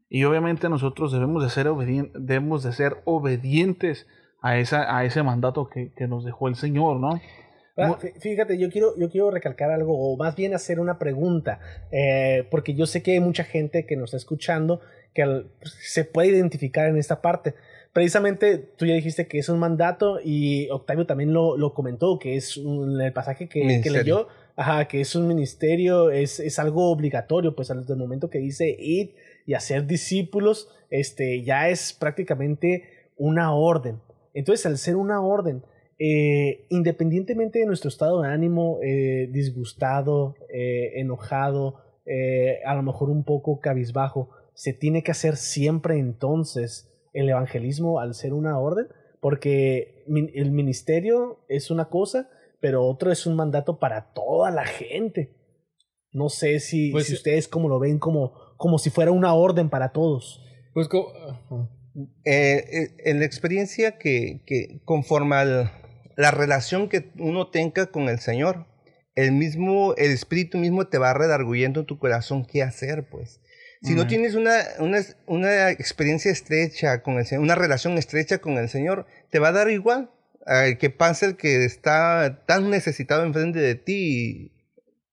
y 0.09 0.23
obviamente 0.25 0.67
nosotros 0.69 1.11
debemos 1.11 1.41
de 1.41 1.49
ser, 1.49 1.67
obedien- 1.67 2.11
debemos 2.13 2.61
de 2.63 2.73
ser 2.73 3.01
obedientes 3.05 4.07
a, 4.41 4.57
esa, 4.57 4.95
a 4.95 5.03
ese 5.05 5.23
mandato 5.23 5.67
que, 5.69 5.93
que 5.93 6.07
nos 6.07 6.25
dejó 6.25 6.47
el 6.47 6.55
Señor, 6.55 6.99
¿no? 6.99 7.19
Ah, 7.83 7.97
fí- 7.99 8.13
Fíjate, 8.19 8.57
yo 8.57 8.69
quiero, 8.69 8.97
yo 8.97 9.09
quiero 9.09 9.31
recalcar 9.31 9.71
algo, 9.71 9.97
o 9.97 10.17
más 10.17 10.35
bien 10.35 10.53
hacer 10.53 10.79
una 10.79 10.97
pregunta, 10.99 11.59
eh, 11.91 12.45
porque 12.51 12.73
yo 12.73 12.85
sé 12.85 13.01
que 13.03 13.11
hay 13.13 13.19
mucha 13.19 13.43
gente 13.43 13.85
que 13.85 13.95
nos 13.95 14.05
está 14.09 14.17
escuchando 14.17 14.81
que 15.13 15.23
al- 15.23 15.47
pues, 15.59 15.75
se 15.81 16.03
puede 16.05 16.29
identificar 16.29 16.87
en 16.87 16.97
esta 16.97 17.21
parte. 17.21 17.55
Precisamente 17.93 18.57
tú 18.59 18.85
ya 18.85 18.93
dijiste 18.93 19.27
que 19.27 19.39
es 19.39 19.49
un 19.49 19.57
mandato 19.57 20.19
y 20.23 20.69
Octavio 20.69 21.05
también 21.07 21.33
lo, 21.33 21.57
lo 21.57 21.73
comentó, 21.73 22.19
que 22.19 22.35
es 22.35 22.55
un- 22.57 23.01
el 23.01 23.11
pasaje 23.13 23.49
que, 23.49 23.61
que 23.81 23.89
leyó, 23.89 24.27
ajá, 24.55 24.87
que 24.87 25.01
es 25.01 25.15
un 25.15 25.27
ministerio, 25.27 26.11
es, 26.11 26.39
es 26.39 26.59
algo 26.59 26.91
obligatorio, 26.91 27.55
pues 27.55 27.71
al 27.71 27.85
el 27.89 27.95
momento 27.95 28.29
que 28.29 28.37
dice 28.37 28.69
ir 28.79 29.15
y 29.47 29.55
hacer 29.55 29.87
discípulos, 29.87 30.69
este, 30.91 31.41
ya 31.43 31.69
es 31.69 31.91
prácticamente 31.93 32.83
una 33.17 33.53
orden. 33.53 33.99
Entonces, 34.35 34.65
al 34.67 34.77
ser 34.77 34.95
una 34.95 35.21
orden, 35.21 35.63
eh, 35.99 36.65
independientemente 36.69 37.59
de 37.59 37.65
nuestro 37.65 37.89
estado 37.89 38.21
de 38.21 38.29
ánimo, 38.29 38.79
eh, 38.81 39.27
disgustado, 39.31 40.35
eh, 40.53 40.93
enojado, 40.95 41.75
eh, 42.05 42.59
a 42.65 42.73
lo 42.75 42.81
mejor 42.83 43.09
un 43.09 43.23
poco 43.23 43.59
cabizbajo, 43.59 44.29
se 44.53 44.73
tiene 44.73 45.03
que 45.03 45.11
hacer 45.11 45.35
siempre 45.37 45.99
entonces 45.99 46.89
el 47.13 47.29
evangelismo 47.29 47.99
al 47.99 48.13
ser 48.13 48.33
una 48.33 48.57
orden, 48.59 48.87
porque 49.21 50.03
el 50.07 50.51
ministerio 50.51 51.39
es 51.49 51.69
una 51.71 51.89
cosa, 51.89 52.29
pero 52.61 52.85
otro 52.85 53.11
es 53.11 53.25
un 53.25 53.35
mandato 53.35 53.77
para 53.79 54.13
toda 54.13 54.51
la 54.51 54.65
gente. 54.65 55.35
No 56.11 56.29
sé 56.29 56.59
si, 56.59 56.91
Pues, 56.91 57.07
si 57.07 57.13
ustedes 57.13 57.47
como 57.47 57.69
lo 57.69 57.79
ven 57.79 57.99
como, 57.99 58.33
como 58.57 58.79
si 58.79 58.89
fuera 58.89 59.11
una 59.11 59.33
orden 59.33 59.69
para 59.69 59.91
todos. 59.91 60.43
Pues 60.73 60.87
co- 60.87 61.11
Eh, 62.23 62.63
eh, 62.71 62.87
en 63.05 63.19
la 63.19 63.25
experiencia 63.25 63.97
que, 63.97 64.41
que 64.45 64.81
conforme 64.85 65.35
a 65.35 65.78
la 66.19 66.31
relación 66.31 66.89
que 66.89 67.11
uno 67.17 67.47
tenga 67.47 67.85
con 67.85 68.09
el 68.09 68.19
Señor, 68.19 68.65
el 69.15 69.31
mismo, 69.31 69.95
el 69.95 70.11
Espíritu 70.11 70.57
mismo 70.57 70.85
te 70.85 70.97
va 70.97 71.13
redarguyendo 71.13 71.79
en 71.79 71.85
tu 71.85 71.97
corazón 71.97 72.45
qué 72.45 72.61
hacer, 72.61 73.07
pues. 73.09 73.39
Si 73.81 73.95
no 73.95 74.05
tienes 74.05 74.35
una, 74.35 74.57
una, 74.79 74.99
una 75.27 75.71
experiencia 75.71 76.29
estrecha 76.29 77.01
con 77.03 77.19
el 77.19 77.25
Señor, 77.25 77.43
una 77.45 77.55
relación 77.55 77.97
estrecha 77.97 78.39
con 78.39 78.57
el 78.57 78.67
Señor, 78.67 79.05
te 79.29 79.39
va 79.39 79.47
a 79.47 79.53
dar 79.53 79.69
igual 79.69 80.11
al 80.45 80.77
que 80.77 80.89
pase 80.89 81.25
el 81.25 81.37
que 81.37 81.63
está 81.63 82.43
tan 82.45 82.69
necesitado 82.69 83.23
enfrente 83.23 83.59
de 83.59 83.75
ti 83.75 83.93
y 83.95 84.51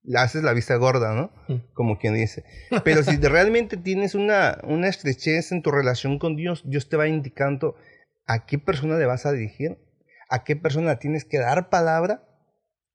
le 0.03 0.19
haces 0.19 0.43
la 0.43 0.55
vista 0.55 0.75
gorda, 0.75 1.15
¿no? 1.15 1.31
Como 1.73 2.01
quien 2.01 2.15
dice. 2.15 2.43
Pero 2.83 3.05
si 3.05 3.17
realmente 3.23 3.77
tienes 3.77 4.17
una, 4.17 4.59
una 4.65 4.89
estrechez 4.89 5.53
en 5.53 5.63
tu 5.63 5.71
relación 5.71 6.19
con 6.19 6.35
Dios, 6.35 6.65
Dios 6.67 6.89
te 6.89 6.97
va 6.97 7.07
indicando 7.07 7.77
a 8.27 8.45
qué 8.45 8.59
persona 8.59 8.99
le 8.99 9.07
vas 9.07 9.25
a 9.25 9.31
dirigir, 9.31 9.79
a 10.29 10.45
qué 10.45 10.57
persona 10.57 10.99
tienes 10.99 11.24
que 11.24 11.39
dar 11.39 11.68
palabra, 11.68 12.22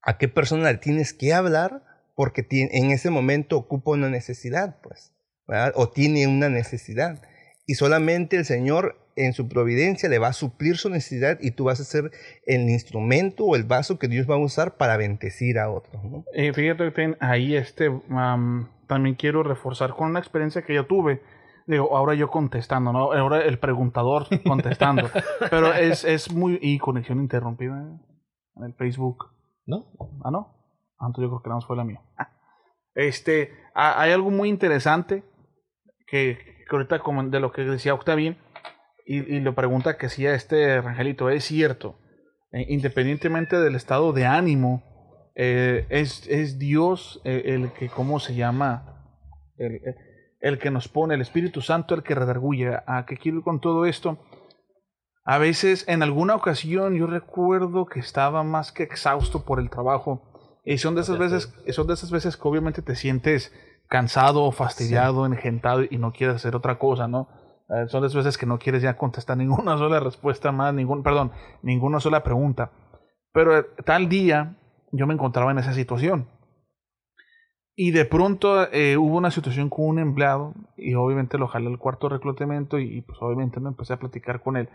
a 0.02 0.18
qué 0.18 0.28
persona 0.28 0.80
tienes 0.80 1.12
que 1.12 1.32
hablar, 1.32 1.82
porque 2.14 2.46
en 2.50 2.90
ese 2.90 3.10
momento 3.10 3.56
ocupa 3.56 3.92
una 3.92 4.10
necesidad, 4.10 4.76
pues, 4.82 5.12
o 5.74 5.88
tiene 5.90 6.26
una 6.26 6.48
necesidad. 6.48 7.22
Y 7.66 7.74
solamente 7.74 8.36
el 8.36 8.44
Señor 8.44 9.02
en 9.16 9.32
su 9.32 9.48
providencia 9.48 10.08
le 10.08 10.18
va 10.18 10.28
a 10.28 10.32
suplir 10.32 10.76
su 10.76 10.88
necesidad 10.88 11.38
y 11.40 11.52
tú 11.52 11.64
vas 11.64 11.80
a 11.80 11.84
ser 11.84 12.10
el 12.46 12.68
instrumento 12.68 13.44
o 13.44 13.56
el 13.56 13.64
vaso 13.64 13.98
que 13.98 14.08
Dios 14.08 14.28
va 14.28 14.34
a 14.34 14.38
usar 14.38 14.76
para 14.76 14.96
bendecir 14.96 15.58
a 15.58 15.70
otros. 15.70 16.02
¿no? 16.04 16.24
Eh, 16.34 16.52
fíjate 16.52 16.92
que 16.92 17.16
ahí 17.20 17.56
este 17.56 17.90
am, 18.10 18.70
también 18.86 19.14
quiero 19.14 19.42
reforzar 19.42 19.90
con 19.90 20.10
una 20.10 20.18
experiencia 20.18 20.62
que 20.62 20.74
yo 20.74 20.86
tuve. 20.86 21.20
Digo, 21.66 21.96
ahora 21.96 22.14
yo 22.14 22.30
contestando, 22.30 22.92
¿no? 22.92 23.12
Ahora 23.12 23.42
el 23.44 23.58
preguntador 23.58 24.26
contestando. 24.46 25.08
Pero 25.50 25.72
es, 25.72 26.04
es 26.04 26.32
muy. 26.32 26.58
Y 26.60 26.78
conexión 26.78 27.20
interrumpida 27.20 27.74
en 28.56 28.64
el 28.64 28.74
Facebook. 28.74 29.32
¿no? 29.66 29.86
Ah, 30.24 30.30
no. 30.30 30.54
Ah, 30.98 31.06
Entonces 31.06 31.24
yo 31.24 31.30
creo 31.30 31.42
que 31.42 31.50
más 31.50 31.66
fue 31.66 31.76
la 31.76 31.84
mía. 31.84 32.00
Ah. 32.16 32.28
Este, 32.94 33.52
ah, 33.74 34.00
hay 34.00 34.12
algo 34.12 34.30
muy 34.30 34.48
interesante 34.48 35.24
que, 36.06 36.38
que 36.68 36.76
ahorita 36.76 36.98
como 37.00 37.22
de 37.24 37.40
lo 37.40 37.52
que 37.52 37.62
decía 37.62 37.94
Octavio 37.94 38.36
y, 39.06 39.18
y 39.18 39.40
le 39.40 39.52
pregunta 39.52 39.96
que 39.96 40.08
si 40.08 40.26
a 40.26 40.34
este 40.34 40.80
Rangelito 40.80 41.30
es 41.30 41.44
cierto, 41.44 41.98
eh, 42.52 42.66
independientemente 42.68 43.58
del 43.58 43.74
estado 43.74 44.12
de 44.12 44.26
ánimo, 44.26 44.82
eh, 45.34 45.86
es, 45.88 46.26
es 46.28 46.58
Dios 46.58 47.20
eh, 47.24 47.42
el 47.46 47.72
que, 47.72 47.88
¿cómo 47.88 48.20
se 48.20 48.34
llama? 48.34 49.06
El, 49.56 49.80
el 50.42 50.58
que 50.58 50.70
nos 50.70 50.88
pone, 50.88 51.14
el 51.14 51.22
Espíritu 51.22 51.62
Santo 51.62 51.94
el 51.94 52.02
que 52.02 52.14
redarguye. 52.14 52.76
¿A 52.86 53.06
qué 53.06 53.16
quiero 53.16 53.38
ir 53.38 53.44
con 53.44 53.60
todo 53.60 53.86
esto? 53.86 54.18
A 55.24 55.38
veces, 55.38 55.84
en 55.86 56.02
alguna 56.02 56.34
ocasión, 56.34 56.94
yo 56.96 57.06
recuerdo 57.06 57.86
que 57.86 58.00
estaba 58.00 58.42
más 58.42 58.72
que 58.72 58.82
exhausto 58.82 59.44
por 59.44 59.60
el 59.60 59.70
trabajo. 59.70 60.20
Y 60.64 60.78
son 60.78 60.96
de 60.96 61.02
esas 61.02 61.16
veces, 61.16 61.54
son 61.70 61.86
de 61.86 61.94
esas 61.94 62.10
veces 62.10 62.36
que 62.36 62.48
obviamente 62.48 62.82
te 62.82 62.96
sientes 62.96 63.52
cansado, 63.88 64.50
fastidiado, 64.50 65.26
engentado 65.26 65.82
y 65.88 65.98
no 65.98 66.12
quieres 66.12 66.36
hacer 66.36 66.56
otra 66.56 66.78
cosa, 66.78 67.06
¿no? 67.06 67.28
Eh, 67.68 67.86
son 67.88 68.00
de 68.00 68.08
esas 68.08 68.24
veces 68.24 68.36
que 68.36 68.46
no 68.46 68.58
quieres 68.58 68.82
ya 68.82 68.96
contestar 68.96 69.36
ninguna 69.38 69.78
sola 69.78 70.00
respuesta 70.00 70.50
más, 70.50 70.74
ningún, 70.74 71.04
perdón, 71.04 71.30
ninguna 71.62 72.00
sola 72.00 72.24
pregunta. 72.24 72.72
Pero 73.32 73.58
eh, 73.58 73.66
tal 73.84 74.08
día 74.08 74.56
yo 74.90 75.06
me 75.06 75.14
encontraba 75.14 75.52
en 75.52 75.58
esa 75.58 75.72
situación. 75.72 76.28
Y 77.74 77.90
de 77.92 78.04
pronto 78.04 78.70
eh, 78.70 78.96
hubo 78.96 79.16
una 79.16 79.30
situación 79.30 79.70
con 79.70 79.86
un 79.86 79.98
empleado 79.98 80.54
y 80.76 80.94
obviamente 80.94 81.38
lo 81.38 81.48
jalé 81.48 81.68
al 81.68 81.78
cuarto 81.78 82.08
reclutamiento 82.08 82.78
y, 82.78 82.98
y, 82.98 83.00
pues 83.00 83.18
obviamente 83.22 83.60
me 83.60 83.70
empecé 83.70 83.94
a 83.94 83.98
platicar 83.98 84.42
con 84.42 84.56
él. 84.56 84.68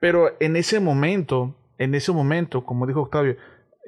Pero 0.00 0.30
en 0.40 0.56
ese 0.56 0.80
momento, 0.80 1.56
en 1.76 1.94
ese 1.94 2.12
momento, 2.12 2.64
como 2.64 2.86
dijo 2.86 3.02
Octavio, 3.02 3.36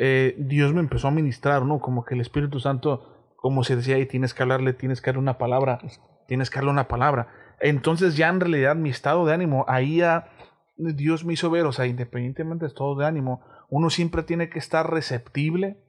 eh, 0.03 0.35
Dios 0.39 0.73
me 0.73 0.81
empezó 0.81 1.09
a 1.09 1.11
ministrar, 1.11 1.63
¿no? 1.67 1.79
Como 1.79 2.07
que 2.07 2.15
el 2.15 2.23
Espíritu 2.23 2.59
Santo, 2.59 3.35
como 3.37 3.65
se 3.65 3.77
decía 3.77 3.97
ahí, 3.97 4.07
tienes 4.07 4.33
que 4.33 4.43
hablarle, 4.43 4.73
tienes 4.73 5.03
que 5.03 5.11
darle 5.11 5.21
una 5.21 5.37
palabra, 5.37 5.79
tienes 6.27 6.49
que 6.49 6.57
darle 6.57 6.71
una 6.71 6.89
palabra. 6.89 7.29
Entonces 7.61 8.17
ya 8.17 8.29
en 8.29 8.41
realidad 8.41 8.77
mi 8.77 8.89
estado 8.89 9.27
de 9.27 9.35
ánimo, 9.35 9.67
ahí 9.69 9.99
ya 9.99 10.31
Dios 10.79 11.27
me 11.27 11.35
hizo 11.35 11.51
ver, 11.51 11.67
o 11.67 11.73
sea, 11.73 11.87
independientemente 11.87 12.65
de 12.65 12.69
estado 12.69 12.97
de 12.97 13.05
ánimo, 13.05 13.45
uno 13.69 13.91
siempre 13.91 14.23
tiene 14.23 14.49
que 14.49 14.59
estar 14.59 14.91
receptible 14.91 15.85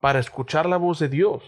para 0.00 0.18
escuchar 0.18 0.66
la 0.66 0.76
voz 0.76 0.98
de 0.98 1.08
Dios. 1.08 1.44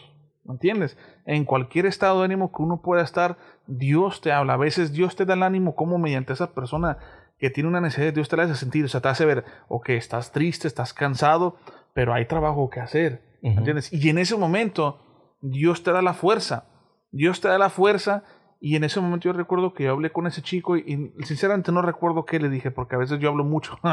¿Me 0.48 0.54
entiendes? 0.54 0.96
En 1.26 1.44
cualquier 1.44 1.84
estado 1.84 2.20
de 2.20 2.24
ánimo 2.24 2.50
que 2.50 2.62
uno 2.62 2.80
pueda 2.80 3.02
estar, 3.02 3.36
Dios 3.66 4.22
te 4.22 4.32
habla. 4.32 4.54
A 4.54 4.56
veces 4.56 4.92
Dios 4.92 5.14
te 5.14 5.26
da 5.26 5.34
el 5.34 5.42
ánimo 5.42 5.76
como 5.76 5.98
mediante 5.98 6.32
esa 6.32 6.54
persona 6.54 6.96
que 7.38 7.50
tiene 7.50 7.68
una 7.68 7.82
necesidad, 7.82 8.14
Dios 8.14 8.28
te 8.30 8.36
la 8.36 8.44
hace 8.44 8.54
sentir, 8.54 8.84
o 8.84 8.88
sea, 8.88 9.02
te 9.02 9.08
hace 9.08 9.26
ver, 9.26 9.44
ok, 9.68 9.90
estás 9.90 10.32
triste, 10.32 10.66
estás 10.66 10.92
cansado, 10.94 11.56
pero 11.92 12.14
hay 12.14 12.24
trabajo 12.24 12.68
que 12.70 12.80
hacer, 12.80 13.22
¿me 13.42 13.50
Ujú. 13.50 13.58
entiendes? 13.58 13.92
Y 13.92 14.08
en 14.08 14.18
ese 14.18 14.36
momento, 14.36 14.98
Dios 15.42 15.82
te 15.84 15.92
da 15.92 16.02
la 16.02 16.14
fuerza, 16.14 16.64
Dios 17.12 17.40
te 17.40 17.48
da 17.48 17.58
la 17.58 17.68
fuerza, 17.70 18.24
y 18.60 18.74
en 18.74 18.82
ese 18.82 19.00
momento 19.00 19.28
yo 19.28 19.34
recuerdo 19.34 19.72
que 19.72 19.84
yo 19.84 19.92
hablé 19.92 20.10
con 20.10 20.26
ese 20.26 20.42
chico 20.42 20.76
y, 20.76 21.12
y 21.16 21.22
sinceramente 21.24 21.70
no 21.70 21.80
recuerdo 21.82 22.24
qué 22.24 22.40
le 22.40 22.48
dije, 22.48 22.72
porque 22.72 22.96
a 22.96 22.98
veces 22.98 23.20
yo 23.20 23.28
hablo 23.28 23.44
mucho. 23.44 23.78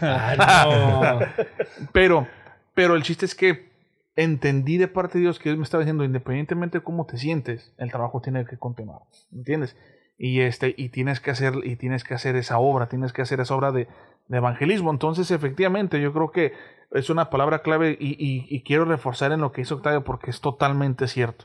Ah. 0.00 1.18
Pero, 1.92 2.26
pero 2.74 2.94
el 2.94 3.02
chiste 3.02 3.26
es 3.26 3.34
que 3.34 3.75
entendí 4.16 4.78
de 4.78 4.88
parte 4.88 5.18
de 5.18 5.22
Dios 5.22 5.38
que 5.38 5.50
Dios 5.50 5.58
me 5.58 5.64
estaba 5.64 5.82
diciendo, 5.82 6.04
independientemente 6.04 6.78
de 6.78 6.84
cómo 6.84 7.06
te 7.06 7.18
sientes, 7.18 7.72
el 7.78 7.90
trabajo 7.90 8.20
tiene 8.20 8.44
que 8.46 8.58
continuar, 8.58 9.00
¿entiendes? 9.32 9.76
Y 10.18 10.40
este, 10.40 10.74
y 10.76 10.88
tienes 10.88 11.20
que 11.20 11.30
hacer, 11.30 11.54
y 11.62 11.76
tienes 11.76 12.02
que 12.02 12.14
hacer 12.14 12.36
esa 12.36 12.58
obra, 12.58 12.88
tienes 12.88 13.12
que 13.12 13.20
hacer 13.22 13.40
esa 13.40 13.54
obra 13.54 13.70
de, 13.72 13.86
de 14.28 14.36
evangelismo. 14.38 14.90
Entonces, 14.90 15.30
efectivamente, 15.30 16.00
yo 16.00 16.12
creo 16.14 16.30
que 16.30 16.52
es 16.92 17.10
una 17.10 17.28
palabra 17.28 17.60
clave 17.60 17.96
y, 18.00 18.12
y- 18.18 18.46
y 18.48 18.62
quiero 18.62 18.86
reforzar 18.86 19.32
en 19.32 19.40
lo 19.42 19.52
que 19.52 19.60
hizo 19.60 19.74
Octavio 19.74 20.04
porque 20.04 20.30
es 20.30 20.40
totalmente 20.40 21.06
cierto. 21.08 21.44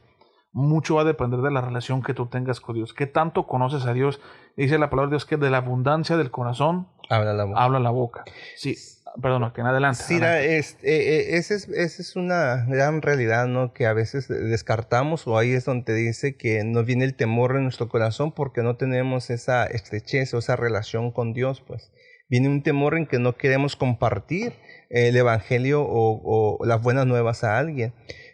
Mucho 0.53 0.95
va 0.95 1.01
a 1.01 1.05
depender 1.05 1.41
de 1.41 1.51
la 1.51 1.61
relación 1.61 2.01
que 2.01 2.13
tú 2.13 2.27
tengas 2.27 2.59
con 2.61 2.75
Dios. 2.75 2.93
¿Qué 2.93 3.07
tanto 3.07 3.47
conoces 3.47 3.85
a 3.85 3.93
Dios? 3.93 4.21
Dice 4.55 4.77
la 4.77 4.89
palabra 4.89 5.07
de 5.09 5.13
Dios 5.15 5.25
que 5.25 5.37
de 5.37 5.49
la 5.49 5.57
abundancia 5.57 6.15
del 6.17 6.29
corazón 6.31 6.87
Habla 7.09 7.33
la 7.33 7.43
boca. 7.45 7.61
habla 7.63 7.79
la 7.79 7.89
boca. 7.89 8.23
Sí, 8.55 8.75
perdón, 9.21 9.51
que 9.53 9.61
en 9.61 9.67
adelante. 9.67 10.03
La- 10.19 10.41
es, 10.41 10.73
eh, 10.83 11.29
eh, 11.31 11.37
esa 11.37 11.55
es, 11.55 11.67
esa 11.69 12.01
es 12.01 12.15
una 12.15 12.65
gran 12.67 13.01
realidad, 13.01 13.47
¿no? 13.47 13.73
Que 13.73 13.85
a 13.87 13.93
veces 13.93 14.27
descartamos 14.27 15.25
o 15.27 15.37
ahí 15.37 15.51
es 15.51 15.65
donde 15.65 15.93
dice 15.93 16.35
que 16.35 16.63
nos 16.63 16.85
viene 16.85 17.05
el 17.05 17.15
temor 17.15 17.55
en 17.55 17.63
nuestro 17.63 17.89
corazón 17.89 18.31
porque 18.33 18.61
no 18.61 18.77
tenemos 18.77 19.29
esa 19.29 19.65
estrechez 19.65 20.33
o 20.33 20.39
esa 20.39 20.55
relación 20.55 21.11
con 21.11 21.33
Dios, 21.33 21.61
pues. 21.65 21.91
Viene 22.29 22.47
un 22.47 22.63
temor 22.63 22.97
en 22.97 23.07
que 23.07 23.19
no 23.19 23.35
queremos 23.35 23.75
compartir 23.75 24.53
el 24.89 25.17
Evangelio 25.17 25.81
o, 25.83 26.57
o 26.59 26.65
las 26.65 26.81
buenas 26.81 27.05
nuevas 27.05 27.43
a 27.43 27.57
alguien. 27.57 27.93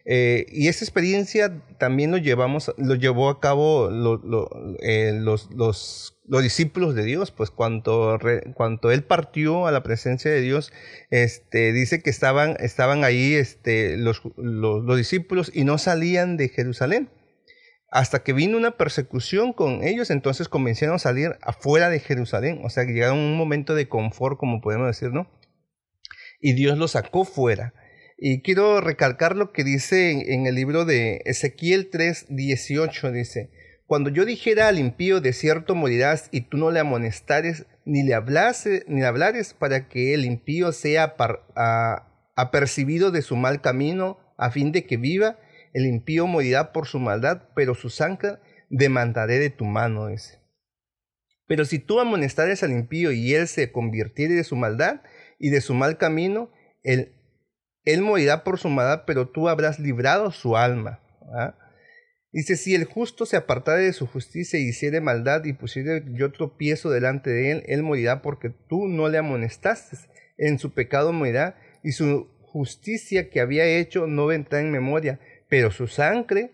Eh, 0.09 0.45
y 0.49 0.69
esa 0.69 0.85
experiencia 0.85 1.61
también 1.77 2.11
lo 2.11 2.17
llevamos, 2.17 2.73
lo 2.77 2.95
llevó 2.95 3.27
a 3.27 3.41
cabo 3.41 3.89
eh, 4.79 5.11
los, 5.13 5.51
los, 5.51 6.17
los 6.25 6.41
discípulos 6.41 6.95
de 6.95 7.03
Dios, 7.03 7.31
pues 7.31 7.51
cuando, 7.51 8.17
cuando 8.53 8.91
él 8.91 9.03
partió 9.03 9.67
a 9.67 9.71
la 9.73 9.83
presencia 9.83 10.31
de 10.31 10.39
Dios, 10.39 10.71
este, 11.09 11.73
dice 11.73 12.01
que 12.01 12.09
estaban, 12.09 12.55
estaban 12.61 13.03
ahí 13.03 13.33
este, 13.33 13.97
los, 13.97 14.21
los, 14.37 14.81
los 14.85 14.95
discípulos 14.95 15.51
y 15.53 15.65
no 15.65 15.77
salían 15.77 16.37
de 16.37 16.47
Jerusalén. 16.47 17.09
Hasta 17.91 18.23
que 18.23 18.31
vino 18.31 18.57
una 18.57 18.77
persecución 18.77 19.51
con 19.51 19.83
ellos, 19.83 20.09
entonces 20.09 20.47
comenzaron 20.47 20.95
a 20.95 20.99
salir 20.99 21.37
afuera 21.41 21.89
de 21.89 21.99
Jerusalén. 21.99 22.61
O 22.63 22.69
sea, 22.69 22.85
que 22.85 22.93
llegaron 22.93 23.17
a 23.17 23.21
un 23.23 23.37
momento 23.37 23.75
de 23.75 23.89
confort, 23.89 24.37
como 24.37 24.61
podemos 24.61 24.87
decir, 24.87 25.11
¿no? 25.11 25.29
Y 26.39 26.53
Dios 26.53 26.77
los 26.77 26.91
sacó 26.91 27.25
fuera. 27.25 27.73
Y 28.17 28.41
quiero 28.41 28.81
recalcar 28.81 29.35
lo 29.35 29.51
que 29.51 29.63
dice 29.63 30.33
en, 30.33 30.47
el 30.47 30.55
libro 30.55 30.85
de 30.85 31.21
Ezequiel 31.25 31.89
3, 31.91 32.25
18, 32.29 33.11
dice, 33.11 33.51
cuando 33.85 34.09
yo 34.09 34.25
dijera 34.25 34.67
al 34.67 34.79
impío, 34.79 35.21
de 35.21 35.33
cierto 35.33 35.75
morirás, 35.75 36.27
y 36.31 36.41
tú 36.41 36.57
no 36.57 36.71
le 36.71 36.79
amonestares, 36.79 37.67
ni 37.85 38.03
le 38.03 38.15
hablase, 38.15 38.83
ni 38.87 39.01
le 39.01 39.05
hablares, 39.05 39.53
para 39.53 39.87
que 39.87 40.13
el 40.15 40.25
impío 40.25 40.71
sea 40.71 41.15
par- 41.15 41.45
a- 41.55 42.07
apercibido 42.35 43.11
de 43.11 43.21
su 43.21 43.35
mal 43.35 43.61
camino, 43.61 44.17
a 44.37 44.49
fin 44.49 44.71
de 44.71 44.85
que 44.85 44.97
viva, 44.97 45.39
el 45.73 45.85
impío 45.85 46.25
morirá 46.25 46.73
por 46.73 46.87
su 46.87 46.99
maldad, 46.99 47.43
pero 47.55 47.75
su 47.75 47.89
sangre 47.89 48.37
demandaré 48.69 49.37
de 49.37 49.51
tu 49.51 49.63
mano, 49.65 50.07
dice. 50.07 50.39
Pero 51.45 51.65
si 51.65 51.79
tú 51.79 51.99
amonestares 51.99 52.63
al 52.63 52.71
impío 52.71 53.11
y 53.11 53.33
él 53.35 53.47
se 53.47 53.71
convirtiere 53.71 54.33
de 54.33 54.43
su 54.43 54.55
maldad 54.55 55.01
y 55.39 55.49
de 55.49 55.61
su 55.61 55.73
mal 55.75 55.97
camino, 55.97 56.51
él, 56.83 57.13
él 57.87 58.01
morirá 58.01 58.43
por 58.43 58.59
su 58.59 58.67
maldad, 58.67 59.03
pero 59.07 59.29
tú 59.29 59.47
habrás 59.47 59.79
librado 59.79 60.31
su 60.31 60.57
alma. 60.57 60.99
¿verdad? 61.21 61.55
Dice, 62.33 62.57
si 62.57 62.75
el 62.75 62.83
justo 62.83 63.25
se 63.25 63.37
apartare 63.37 63.83
de 63.83 63.93
su 63.93 64.05
justicia 64.05 64.59
y 64.59 64.67
hiciere 64.67 64.99
maldad 64.99 65.45
y 65.45 65.53
pusiere 65.53 66.03
yo 66.11 66.33
tropiezo 66.33 66.89
delante 66.89 67.29
de 67.29 67.51
él, 67.51 67.63
él 67.67 67.83
morirá 67.83 68.21
porque 68.21 68.49
tú 68.49 68.87
no 68.87 69.07
le 69.07 69.17
amonestaste. 69.17 69.97
En 70.37 70.59
su 70.59 70.73
pecado 70.73 71.13
morirá 71.13 71.57
y 71.81 71.93
su 71.93 72.27
justicia 72.41 73.29
que 73.29 73.39
había 73.39 73.65
hecho 73.65 74.05
no 74.05 74.25
vendrá 74.25 74.59
en 74.59 74.69
memoria, 74.69 75.21
pero 75.49 75.71
su 75.71 75.87
sangre 75.87 76.51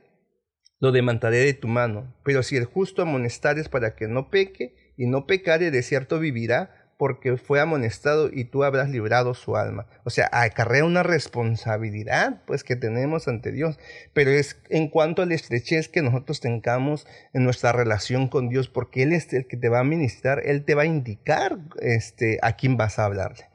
lo 0.80 0.92
demandaré 0.92 1.38
de 1.38 1.54
tu 1.56 1.68
mano. 1.68 2.16
Pero 2.24 2.44
si 2.44 2.58
el 2.58 2.66
justo 2.66 3.02
amonestares 3.02 3.70
para 3.70 3.96
que 3.96 4.08
no 4.08 4.30
peque 4.30 4.94
y 4.96 5.08
no 5.08 5.26
pecare, 5.26 5.72
de 5.72 5.82
cierto 5.82 6.20
vivirá 6.20 6.83
porque 6.98 7.38
fue 7.38 7.60
amonestado 7.60 8.30
y 8.32 8.46
tú 8.46 8.64
habrás 8.64 8.90
librado 8.90 9.34
su 9.34 9.56
alma. 9.56 9.88
O 10.04 10.10
sea, 10.10 10.30
acarrea 10.32 10.86
una 10.86 11.04
responsabilidad 11.04 12.42
pues 12.46 12.64
que 12.64 12.76
tenemos 12.76 13.28
ante 13.28 13.52
Dios, 13.52 13.80
pero 14.14 14.32
es 14.32 14.58
en 14.70 14.88
cuanto 14.88 15.22
a 15.22 15.26
la 15.26 15.36
estrechez 15.36 15.90
que 15.90 16.02
nosotros 16.02 16.40
tengamos 16.40 17.08
en 17.34 17.44
nuestra 17.44 17.72
relación 17.72 18.28
con 18.28 18.50
Dios, 18.50 18.70
porque 18.70 19.04
Él 19.04 19.14
es 19.14 19.32
el 19.34 19.48
que 19.48 19.58
te 19.58 19.70
va 19.70 19.80
a 19.80 19.84
ministrar, 19.84 20.42
Él 20.46 20.66
te 20.66 20.76
va 20.76 20.84
a 20.84 20.86
indicar 20.86 21.58
este, 21.82 22.40
a 22.42 22.56
quién 22.56 22.78
vas 22.78 23.00
a 23.00 23.06
hablarle. 23.06 23.46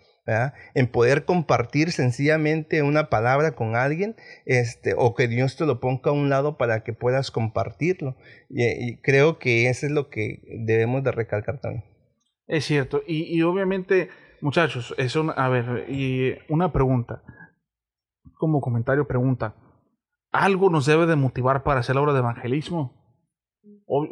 en 0.74 0.88
poder 0.88 1.24
compartir 1.24 1.90
sencillamente 1.90 2.82
una 2.82 3.08
palabra 3.08 3.52
con 3.52 3.76
alguien, 3.76 4.14
este, 4.44 4.94
o 4.94 5.14
que 5.14 5.26
Dios 5.26 5.56
te 5.56 5.64
lo 5.64 5.80
ponga 5.80 6.10
a 6.10 6.12
un 6.12 6.28
lado 6.28 6.58
para 6.58 6.84
que 6.84 6.92
puedas 6.92 7.30
compartirlo. 7.30 8.14
Y, 8.50 8.98
creo 8.98 9.38
que 9.38 9.70
eso 9.70 9.86
es 9.86 9.92
lo 9.92 10.10
que 10.10 10.42
debemos 10.66 11.02
de 11.02 11.12
recalcar 11.12 11.60
también. 11.60 11.87
Es 12.48 12.64
cierto. 12.64 13.02
Y, 13.06 13.40
obviamente, 13.42 14.08
muchachos, 14.40 14.94
es 14.96 15.14
una, 15.14 15.34
a 15.34 15.48
ver, 15.48 15.86
y 15.88 16.34
una 16.48 16.72
pregunta. 16.72 17.22
Como 18.34 18.60
comentario, 18.60 19.06
pregunta. 19.06 19.54
¿Algo 20.32 20.70
nos 20.70 20.86
debe 20.86 21.06
de 21.06 21.16
motivar 21.16 21.62
para 21.62 21.80
hacer 21.80 21.94
la 21.94 22.02
obra 22.02 22.12
de 22.14 22.20
evangelismo? 22.20 22.96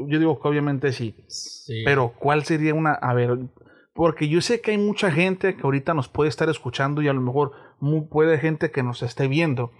yo 0.08 0.18
digo 0.18 0.40
que 0.40 0.48
obviamente 0.48 0.90
sí, 0.92 1.26
sí. 1.28 1.82
Pero 1.84 2.14
¿cuál 2.18 2.44
sería 2.44 2.72
una... 2.72 2.92
A 2.94 3.12
ver, 3.12 3.38
porque 3.92 4.26
yo 4.28 4.40
sé 4.40 4.62
que 4.62 4.70
hay 4.70 4.78
mucha 4.78 5.10
gente 5.10 5.54
que 5.54 5.62
ahorita 5.62 5.92
nos 5.92 6.08
puede 6.08 6.30
estar 6.30 6.48
escuchando 6.48 7.02
y 7.02 7.08
a 7.08 7.12
lo 7.12 7.20
mejor 7.20 7.52
puede 8.10 8.38
gente 8.38 8.70
que 8.70 8.82
nos 8.82 9.02
esté 9.02 9.28
viendo 9.28 9.72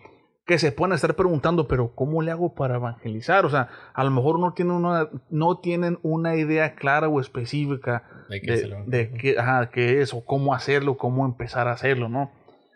que 0.47 0.61
se 0.61 0.70
pueden 0.70 0.94
estar 0.94 1.16
preguntando, 1.16 1.66
pero 1.66 1.92
¿cómo 1.94 2.22
le 2.22 2.30
hago 2.30 2.55
para 2.55 2.76
evangelizar? 2.76 3.44
O 3.44 3.51
sea, 3.51 3.68
a 3.92 4.05
lo 4.05 4.12
mejor 4.12 4.38
no 4.38 4.53
tienen 4.53 4.74
una, 4.74 5.09
no 5.28 5.59
tienen 5.59 5.99
una 6.03 6.36
idea 6.36 6.76
clara 6.76 7.09
o 7.09 7.20
específica 7.20 8.05
de, 8.28 9.11
qué, 9.72 10.01
es 10.01 10.14
o 10.14 10.24
cómo 10.24 10.55
hacerlo, 10.55 10.97
cómo 10.97 11.26
empezar 11.26 11.66
a 11.66 11.72
hacerlo, 11.72 12.09
¿no? 12.09 12.30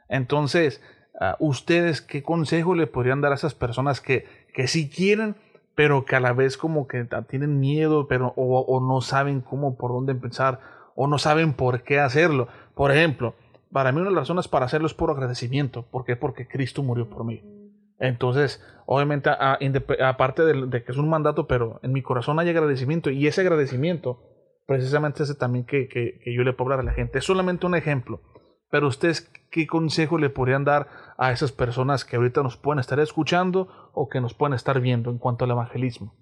Entonces, 0.09 0.83
ah, 1.21 1.37
¿ustedes 1.39 2.03
qué 2.03 2.25
consejo 2.25 2.75
le 2.75 2.89
podrían 2.89 3.21
dar 3.21 3.31
a 3.31 3.37
esas 3.37 3.55
personas 3.55 4.01
que, 4.01 4.27
que 4.53 4.67
sí 4.67 4.91
quieren, 4.91 5.37
pero 5.77 6.05
que 6.05 6.17
a 6.17 6.21
la 6.21 6.33
vez 6.33 6.57
como 6.57 6.89
que 6.89 7.07
tienen 7.29 7.61
miedo, 7.61 8.09
pero 8.09 8.33
o, 8.35 8.59
o 8.63 8.81
no 8.81 9.01
saben 9.01 9.43
cómo, 9.43 9.77
por 9.77 9.93
dónde 9.93 10.11
empezar, 10.11 10.59
o 10.97 11.07
no 11.07 11.19
saben 11.19 11.53
por 11.53 11.85
qué 11.85 12.01
hacerlo? 12.01 12.49
Por 12.75 12.91
ejemplo, 12.91 13.37
para 13.73 13.93
mí 13.93 14.01
una 14.01 14.11
de 14.11 14.17
las 14.17 14.23
razones 14.23 14.49
para 14.49 14.67
hacerlo 14.67 14.89
es 14.89 14.95
por 14.95 15.13
agradecimiento. 15.13 15.83
¿Por 15.83 16.05
qué? 16.05 16.17
Porque 16.17 16.49
Cristo 16.49 16.83
murió 16.83 17.09
por 17.09 17.25
mí. 17.25 17.60
Entonces, 18.01 18.65
obviamente, 18.87 19.31
aparte 19.31 20.43
de, 20.43 20.83
que 20.83 20.91
es 20.91 20.99
un 20.99 21.09
mandato, 21.09 21.47
pero 21.47 21.79
en 21.83 21.93
mi 21.93 22.03
corazón 22.03 22.41
hay 22.41 22.49
agradecimiento 22.49 23.11
y 23.11 23.27
ese 23.27 23.43
agradecimiento 23.43 24.21
precisamente 24.67 25.23
es 25.23 25.37
también 25.37 25.67
que, 25.67 25.87
que, 25.89 26.35
yo 26.35 26.43
le 26.43 26.55
puedo 26.55 26.73
hablar 26.73 26.81
a 26.81 26.91
la 26.91 26.95
gente. 26.95 27.19
Es 27.19 27.25
solamente 27.25 27.67
un 27.67 27.75
ejemplo, 27.75 28.23
pero 28.71 28.89
ustedes, 28.89 29.31
¿qué 29.51 29.67
consejo 29.67 30.17
le 30.17 30.31
podrían 30.31 30.65
dar 30.65 30.89
a 31.19 31.31
esas 31.31 31.53
personas 31.53 32.05
que 32.05 32.17
ahorita 32.17 32.43
nos 32.43 32.57
pueden 32.57 32.81
estar 32.81 32.99
escuchando 33.01 33.69
o 33.93 34.09
que 34.09 34.21
nos 34.21 34.33
pueden 34.33 34.55
estar 34.55 34.81
viendo 34.81 35.11
en 35.11 35.19
cuanto 35.19 35.45
al 35.45 35.51
evangelismo? 35.51 36.15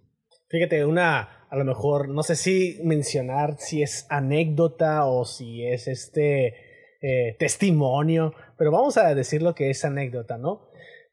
Fíjate, 0.49 0.85
una, 0.85 1.47
a 1.51 1.57
lo 1.57 1.65
mejor, 1.65 2.09
no 2.09 2.23
sé 2.23 2.35
si 2.35 2.81
mencionar 2.83 3.57
si 3.59 3.83
es 3.83 4.07
anécdota 4.11 5.05
o 5.05 5.25
si 5.25 5.65
es 5.65 5.87
este 5.87 6.55
eh, 7.01 7.37
testimonio, 7.39 8.33
pero 8.57 8.73
vamos 8.73 8.97
a 8.97 9.15
decir 9.15 9.43
lo 9.43 9.55
que 9.55 9.71
es 9.71 9.85
anécdota, 9.85 10.39
¿no? 10.39 10.68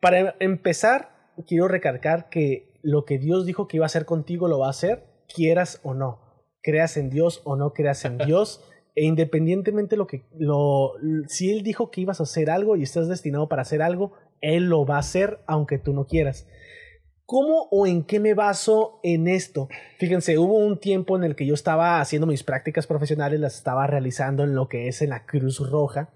Para 0.05 0.35
empezar, 0.39 1.33
quiero 1.47 1.67
recalcar 1.67 2.29
que 2.29 2.79
lo 2.83 3.05
que 3.05 3.17
Dios 3.17 3.47
dijo 3.47 3.67
que 3.67 3.77
iba 3.77 3.85
a 3.85 3.87
hacer 3.87 4.05
contigo 4.05 4.47
lo 4.47 4.59
va 4.59 4.67
a 4.67 4.69
hacer, 4.69 5.03
quieras 5.33 5.79
o 5.81 5.95
no. 5.95 6.45
Creas 6.61 6.95
en 6.97 7.09
Dios 7.09 7.41
o 7.43 7.55
no 7.55 7.73
creas 7.73 8.05
en 8.05 8.17
Dios. 8.27 8.63
E 8.93 9.03
independientemente 9.03 9.97
lo 9.97 10.05
que 10.05 10.27
lo 10.37 10.91
si 11.25 11.51
él 11.51 11.63
dijo 11.63 11.89
que 11.89 12.01
ibas 12.01 12.19
a 12.19 12.23
hacer 12.25 12.51
algo 12.51 12.75
y 12.75 12.83
estás 12.83 13.07
destinado 13.07 13.49
para 13.49 13.63
hacer 13.63 13.81
algo, 13.81 14.13
él 14.41 14.65
lo 14.65 14.85
va 14.85 14.97
a 14.97 14.99
hacer 14.99 15.39
aunque 15.47 15.79
tú 15.79 15.91
no 15.91 16.05
quieras. 16.05 16.47
¿Cómo 17.25 17.67
o 17.71 17.87
en 17.87 18.03
qué 18.03 18.19
me 18.19 18.35
baso 18.35 18.99
en 19.01 19.27
esto? 19.27 19.69
Fíjense, 19.97 20.37
hubo 20.37 20.59
un 20.59 20.79
tiempo 20.79 21.17
en 21.17 21.23
el 21.23 21.35
que 21.35 21.47
yo 21.47 21.55
estaba 21.55 21.99
haciendo 21.99 22.27
mis 22.27 22.43
prácticas 22.43 22.85
profesionales, 22.85 23.39
las 23.39 23.55
estaba 23.55 23.87
realizando 23.87 24.43
en 24.43 24.53
lo 24.53 24.67
que 24.67 24.87
es 24.87 25.01
en 25.01 25.09
la 25.09 25.25
Cruz 25.25 25.67
Roja. 25.67 26.13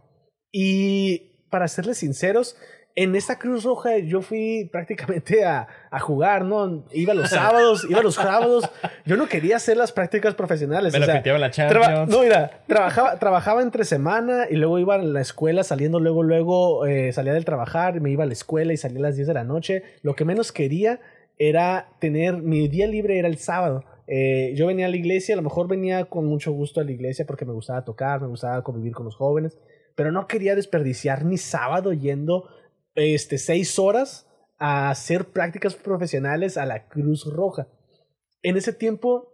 Y 0.51 1.47
para 1.49 1.67
serles 1.67 1.97
sinceros, 1.97 2.55
en 2.95 3.15
esta 3.15 3.37
Cruz 3.39 3.63
Roja 3.63 3.97
yo 3.99 4.21
fui 4.21 4.69
prácticamente 4.71 5.45
a, 5.45 5.67
jugar, 5.99 6.43
¿no? 6.43 6.83
Iba 6.91 7.13
los 7.13 7.29
sábados, 7.29 7.85
iba 7.89 8.01
los 8.01 8.15
sábados. 8.15 8.69
Yo 9.05 9.15
no 9.15 9.27
quería 9.27 9.55
hacer 9.57 9.77
las 9.77 9.91
prácticas 9.91 10.35
profesionales. 10.35 10.93
Me 10.93 10.99
la 10.99 11.51
Champions. 11.51 12.09
no, 12.09 12.21
mira, 12.21 12.63
trabajaba, 12.67 13.17
trabajaba 13.19 13.61
entre 13.61 13.85
semana 13.85 14.47
y 14.49 14.55
luego 14.55 14.79
iba 14.79 14.95
a 14.95 14.97
la 14.97 15.21
escuela 15.21 15.63
saliendo, 15.63 15.99
luego, 15.99 16.23
luego 16.23 16.85
eh, 16.85 17.13
salía 17.13 17.33
del 17.33 17.45
trabajar, 17.45 18.01
me 18.01 18.11
iba 18.11 18.23
a 18.23 18.27
la 18.27 18.33
escuela 18.33 18.73
y 18.73 18.77
salía 18.77 18.99
a 18.99 19.03
las 19.03 19.15
10 19.15 19.27
de 19.27 19.33
la 19.33 19.43
noche. 19.43 19.83
Lo 20.01 20.15
que 20.15 20.25
menos 20.25 20.51
quería 20.51 20.99
era 21.37 21.87
tener, 21.99 22.37
mi 22.37 22.67
día 22.67 22.87
libre 22.87 23.17
era 23.17 23.27
el 23.27 23.37
sábado. 23.37 23.85
Eh, 24.07 24.53
yo 24.55 24.67
venía 24.67 24.87
a 24.87 24.89
la 24.89 24.97
iglesia, 24.97 25.35
a 25.35 25.37
lo 25.37 25.43
mejor 25.43 25.67
venía 25.67 26.05
con 26.05 26.25
mucho 26.25 26.51
gusto 26.51 26.81
a 26.81 26.83
la 26.83 26.91
iglesia 26.91 27.25
porque 27.25 27.45
me 27.45 27.53
gustaba 27.53 27.85
tocar, 27.85 28.19
me 28.19 28.27
gustaba 28.27 28.63
convivir 28.63 28.93
con 28.93 29.05
los 29.05 29.15
jóvenes, 29.15 29.57
pero 29.95 30.11
no 30.11 30.27
quería 30.27 30.55
desperdiciar 30.55 31.25
mi 31.25 31.37
sábado 31.37 31.93
yendo 31.93 32.49
este, 32.99 33.37
seis 33.37 33.79
horas 33.79 34.27
a 34.57 34.89
hacer 34.89 35.29
prácticas 35.29 35.75
profesionales 35.75 36.57
a 36.57 36.65
la 36.65 36.87
Cruz 36.87 37.25
Roja. 37.25 37.67
En 38.41 38.57
ese 38.57 38.73
tiempo, 38.73 39.33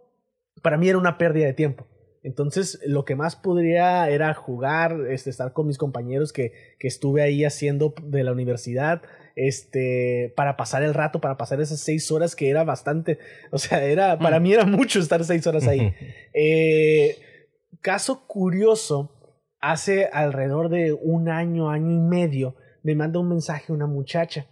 para 0.62 0.78
mí 0.78 0.88
era 0.88 0.98
una 0.98 1.18
pérdida 1.18 1.46
de 1.46 1.52
tiempo. 1.52 1.86
Entonces, 2.22 2.80
lo 2.84 3.04
que 3.04 3.14
más 3.14 3.36
podría 3.36 4.08
era 4.10 4.34
jugar, 4.34 4.96
este, 5.10 5.30
estar 5.30 5.52
con 5.52 5.66
mis 5.68 5.78
compañeros 5.78 6.32
que, 6.32 6.52
que 6.78 6.88
estuve 6.88 7.22
ahí 7.22 7.44
haciendo 7.44 7.94
de 8.02 8.24
la 8.24 8.32
universidad, 8.32 9.02
este, 9.36 10.32
para 10.34 10.56
pasar 10.56 10.82
el 10.82 10.94
rato, 10.94 11.20
para 11.20 11.36
pasar 11.36 11.60
esas 11.60 11.78
seis 11.78 12.10
horas 12.10 12.34
que 12.34 12.48
era 12.48 12.64
bastante, 12.64 13.18
o 13.52 13.58
sea, 13.58 13.84
era, 13.84 14.18
para 14.18 14.40
mm. 14.40 14.42
mí 14.42 14.52
era 14.54 14.64
mucho 14.64 14.98
estar 14.98 15.22
seis 15.24 15.46
horas 15.46 15.68
ahí. 15.68 15.94
Eh, 16.38 17.16
caso 17.80 18.26
curioso, 18.26 19.12
hace 19.60 20.06
alrededor 20.12 20.68
de 20.68 20.92
un 20.92 21.30
año, 21.30 21.70
año 21.70 21.92
y 21.92 21.98
medio, 21.98 22.56
me 22.86 22.94
manda 22.94 23.18
un 23.18 23.28
mensaje 23.28 23.72
una 23.72 23.88
muchacha. 23.88 24.46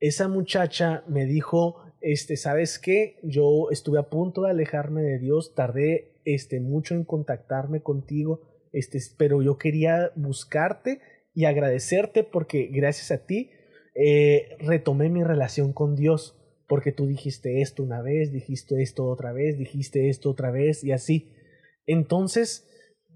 Esa 0.00 0.26
muchacha 0.26 1.04
me 1.06 1.26
dijo, 1.26 1.76
este, 2.00 2.36
¿sabes 2.36 2.80
qué? 2.80 3.20
Yo 3.22 3.70
estuve 3.70 4.00
a 4.00 4.10
punto 4.10 4.42
de 4.42 4.50
alejarme 4.50 5.00
de 5.02 5.20
Dios, 5.20 5.54
tardé 5.54 6.20
este, 6.24 6.58
mucho 6.58 6.96
en 6.96 7.04
contactarme 7.04 7.80
contigo, 7.80 8.40
este, 8.72 8.98
pero 9.16 9.42
yo 9.42 9.58
quería 9.58 10.10
buscarte 10.16 11.00
y 11.32 11.44
agradecerte 11.44 12.24
porque 12.24 12.66
gracias 12.66 13.12
a 13.12 13.24
ti 13.26 13.52
eh, 13.94 14.56
retomé 14.58 15.08
mi 15.08 15.22
relación 15.22 15.72
con 15.72 15.94
Dios, 15.94 16.36
porque 16.66 16.90
tú 16.90 17.06
dijiste 17.06 17.60
esto 17.60 17.84
una 17.84 18.02
vez, 18.02 18.32
dijiste 18.32 18.82
esto 18.82 19.06
otra 19.06 19.32
vez, 19.32 19.56
dijiste 19.56 20.08
esto 20.08 20.30
otra 20.30 20.50
vez 20.50 20.82
y 20.82 20.90
así. 20.90 21.32
Entonces, 21.86 22.68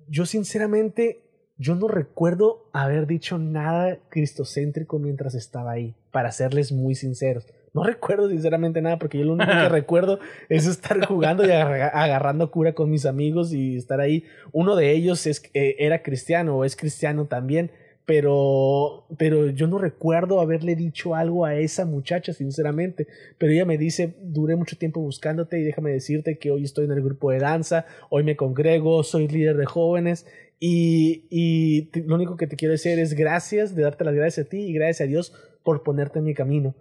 yo 0.06 0.24
sinceramente 0.24 1.31
yo 1.62 1.76
no 1.76 1.86
recuerdo 1.86 2.66
haber 2.72 3.06
dicho 3.06 3.38
nada 3.38 3.98
cristocéntrico 4.08 4.98
mientras 4.98 5.36
estaba 5.36 5.70
ahí, 5.70 5.94
para 6.10 6.32
serles 6.32 6.72
muy 6.72 6.96
sinceros. 6.96 7.46
No 7.72 7.84
recuerdo 7.84 8.28
sinceramente 8.28 8.82
nada 8.82 8.98
porque 8.98 9.18
yo 9.18 9.24
lo 9.24 9.34
único 9.34 9.50
que 9.50 9.68
recuerdo 9.68 10.18
es 10.48 10.66
estar 10.66 11.04
jugando 11.06 11.46
y 11.46 11.52
agarrando 11.52 12.50
cura 12.50 12.74
con 12.74 12.90
mis 12.90 13.06
amigos 13.06 13.52
y 13.52 13.76
estar 13.76 14.00
ahí. 14.00 14.24
Uno 14.50 14.74
de 14.74 14.90
ellos 14.90 15.24
es, 15.26 15.42
eh, 15.54 15.76
era 15.78 16.02
cristiano 16.02 16.56
o 16.56 16.64
es 16.64 16.74
cristiano 16.74 17.26
también, 17.26 17.70
pero, 18.05 19.07
pero 19.16 19.50
yo 19.50 19.66
no 19.66 19.78
recuerdo 19.78 20.40
haberle 20.40 20.74
dicho 20.74 21.14
algo 21.14 21.44
a 21.44 21.55
esa 21.55 21.84
muchacha, 21.84 22.32
sinceramente. 22.32 23.07
Pero 23.38 23.53
ella 23.53 23.64
me 23.64 23.78
dice, 23.78 24.14
duré 24.22 24.57
mucho 24.57 24.76
tiempo 24.76 25.00
buscándote 25.00 25.61
y 25.61 25.62
déjame 25.62 25.92
decirte 25.92 26.38
que 26.38 26.50
hoy 26.50 26.64
estoy 26.64 26.86
en 26.86 26.92
el 26.92 27.03
grupo 27.03 27.30
de 27.30 27.38
danza, 27.38 27.86
hoy 28.11 28.24
me 28.24 28.36
congrego, 28.36 29.03
soy 29.05 29.28
líder 29.28 29.57
de 29.57 29.66
jóvenes 29.66 30.26
y, 30.59 31.26
y 31.30 31.90
lo 32.03 32.16
único 32.16 32.36
que 32.36 32.46
te 32.46 32.57
quiero 32.57 32.72
decir 32.72 32.98
es 32.98 33.14
gracias, 33.14 33.74
de 33.74 33.82
darte 33.82 34.05
las 34.05 34.14
gracias 34.14 34.46
a 34.46 34.48
ti 34.48 34.59
y 34.59 34.72
gracias 34.72 35.07
a 35.07 35.09
Dios 35.09 35.32
por 35.64 35.82
ponerte 35.82 36.18
en 36.18 36.24
mi 36.24 36.34
camino. 36.34 36.74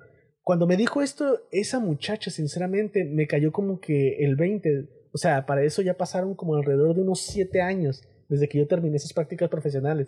Cuando 0.43 0.65
me 0.65 0.75
dijo 0.75 1.01
esto, 1.01 1.41
esa 1.51 1.79
muchacha, 1.79 2.31
sinceramente, 2.31 3.05
me 3.05 3.27
cayó 3.27 3.51
como 3.51 3.79
que 3.79 4.23
el 4.25 4.35
20. 4.35 4.87
O 5.13 5.17
sea, 5.17 5.45
para 5.45 5.63
eso 5.63 5.81
ya 5.81 5.95
pasaron 5.95 6.35
como 6.35 6.55
alrededor 6.55 6.95
de 6.95 7.01
unos 7.01 7.21
7 7.21 7.61
años 7.61 8.03
desde 8.27 8.49
que 8.49 8.57
yo 8.57 8.67
terminé 8.67 8.97
esas 8.97 9.13
prácticas 9.13 9.49
profesionales. 9.49 10.07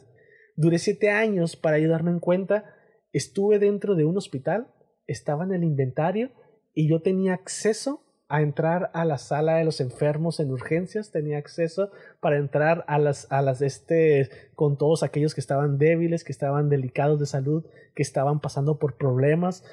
Duré 0.55 0.77
7 0.77 1.09
años 1.09 1.55
para 1.55 1.77
ayudarme 1.77 2.11
en 2.11 2.19
cuenta. 2.19 2.65
Estuve 3.11 3.59
dentro 3.59 3.95
de 3.95 4.05
un 4.05 4.17
hospital, 4.17 4.67
estaba 5.07 5.43
en 5.43 5.53
el 5.53 5.63
inventario 5.63 6.31
y 6.73 6.87
yo 6.87 7.01
tenía 7.01 7.33
acceso 7.33 8.03
a 8.29 8.41
entrar 8.41 8.89
a 8.93 9.05
la 9.05 9.19
sala 9.19 9.57
de 9.57 9.63
los 9.63 9.79
enfermos 9.79 10.39
en 10.39 10.49
urgencias, 10.49 11.11
tenía 11.11 11.37
acceso 11.37 11.91
para 12.19 12.37
entrar 12.37 12.83
a 12.87 12.97
las, 12.97 13.31
a 13.31 13.41
las, 13.43 13.61
este, 13.61 14.29
con 14.55 14.77
todos 14.77 15.03
aquellos 15.03 15.35
que 15.35 15.41
estaban 15.41 15.77
débiles, 15.77 16.23
que 16.23 16.31
estaban 16.31 16.69
delicados 16.69 17.19
de 17.19 17.27
salud, 17.27 17.65
que 17.93 18.01
estaban 18.01 18.39
pasando 18.39 18.79
por 18.79 18.97
problemas. 18.97 19.63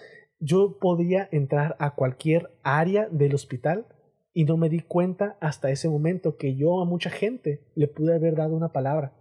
Yo 0.41 0.79
podía 0.79 1.29
entrar 1.33 1.77
a 1.79 1.95
cualquier 1.95 2.51
área 2.63 3.09
del 3.11 3.35
hospital 3.35 3.87
y 4.35 4.45
no 4.45 4.57
me 4.57 4.69
di 4.69 4.81
cuenta 4.81 5.37
hasta 5.41 5.71
ese 5.71 5.89
momento 5.89 6.37
que 6.37 6.55
yo 6.55 6.81
a 6.81 6.85
mucha 6.85 7.11
gente 7.11 7.63
le 7.75 7.89
pude 7.89 8.15
haber 8.15 8.37
dado 8.37 8.55
una 8.55 8.73
palabra. 8.73 9.13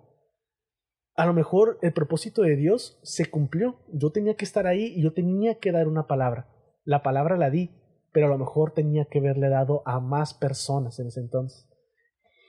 A 1.15 1.25
lo 1.25 1.33
mejor 1.33 1.79
el 1.81 1.91
propósito 1.93 2.43
de 2.43 2.55
Dios 2.55 2.99
se 3.03 3.25
cumplió. 3.25 3.79
Yo 3.91 4.11
tenía 4.11 4.35
que 4.35 4.45
estar 4.45 4.67
ahí 4.67 4.93
y 4.95 5.03
yo 5.03 5.13
tenía 5.13 5.59
que 5.59 5.71
dar 5.71 5.87
una 5.87 6.07
palabra. 6.07 6.47
La 6.85 7.03
palabra 7.03 7.37
la 7.37 7.49
di, 7.49 7.71
pero 8.11 8.27
a 8.27 8.29
lo 8.29 8.37
mejor 8.37 8.73
tenía 8.73 9.05
que 9.05 9.19
haberle 9.19 9.49
dado 9.49 9.83
a 9.85 9.99
más 9.99 10.33
personas 10.33 10.99
en 10.99 11.07
ese 11.07 11.19
entonces. 11.19 11.67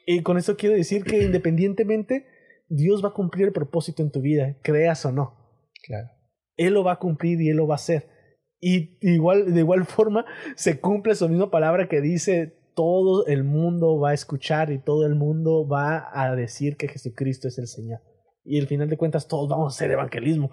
Y 0.07 0.23
con 0.23 0.39
eso 0.39 0.57
quiero 0.57 0.75
decir 0.75 1.05
que 1.05 1.23
independientemente, 1.25 2.27
Dios 2.69 3.05
va 3.05 3.09
a 3.09 3.15
cumplir 3.15 3.47
el 3.47 3.53
propósito 3.53 4.03
en 4.03 4.11
tu 4.11 4.21
vida, 4.21 4.57
creas 4.63 5.05
o 5.05 5.13
no. 5.13 5.63
Claro. 5.83 6.09
Él 6.57 6.75
lo 6.75 6.85
va 6.85 6.93
a 6.93 6.99
cumplir 6.99 7.41
y 7.41 7.49
Él 7.49 7.57
lo 7.57 7.67
va 7.67 7.75
a 7.75 7.77
hacer. 7.77 8.09
Y 8.61 8.99
igual, 9.01 9.55
de 9.55 9.61
igual 9.61 9.85
forma 9.87 10.27
se 10.55 10.79
cumple 10.81 11.15
su 11.15 11.29
misma 11.29 11.51
palabra 11.51 11.89
que 11.89 12.01
dice, 12.01 12.61
todo 12.75 13.27
el 13.27 13.45
mundo 13.45 13.99
va 13.99 14.11
a 14.11 14.15
escuchar 14.15 14.71
y 14.71 14.79
todo 14.79 15.07
el 15.07 15.15
mundo 15.15 15.67
va 15.67 16.11
a 16.13 16.35
decir 16.37 16.77
que 16.77 16.89
Jesucristo 16.89 17.49
es 17.49 17.59
el 17.59 17.67
Señor. 17.67 18.01
Y 18.45 18.61
al 18.61 18.67
final 18.67 18.89
de 18.89 18.97
cuentas 18.97 19.29
todos 19.29 19.49
vamos 19.49 19.73
a 19.73 19.77
hacer 19.77 19.91
evangelismo. 19.91 20.51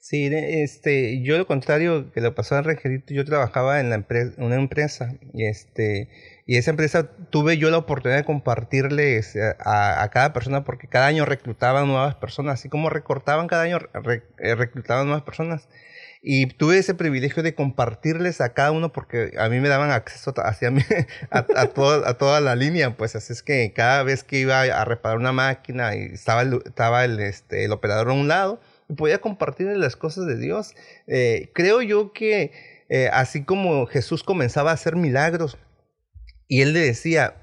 Sí, 0.00 0.30
este, 0.32 1.22
yo 1.22 1.38
lo 1.38 1.46
contrario 1.46 2.12
que 2.12 2.20
lo 2.20 2.34
pasó 2.34 2.54
a 2.54 2.62
Rangelito, 2.62 3.12
yo 3.12 3.24
trabajaba 3.24 3.80
en 3.80 3.90
la 3.90 3.96
empresa, 3.96 4.32
una 4.38 4.54
empresa 4.54 5.16
y 5.34 5.44
este, 5.44 6.08
y 6.46 6.56
esa 6.56 6.70
empresa 6.70 7.10
tuve 7.30 7.58
yo 7.58 7.68
la 7.70 7.78
oportunidad 7.78 8.18
de 8.18 8.24
compartirles 8.24 9.36
a, 9.36 10.02
a 10.02 10.08
cada 10.10 10.32
persona 10.32 10.62
porque 10.64 10.86
cada 10.86 11.08
año 11.08 11.24
reclutaban 11.24 11.88
nuevas 11.88 12.14
personas, 12.14 12.60
así 12.60 12.68
como 12.68 12.90
recortaban 12.90 13.48
cada 13.48 13.64
año 13.64 13.78
eh, 14.38 14.54
reclutaban 14.54 15.06
nuevas 15.06 15.24
personas. 15.24 15.68
Y 16.22 16.46
tuve 16.46 16.78
ese 16.78 16.94
privilegio 16.94 17.42
de 17.42 17.54
compartirles 17.54 18.40
a 18.40 18.52
cada 18.52 18.72
uno 18.72 18.92
porque 18.92 19.32
a 19.38 19.48
mí 19.48 19.60
me 19.60 19.68
daban 19.68 19.90
acceso 19.90 20.34
hacia 20.36 20.68
a, 21.30 21.38
a, 21.38 21.62
a 21.62 22.14
toda 22.14 22.40
la 22.40 22.56
línea, 22.56 22.96
pues 22.96 23.14
así 23.14 23.32
es 23.32 23.42
que 23.42 23.72
cada 23.72 24.02
vez 24.02 24.24
que 24.24 24.40
iba 24.40 24.62
a 24.62 24.84
reparar 24.84 25.18
una 25.18 25.32
máquina 25.32 25.94
y 25.94 26.02
estaba 26.12 26.42
el, 26.42 26.60
estaba 26.64 27.04
el, 27.04 27.20
este, 27.20 27.64
el 27.64 27.72
operador 27.72 28.10
a 28.10 28.14
un 28.14 28.28
lado, 28.28 28.60
podía 28.96 29.20
compartir 29.20 29.68
las 29.76 29.96
cosas 29.96 30.26
de 30.26 30.36
Dios. 30.38 30.74
Eh, 31.06 31.50
creo 31.54 31.82
yo 31.82 32.12
que 32.12 32.52
eh, 32.88 33.08
así 33.12 33.44
como 33.44 33.86
Jesús 33.86 34.22
comenzaba 34.22 34.70
a 34.70 34.74
hacer 34.74 34.96
milagros 34.96 35.58
y 36.48 36.62
él 36.62 36.72
le 36.72 36.80
decía, 36.80 37.36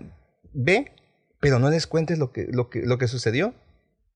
ve, 0.54 0.92
pero 1.40 1.60
no 1.60 1.70
les 1.70 1.86
cuentes 1.86 2.18
lo 2.18 2.32
que, 2.32 2.48
lo 2.52 2.70
que, 2.70 2.82
lo 2.82 2.98
que 2.98 3.08
sucedió. 3.08 3.54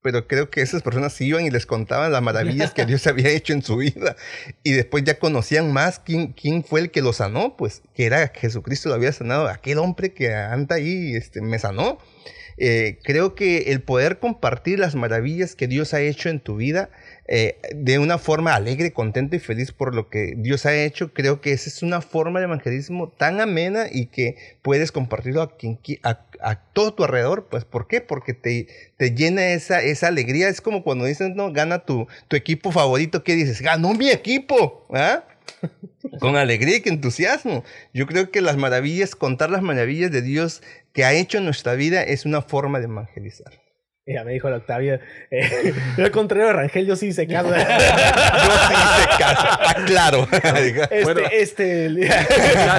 Pero 0.02 0.28
creo 0.28 0.50
que 0.50 0.62
esas 0.62 0.82
personas 0.82 1.20
iban 1.20 1.46
y 1.46 1.50
les 1.50 1.66
contaban 1.66 2.12
las 2.12 2.22
maravillas 2.22 2.74
que 2.74 2.86
Dios 2.88 3.06
había 3.08 3.30
hecho 3.30 3.54
en 3.54 3.62
su 3.62 3.78
vida. 3.78 4.16
Y 4.64 4.72
después 4.72 5.04
ya 5.04 5.20
conocían 5.20 5.74
más 5.74 6.00
quién, 6.00 6.34
quién 6.34 6.64
fue 6.64 6.82
el 6.82 6.92
que 6.92 7.02
lo 7.02 7.14
sanó, 7.14 7.58
pues 7.58 7.82
que 7.94 8.06
era 8.06 8.28
Jesucristo 8.30 8.90
lo 8.90 8.96
había 8.96 9.12
sanado. 9.12 9.48
Aquel 9.48 9.78
hombre 9.80 10.14
que 10.14 10.34
anda 10.34 10.76
ahí 10.76 11.16
este, 11.16 11.42
me 11.42 11.60
sanó. 11.60 12.00
Eh, 12.62 13.00
creo 13.04 13.36
que 13.36 13.72
el 13.72 13.82
poder 13.82 14.20
compartir 14.20 14.80
las 14.80 14.94
maravillas 14.94 15.56
que 15.56 15.68
Dios 15.68 15.94
ha 15.94 16.02
hecho 16.02 16.28
en 16.28 16.42
tu 16.42 16.58
vida 16.58 16.90
eh, 17.32 17.60
de 17.76 18.00
una 18.00 18.18
forma 18.18 18.56
alegre, 18.56 18.92
contenta 18.92 19.36
y 19.36 19.40
feliz 19.40 19.72
por 19.72 19.94
lo 19.94 20.10
que 20.10 20.34
Dios 20.36 20.66
ha 20.66 20.76
hecho, 20.76 21.14
creo 21.14 21.42
que 21.42 21.52
esa 21.52 21.70
es 21.70 21.84
una 21.84 22.02
forma 22.02 22.40
de 22.40 22.46
evangelismo 22.46 23.10
tan 23.10 23.40
amena 23.40 23.86
y 23.92 24.08
que 24.08 24.36
puedes 24.64 24.92
compartirlo 24.92 25.44
a, 25.44 25.56
quien, 25.56 25.78
a, 26.02 26.26
a 26.42 26.56
todo 26.74 26.96
tu 26.96 27.04
alrededor. 27.04 27.48
Pues, 27.48 27.66
¿por 27.66 27.88
qué? 27.88 28.02
Porque 28.02 28.34
te, 28.34 28.68
te 28.98 29.12
llena 29.14 29.50
esa, 29.50 29.80
esa 29.84 30.08
alegría. 30.08 30.50
Es 30.50 30.60
como 30.60 30.84
cuando 30.84 31.06
dices, 31.06 31.30
no, 31.36 31.54
gana 31.54 31.86
tu, 31.86 32.08
tu 32.28 32.36
equipo 32.36 32.72
favorito, 32.72 33.24
¿qué 33.24 33.36
dices? 33.36 33.62
Ganó 33.62 33.94
mi 33.94 34.10
equipo. 34.10 34.88
¿ah? 34.90 35.24
con 36.20 36.36
alegría 36.36 36.82
y 36.84 36.90
entusiasmo. 36.90 37.64
Yo 37.94 38.08
creo 38.08 38.32
que 38.32 38.42
las 38.42 38.58
maravillas, 38.58 39.16
contar 39.16 39.52
las 39.52 39.62
maravillas 39.62 40.10
de 40.12 40.24
Dios 40.24 40.64
que 40.94 41.06
ha 41.06 41.14
hecho 41.14 41.38
en 41.38 41.46
nuestra 41.46 41.76
vida 41.76 42.02
es 42.02 42.26
una 42.26 42.42
forma 42.42 42.80
de 42.80 42.86
evangelizar. 42.86 43.69
Ya 44.06 44.24
me 44.24 44.32
dijo 44.32 44.50
la 44.50 44.58
Octavia. 44.58 45.00
Eh, 45.30 45.74
al 45.98 46.10
contrario 46.12 46.48
de 46.48 46.54
Rangel, 46.54 46.88
yo 46.88 46.96
sí 46.96 47.08
hice 47.08 47.28
caso. 47.28 47.50
yo 47.56 47.56
sí 47.56 48.74
hice 48.74 49.18
caso. 49.20 49.48
Ah, 49.50 49.76
claro. 49.86 50.28
Este, 50.40 51.04
Bueno, 51.04 51.22
este, 51.32 51.86
el, 51.86 52.04
el 52.04 52.10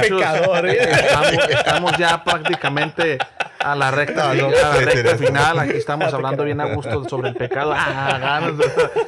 pecador. 0.09 0.67
Estamos, 0.67 1.49
estamos 1.51 1.93
ya 1.99 2.25
prácticamente 2.25 3.19
a 3.61 3.77
la 3.77 3.91
recta, 3.91 4.35
No, 4.35 4.49
no, 4.51 4.57
a 4.57 4.61
la 4.61 4.73
recta 4.77 4.91
espérate. 4.93 5.27
final. 5.27 5.59
Aquí 5.61 5.77
estamos 5.77 6.13
hablando 6.13 6.45
bien 6.45 6.61
a 6.61 6.75
gusto 6.75 7.09
sobre 7.09 7.29
el 7.29 7.37
pecado. 7.37 7.73
Ah, 7.77 8.51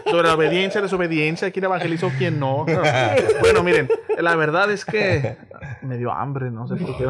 sobre 0.08 0.28
la 0.28 0.34
obediencia, 0.34 0.80
desobediencia, 0.80 1.50
quién 1.50 1.64
evangelizó, 1.64 2.10
quién 2.18 2.38
no. 2.38 2.64
Bueno, 3.40 3.62
miren, 3.64 3.88
la 4.18 4.36
verdad 4.36 4.70
es 4.70 4.84
que 4.84 5.36
me 5.82 5.96
dio 5.98 6.12
hambre, 6.12 6.50
no 6.50 6.68
sé 6.68 6.76
por 6.76 6.96
qué. 6.96 7.06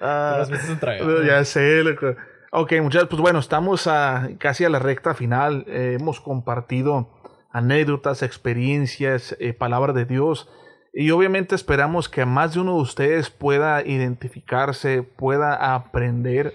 Las 0.00 0.48
veces 0.50 0.70
un 0.70 0.78
trago. 0.78 1.04
Pero 1.06 1.22
ya 1.24 1.44
sé, 1.44 1.82
loco. 1.84 2.14
Ok, 2.50 2.72
muchachos, 2.80 3.10
pues 3.10 3.20
bueno, 3.20 3.40
estamos 3.40 3.86
a, 3.86 4.30
casi 4.38 4.64
a 4.64 4.70
la 4.70 4.78
recta 4.78 5.12
final. 5.12 5.66
Eh, 5.68 5.98
hemos 6.00 6.18
compartido 6.18 7.10
anécdotas, 7.50 8.22
experiencias, 8.22 9.36
eh, 9.38 9.52
palabra 9.52 9.92
de 9.92 10.06
Dios. 10.06 10.48
Y 10.94 11.10
obviamente 11.10 11.54
esperamos 11.54 12.08
que 12.08 12.24
más 12.24 12.54
de 12.54 12.60
uno 12.60 12.76
de 12.76 12.80
ustedes 12.80 13.28
pueda 13.28 13.86
identificarse, 13.86 15.02
pueda 15.02 15.74
aprender 15.74 16.54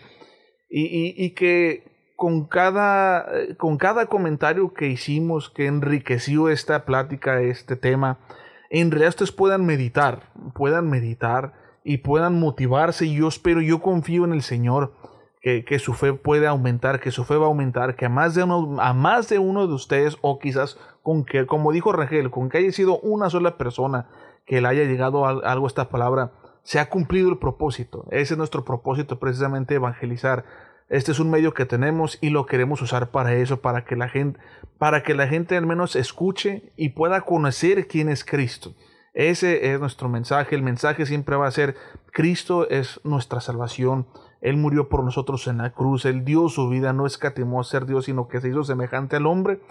y, 0.67 1.35
que 1.35 2.11
con 2.15 2.47
cada, 2.47 3.27
eh, 3.31 3.55
con 3.55 3.77
cada 3.77 4.07
comentario 4.07 4.73
que 4.73 4.87
hicimos, 4.87 5.51
que 5.51 5.67
enriqueció 5.67 6.49
esta 6.49 6.85
plática, 6.85 7.41
este 7.41 7.75
tema, 7.75 8.17
en 8.71 8.89
realidad 8.89 9.09
ustedes 9.09 9.31
puedan 9.31 9.63
meditar, 9.67 10.31
puedan 10.55 10.89
meditar 10.89 11.53
y 11.83 11.97
puedan 11.97 12.39
motivarse. 12.39 13.05
Y 13.05 13.17
yo 13.17 13.27
espero, 13.27 13.61
yo 13.61 13.79
confío 13.79 14.25
en 14.25 14.33
el 14.33 14.41
Señor 14.41 15.02
que, 15.43 15.77
su 15.77 15.93
fe 15.93 16.13
puede 16.13 16.47
aumentar, 16.47 17.01
que 17.01 17.11
su 17.11 17.25
fe 17.25 17.35
va 17.35 17.45
a 17.45 17.49
aumentar, 17.49 17.97
que 17.97 18.05
a 18.05 18.09
más 18.09 18.33
de 18.33 18.43
uno, 18.43 18.81
a 18.81 18.93
más 18.93 19.27
de 19.27 19.39
uno 19.39 19.67
de 19.67 19.73
ustedes, 19.73 20.17
o 20.21 20.39
quizás 20.39 20.79
con 21.01 21.25
que, 21.25 21.45
como 21.45 21.73
dijo 21.73 21.91
Rangel, 21.91 22.31
con 22.31 22.47
que 22.47 22.59
haya 22.59 22.71
sido 22.71 22.97
una 22.99 23.29
sola 23.29 23.57
persona 23.57 24.07
que 24.45 24.61
le 24.61 24.69
haya 24.69 24.85
llegado 24.85 25.25
a, 25.25 25.31
algo 25.51 25.67
esta 25.67 25.89
palabra, 25.89 26.31
se 26.63 26.79
ha 26.79 26.89
cumplido 26.89 27.29
el 27.29 27.39
propósito. 27.39 28.05
Ese 28.09 28.35
es 28.35 28.37
nuestro 28.37 28.63
propósito, 28.63 29.19
precisamente 29.19 29.75
evangelizar. 29.75 30.45
Este 30.87 31.11
es 31.11 31.19
un 31.19 31.29
medio 31.29 31.53
que 31.53 31.65
tenemos 31.65 32.17
y 32.21 32.29
lo 32.29 32.45
queremos 32.45 32.81
usar 32.81 33.11
para 33.11 33.33
eso, 33.33 33.59
para 33.59 33.83
que 33.83 33.97
la 33.97 34.07
gente, 34.07 34.39
para 34.77 35.03
que 35.03 35.13
la 35.13 35.27
gente 35.27 35.57
al 35.57 35.65
menos 35.65 35.97
escuche 35.97 36.71
y 36.77 36.89
pueda 36.89 37.21
conocer 37.21 37.87
quién 37.87 38.07
es 38.07 38.23
Cristo. 38.23 38.75
Ese 39.13 39.73
es 39.73 39.79
nuestro 39.81 40.07
mensaje. 40.07 40.55
El 40.55 40.63
mensaje 40.63 41.05
siempre 41.05 41.35
va 41.35 41.47
a 41.47 41.51
ser 41.51 41.75
Cristo 42.13 42.69
es 42.69 43.01
nuestra 43.03 43.41
salvación. 43.41 44.07
Él 44.43 44.57
murió 44.57 44.89
por 44.89 45.05
nosotros 45.05 45.47
en 45.47 45.59
la 45.59 45.71
cruz. 45.71 46.03
Él 46.03 46.25
dio 46.25 46.49
su 46.49 46.67
vida, 46.67 46.91
no 46.91 47.05
escatimó 47.05 47.61
a 47.61 47.63
ser 47.63 47.85
Dios, 47.85 48.05
sino 48.05 48.27
que 48.27 48.41
se 48.41 48.49
hizo 48.49 48.65
semejante 48.65 49.15
al 49.15 49.25
hombre. 49.25 49.61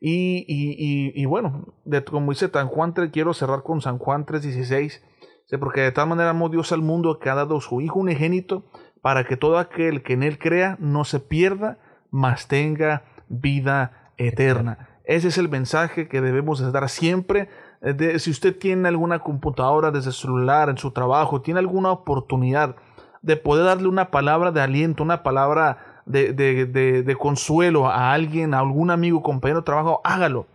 Y, 0.00 1.26
bueno, 1.26 1.66
de, 1.84 2.02
como 2.02 2.32
dice 2.32 2.48
San 2.48 2.66
Juan 2.68 2.94
3, 2.94 3.10
quiero 3.12 3.34
cerrar 3.34 3.62
con 3.62 3.82
San 3.82 3.98
Juan 3.98 4.24
3:16. 4.24 5.02
¿sí? 5.44 5.56
Porque 5.58 5.82
de 5.82 5.92
tal 5.92 6.08
manera 6.08 6.30
amó 6.30 6.48
Dios 6.48 6.72
al 6.72 6.80
mundo 6.80 7.18
que 7.18 7.28
ha 7.28 7.34
dado 7.34 7.60
su 7.60 7.82
Hijo 7.82 8.00
unigénito 8.00 8.64
para 9.02 9.24
que 9.24 9.36
todo 9.36 9.58
aquel 9.58 10.02
que 10.02 10.14
en 10.14 10.22
Él 10.22 10.38
crea 10.38 10.78
no 10.80 11.04
se 11.04 11.20
pierda, 11.20 11.78
mas 12.10 12.48
tenga 12.48 13.04
vida 13.28 14.12
eterna. 14.16 14.88
Ese 15.04 15.28
es 15.28 15.36
el 15.36 15.50
mensaje 15.50 16.08
que 16.08 16.22
debemos 16.22 16.58
de 16.58 16.72
dar 16.72 16.88
siempre. 16.88 17.50
Eh, 17.82 18.18
si 18.18 18.30
usted 18.30 18.58
tiene 18.58 18.88
alguna 18.88 19.18
computadora 19.18 19.90
desde 19.90 20.12
celular, 20.12 20.70
en 20.70 20.78
su 20.78 20.92
trabajo, 20.92 21.42
tiene 21.42 21.60
alguna 21.60 21.92
oportunidad 21.92 22.76
de 23.22 23.36
poder 23.36 23.64
darle 23.64 23.88
una 23.88 24.10
palabra 24.10 24.50
de 24.52 24.60
aliento, 24.60 25.02
una 25.02 25.22
palabra 25.22 26.02
de, 26.06 26.32
de- 26.32 27.16
consuelo 27.16 27.88
a 27.88 28.12
alguien, 28.12 28.54
a 28.54 28.58
algún 28.58 28.90
amigo, 28.90 29.22
compañero 29.22 29.60
de 29.60 29.64
trabajo, 29.64 30.00
hágalo, 30.04 30.46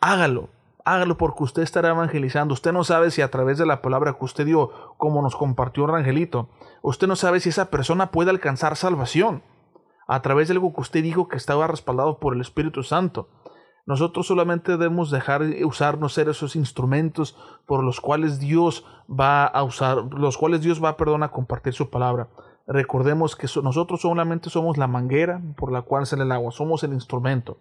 hágalo, 0.00 0.50
hágalo 0.84 1.16
porque 1.16 1.44
usted 1.44 1.62
estará 1.62 1.90
evangelizando. 1.90 2.52
Usted 2.54 2.72
no 2.72 2.84
sabe 2.84 3.10
si 3.10 3.22
a 3.22 3.30
través 3.30 3.56
de 3.58 3.66
la 3.66 3.80
palabra 3.80 4.12
que 4.12 4.24
usted 4.24 4.44
dio, 4.44 4.70
como 4.98 5.22
nos 5.22 5.34
compartió 5.36 5.86
Rangelito, 5.86 6.48
usted 6.82 7.06
no 7.06 7.16
sabe 7.16 7.40
si 7.40 7.48
esa 7.48 7.70
persona 7.70 8.10
puede 8.10 8.30
alcanzar 8.30 8.76
salvación 8.76 9.42
a 10.06 10.20
través 10.22 10.48
de 10.48 10.54
algo 10.54 10.74
que 10.74 10.80
usted 10.80 11.02
dijo 11.02 11.28
que 11.28 11.36
estaba 11.36 11.66
respaldado 11.66 12.18
por 12.18 12.34
el 12.34 12.40
Espíritu 12.40 12.82
Santo. 12.82 13.28
Nosotros 13.86 14.26
solamente 14.26 14.72
debemos 14.72 15.10
dejar 15.10 15.42
usarnos 15.64 16.12
ser 16.12 16.28
esos 16.28 16.54
instrumentos 16.56 17.36
por 17.66 17.82
los 17.82 18.00
cuales 18.00 18.38
Dios 18.38 18.84
va 19.08 19.46
a 19.46 19.62
usar, 19.62 19.98
los 20.12 20.36
cuales 20.36 20.60
Dios 20.62 20.82
va, 20.82 20.96
perdón, 20.96 21.22
a 21.22 21.30
compartir 21.30 21.72
su 21.72 21.90
palabra. 21.90 22.28
Recordemos 22.66 23.34
que 23.34 23.48
so- 23.48 23.62
nosotros 23.62 24.00
solamente 24.02 24.48
somos 24.50 24.76
la 24.78 24.86
manguera 24.86 25.40
por 25.56 25.72
la 25.72 25.82
cual 25.82 26.06
sale 26.06 26.22
el 26.22 26.32
agua, 26.32 26.52
somos 26.52 26.84
el 26.84 26.92
instrumento. 26.92 27.58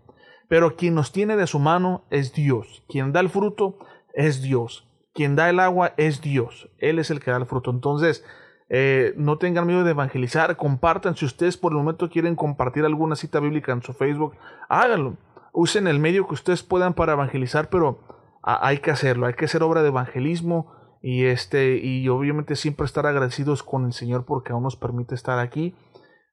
Pero 0.48 0.76
quien 0.76 0.94
nos 0.96 1.12
tiene 1.12 1.36
de 1.36 1.48
su 1.48 1.60
mano 1.60 2.04
es 2.10 2.34
Dios. 2.34 2.84
Quien 2.90 3.12
da 3.12 3.20
el 3.20 3.30
fruto 3.30 3.78
es 4.14 4.42
Dios. 4.42 4.86
quien 5.12 5.36
da 5.36 5.50
el 5.50 5.60
agua 5.60 5.94
es 5.98 6.22
Dios. 6.22 6.70
Él 6.78 6.98
es 7.00 7.10
el 7.12 7.20
que 7.20 7.32
da 7.32 7.38
el 7.38 7.46
fruto. 7.46 7.72
Entonces, 7.72 8.24
eh, 8.70 9.14
no 9.18 9.38
tengan 9.38 9.66
miedo 9.68 9.84
de 9.84 9.92
evangelizar, 9.92 10.56
compartan. 10.56 11.16
Si 11.18 11.26
ustedes 11.26 11.58
por 11.58 11.74
el 11.74 11.78
momento 11.80 12.10
quieren 12.10 12.36
compartir 12.36 12.86
alguna 12.86 13.16
cita 13.18 13.40
bíblica 13.42 13.74
en 13.74 13.82
su 13.82 13.92
Facebook, 13.94 14.36
háganlo. 14.70 15.18
Usen 15.54 15.88
el 15.88 16.00
medio 16.00 16.28
que 16.28 16.34
ustedes 16.34 16.64
puedan 16.64 16.94
para 16.94 17.14
evangelizar, 17.14 17.70
pero 17.70 18.00
hay 18.42 18.80
que 18.80 18.92
hacerlo, 18.92 19.26
hay 19.26 19.34
que 19.34 19.46
hacer 19.46 19.64
obra 19.64 19.82
de 19.82 19.90
evangelismo 19.90 20.74
y 21.02 21.26
este 21.26 21.78
y 21.78 22.08
obviamente 22.10 22.56
siempre 22.56 22.86
estar 22.86 23.06
agradecidos 23.06 23.64
con 23.64 23.86
el 23.86 23.94
Señor 23.94 24.26
porque 24.26 24.54
aún 24.54 24.64
nos 24.64 24.76
permite 24.76 25.16
estar 25.16 25.40
aquí. 25.40 25.76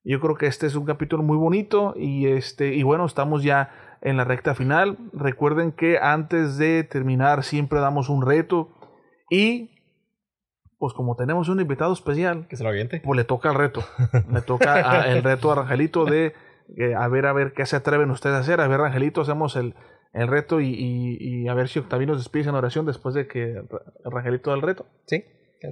Yo 0.04 0.20
creo 0.20 0.36
que 0.36 0.46
este 0.46 0.66
es 0.66 0.76
un 0.76 0.84
capítulo 0.84 1.22
muy 1.22 1.36
bonito 1.36 1.94
y 1.96 2.26
este 2.26 2.74
y 2.74 2.82
bueno, 2.82 3.06
estamos 3.06 3.42
ya 3.42 3.70
en 4.02 4.16
la 4.16 4.24
recta 4.24 4.54
final. 4.54 4.98
Recuerden 5.12 5.72
que 5.72 5.98
antes 5.98 6.58
de 6.58 6.84
terminar 6.84 7.42
siempre 7.42 7.80
damos 7.80 8.08
un 8.08 8.24
reto 8.24 8.70
y 9.30 9.72
pues 10.78 10.92
como 10.92 11.16
tenemos 11.16 11.48
un 11.48 11.60
invitado 11.60 11.92
especial, 11.92 12.46
que 12.48 12.56
se 12.56 12.62
lo 12.62 12.68
aviente. 12.68 13.00
Pues 13.04 13.16
le 13.16 13.24
toca 13.24 13.48
el 13.48 13.54
reto. 13.54 13.82
le 14.30 14.42
toca 14.42 15.06
el 15.06 15.22
reto 15.22 15.50
a 15.50 15.56
Rangelito 15.56 16.04
de 16.04 16.34
eh, 16.76 16.94
a 16.94 17.06
ver 17.08 17.26
a 17.26 17.32
ver 17.32 17.52
qué 17.52 17.66
se 17.66 17.76
atreven 17.76 18.10
ustedes 18.10 18.36
a 18.36 18.40
hacer. 18.40 18.60
A 18.60 18.68
ver, 18.68 18.80
Rangelito, 18.80 19.20
hacemos 19.20 19.56
el, 19.56 19.74
el 20.12 20.28
reto 20.28 20.60
y, 20.60 20.74
y, 21.20 21.48
a 21.48 21.54
ver 21.54 21.68
si 21.68 21.78
Octavio 21.78 22.06
nos 22.06 22.18
despide 22.18 22.48
en 22.48 22.54
oración 22.54 22.86
después 22.86 23.14
de 23.14 23.28
que 23.28 23.62
Rangelito 24.04 24.50
da 24.50 24.56
el 24.56 24.62
reto. 24.62 24.86
Sí. 25.06 25.24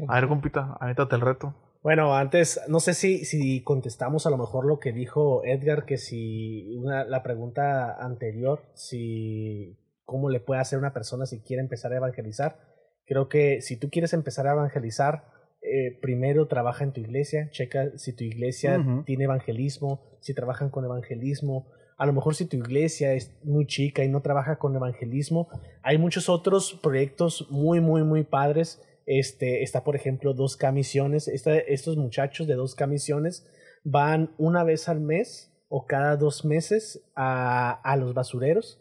A 0.08 0.20
ver, 0.20 0.28
compita, 0.28 0.76
avéntate 0.80 1.14
el 1.16 1.20
reto. 1.20 1.54
Bueno, 1.82 2.14
antes, 2.14 2.60
no 2.68 2.80
sé 2.80 2.94
si, 2.94 3.26
si 3.26 3.62
contestamos 3.62 4.26
a 4.26 4.30
lo 4.30 4.38
mejor 4.38 4.64
lo 4.64 4.78
que 4.78 4.92
dijo 4.92 5.44
Edgar, 5.44 5.84
que 5.84 5.98
si 5.98 6.74
una, 6.76 7.04
la 7.04 7.22
pregunta 7.22 7.94
anterior, 8.02 8.62
si 8.74 9.78
cómo 10.04 10.30
le 10.30 10.40
puede 10.40 10.60
hacer 10.60 10.78
una 10.78 10.92
persona 10.92 11.26
si 11.26 11.40
quiere 11.40 11.62
empezar 11.62 11.92
a 11.92 11.96
evangelizar. 11.96 12.58
Creo 13.06 13.28
que 13.28 13.60
si 13.60 13.78
tú 13.78 13.90
quieres 13.90 14.14
empezar 14.14 14.46
a 14.46 14.52
evangelizar, 14.52 15.24
eh, 15.60 15.98
primero 16.00 16.46
trabaja 16.46 16.84
en 16.84 16.92
tu 16.92 17.00
iglesia, 17.00 17.48
checa 17.50 17.96
si 17.96 18.14
tu 18.14 18.24
iglesia 18.24 18.82
tiene 19.04 19.24
evangelismo, 19.24 20.13
si 20.24 20.32
trabajan 20.32 20.70
con 20.70 20.86
evangelismo. 20.86 21.66
A 21.98 22.06
lo 22.06 22.14
mejor 22.14 22.34
si 22.34 22.46
tu 22.46 22.56
iglesia 22.56 23.12
es 23.12 23.36
muy 23.44 23.66
chica 23.66 24.02
y 24.02 24.08
no 24.08 24.22
trabaja 24.22 24.56
con 24.56 24.74
evangelismo, 24.74 25.48
hay 25.82 25.98
muchos 25.98 26.30
otros 26.30 26.80
proyectos 26.82 27.46
muy, 27.50 27.80
muy, 27.80 28.02
muy 28.02 28.24
padres 28.24 28.82
este, 29.06 29.62
está, 29.62 29.84
por 29.84 29.96
ejemplo, 29.96 30.34
2K 30.34 30.72
Misiones. 30.72 31.28
estos 31.28 31.98
muchachos 31.98 32.46
de 32.46 32.56
2K 32.56 32.88
Misiones 32.88 33.46
van 33.84 34.34
una 34.38 34.64
vez 34.64 34.88
al 34.88 35.00
mes 35.00 35.52
o 35.68 35.84
cada 35.86 36.16
dos 36.16 36.46
meses 36.46 37.04
a, 37.14 37.72
a 37.72 37.96
los 37.96 38.14
basureros 38.14 38.80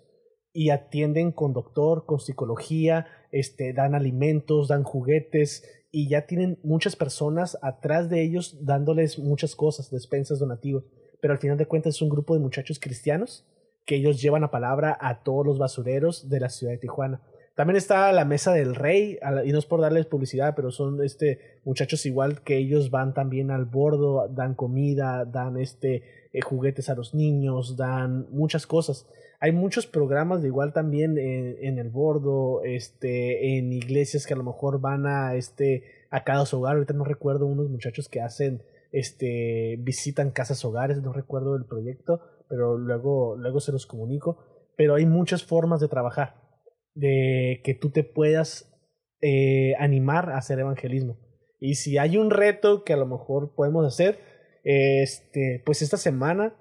y 0.54 0.70
atienden 0.70 1.34
con 1.34 1.52
doctor, 1.52 2.06
con 2.06 2.22
psicología, 2.22 3.08
este, 3.32 3.74
dan 3.74 3.96
alimentos, 3.96 4.70
dan 4.70 4.84
juguetes 4.84 5.66
y 5.92 6.08
ya 6.08 6.26
tienen 6.26 6.58
muchas 6.64 6.96
personas 6.96 7.58
atrás 7.62 8.10
de 8.10 8.24
ellos 8.24 8.66
dándoles 8.66 9.20
muchas 9.20 9.56
cosas, 9.56 9.92
despensas, 9.92 10.40
donativos. 10.40 10.86
Pero 11.24 11.32
al 11.32 11.40
final 11.40 11.58
de 11.58 11.68
cuentas 11.68 11.96
es 11.96 12.02
un 12.02 12.10
grupo 12.10 12.34
de 12.34 12.42
muchachos 12.42 12.82
cristianos 12.82 13.46
que 13.86 13.96
ellos 13.96 14.22
llevan 14.22 14.44
a 14.44 14.52
palabra 14.52 14.98
a 15.00 15.24
todos 15.24 15.46
los 15.46 15.58
basureros 15.58 16.28
de 16.28 16.42
la 16.42 16.50
ciudad 16.50 16.74
de 16.74 16.80
Tijuana. 16.80 17.22
También 17.56 17.78
está 17.78 18.12
la 18.12 18.26
mesa 18.26 18.52
del 18.52 18.76
rey, 18.76 19.18
y 19.46 19.52
no 19.54 19.58
es 19.58 19.66
por 19.66 19.80
darles 19.80 20.06
publicidad, 20.06 20.54
pero 20.54 20.70
son 20.70 21.02
este 21.02 21.62
muchachos 21.64 22.06
igual 22.06 22.42
que 22.42 22.58
ellos 22.58 22.92
van 22.92 23.14
también 23.14 23.52
al 23.52 23.64
bordo, 23.64 24.28
dan 24.28 24.54
comida, 24.54 25.24
dan 25.24 25.56
este 25.56 26.04
eh, 26.34 26.42
juguetes 26.42 26.90
a 26.90 26.96
los 26.96 27.14
niños, 27.14 27.78
dan 27.78 28.28
muchas 28.32 28.68
cosas. 28.68 29.08
Hay 29.40 29.54
muchos 29.54 29.88
programas 29.88 30.42
de 30.42 30.50
igual 30.50 30.74
también 30.74 31.18
en, 31.18 31.80
el 31.80 31.90
bordo, 31.90 32.64
este, 32.66 33.58
en 33.58 33.72
iglesias 33.72 34.28
que 34.28 34.34
a 34.34 34.38
lo 34.38 34.44
mejor 34.44 34.82
van 34.82 35.06
a 35.08 35.36
este 35.36 35.86
a 36.10 36.26
cada 36.26 36.44
hogar. 36.44 36.76
Ahorita 36.76 36.94
no 36.94 37.06
recuerdo 37.06 37.46
unos 37.46 37.70
muchachos 37.70 38.10
que 38.10 38.20
hacen 38.20 38.62
este 38.94 39.78
visitan 39.80 40.32
casas 40.32 40.64
hogares, 40.64 41.02
no 41.02 41.12
recuerdo 41.12 41.58
el 41.58 41.66
proyecto, 41.66 42.22
pero 42.48 42.78
luego 42.78 43.36
luego 43.36 43.60
se 43.60 43.74
los 43.74 43.86
comunico. 43.86 44.38
Pero 44.78 44.96
hay 44.96 45.06
muchas 45.06 45.44
formas 45.44 45.82
de 45.82 45.90
trabajar 45.90 46.36
de 46.96 47.62
que 47.64 47.74
tú 47.74 47.92
te 47.92 48.04
puedas 48.04 48.72
eh, 49.22 49.74
animar 49.80 50.30
a 50.30 50.38
hacer 50.38 50.60
evangelismo. 50.60 51.18
Y 51.60 51.76
si 51.76 51.98
hay 51.98 52.18
un 52.18 52.30
reto 52.30 52.84
que 52.84 52.94
a 52.94 52.98
lo 52.98 53.06
mejor 53.06 53.56
podemos 53.56 53.86
hacer, 53.86 54.20
este, 54.64 55.62
pues 55.66 55.82
esta 55.82 55.98
semana 55.98 56.56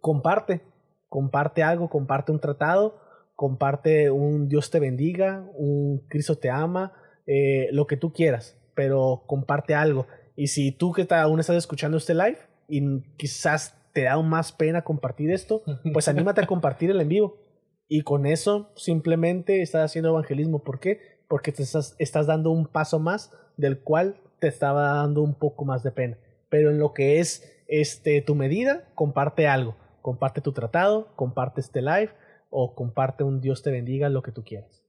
comparte, 0.00 0.60
comparte 1.08 1.62
algo, 1.62 1.88
comparte 1.88 2.32
un 2.32 2.40
tratado, 2.40 3.00
comparte 3.34 4.10
un 4.10 4.48
Dios 4.48 4.70
te 4.70 4.80
bendiga, 4.80 5.48
un 5.54 6.06
Cristo 6.08 6.36
te 6.36 6.50
ama, 6.50 6.92
eh, 7.26 7.68
lo 7.72 7.86
que 7.86 7.96
tú 7.96 8.12
quieras, 8.12 8.58
pero 8.74 9.24
comparte 9.26 9.74
algo. 9.74 10.06
Y 10.36 10.48
si 10.48 10.72
tú 10.72 10.92
que 10.92 11.06
aún 11.14 11.40
estás 11.40 11.56
escuchando 11.56 11.96
este 11.96 12.14
live 12.14 12.38
y 12.68 13.00
quizás 13.16 13.78
te 13.92 14.02
da 14.02 14.20
más 14.20 14.52
pena 14.52 14.82
compartir 14.82 15.30
esto, 15.30 15.62
pues 15.92 16.08
anímate 16.08 16.40
a 16.40 16.46
compartir 16.46 16.90
el 16.90 17.00
en 17.00 17.08
vivo. 17.08 17.38
Y 17.88 18.02
con 18.02 18.26
eso 18.26 18.72
simplemente 18.76 19.62
estás 19.62 19.84
haciendo 19.84 20.10
evangelismo. 20.10 20.64
¿Por 20.64 20.80
qué? 20.80 21.20
Porque 21.28 21.52
te 21.52 21.62
estás, 21.62 21.94
estás 21.98 22.26
dando 22.26 22.50
un 22.50 22.66
paso 22.66 22.98
más 22.98 23.30
del 23.56 23.80
cual 23.80 24.16
te 24.40 24.48
estaba 24.48 24.94
dando 24.94 25.22
un 25.22 25.34
poco 25.34 25.64
más 25.64 25.82
de 25.82 25.92
pena. 25.92 26.18
Pero 26.48 26.70
en 26.70 26.78
lo 26.78 26.92
que 26.92 27.20
es 27.20 27.64
este, 27.68 28.20
tu 28.20 28.34
medida, 28.34 28.88
comparte 28.94 29.46
algo. 29.46 29.76
Comparte 30.02 30.40
tu 30.40 30.52
tratado, 30.52 31.14
comparte 31.14 31.60
este 31.60 31.80
live 31.80 32.10
o 32.50 32.74
comparte 32.74 33.24
un 33.24 33.40
Dios 33.40 33.62
te 33.62 33.70
bendiga, 33.70 34.08
lo 34.08 34.22
que 34.22 34.32
tú 34.32 34.44
quieras. 34.44 34.84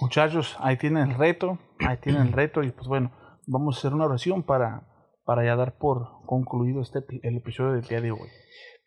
Muchachos, 0.00 0.56
ahí 0.60 0.76
tienen 0.76 1.10
el 1.10 1.16
reto, 1.16 1.58
ahí 1.80 1.96
tienen 1.96 2.22
el 2.22 2.32
reto 2.32 2.62
y 2.62 2.70
pues 2.70 2.86
bueno, 2.86 3.12
vamos 3.50 3.76
a 3.76 3.78
hacer 3.80 3.94
una 3.94 4.06
oración 4.06 4.42
para, 4.42 4.84
para 5.24 5.44
ya 5.44 5.56
dar 5.56 5.76
por 5.76 6.24
concluido 6.24 6.80
este, 6.80 7.00
el 7.22 7.36
episodio 7.36 7.72
del 7.72 7.82
día 7.82 8.00
de 8.00 8.12
hoy. 8.12 8.28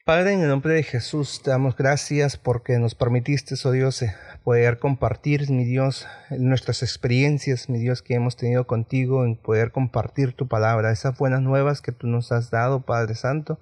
Padre, 0.05 0.33
en 0.33 0.41
el 0.41 0.49
nombre 0.49 0.73
de 0.73 0.83
Jesús, 0.83 1.41
te 1.43 1.51
damos 1.51 1.77
gracias 1.77 2.35
porque 2.35 2.77
nos 2.77 2.93
permitiste, 2.93 3.55
oh 3.63 3.71
Dios, 3.71 4.01
eh, 4.01 4.13
poder 4.43 4.79
compartir, 4.79 5.49
mi 5.49 5.63
Dios, 5.63 6.07
nuestras 6.29 6.81
experiencias, 6.81 7.69
mi 7.69 7.79
Dios, 7.79 8.01
que 8.01 8.15
hemos 8.15 8.35
tenido 8.35 8.67
contigo, 8.67 9.23
en 9.23 9.37
poder 9.37 9.71
compartir 9.71 10.33
tu 10.33 10.47
palabra, 10.47 10.91
esas 10.91 11.17
buenas 11.17 11.41
nuevas 11.41 11.81
que 11.81 11.93
tú 11.93 12.07
nos 12.07 12.33
has 12.33 12.51
dado, 12.51 12.81
Padre 12.81 13.15
Santo. 13.15 13.59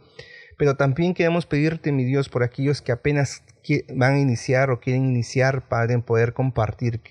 Pero 0.58 0.78
también 0.78 1.14
queremos 1.14 1.46
pedirte, 1.46 1.92
mi 1.92 2.06
Dios, 2.06 2.30
por 2.30 2.44
aquellos 2.44 2.82
que 2.82 2.92
apenas 2.92 3.44
van 3.96 4.16
a 4.16 4.20
iniciar 4.20 4.72
o 4.72 4.80
quieren 4.80 5.06
iniciar, 5.06 5.68
Padre, 5.68 5.94
en 5.94 6.02
poder 6.02 6.34
compartir. 6.34 7.02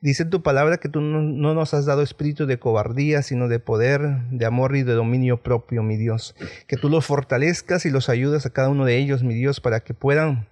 Dice 0.00 0.24
tu 0.24 0.42
palabra 0.42 0.78
que 0.78 0.88
tú 0.88 1.00
no, 1.00 1.54
nos 1.54 1.74
has 1.74 1.84
dado 1.84 2.02
espíritu 2.02 2.46
de 2.46 2.58
cobardía, 2.58 3.22
sino 3.22 3.48
de 3.48 3.58
poder, 3.58 4.22
de 4.30 4.46
amor 4.46 4.76
y 4.76 4.82
de 4.82 4.92
dominio 4.92 5.42
propio, 5.42 5.82
mi 5.82 5.96
Dios. 5.96 6.34
Que 6.66 6.76
tú 6.76 6.88
los 6.88 7.04
fortalezcas 7.04 7.84
y 7.84 7.90
los 7.90 8.08
ayudas 8.08 8.46
a 8.46 8.50
cada 8.50 8.68
uno 8.68 8.84
de 8.84 8.96
ellos, 8.96 9.22
mi 9.22 9.34
Dios, 9.34 9.60
para 9.60 9.80
que 9.80 9.94
puedan 9.94 10.48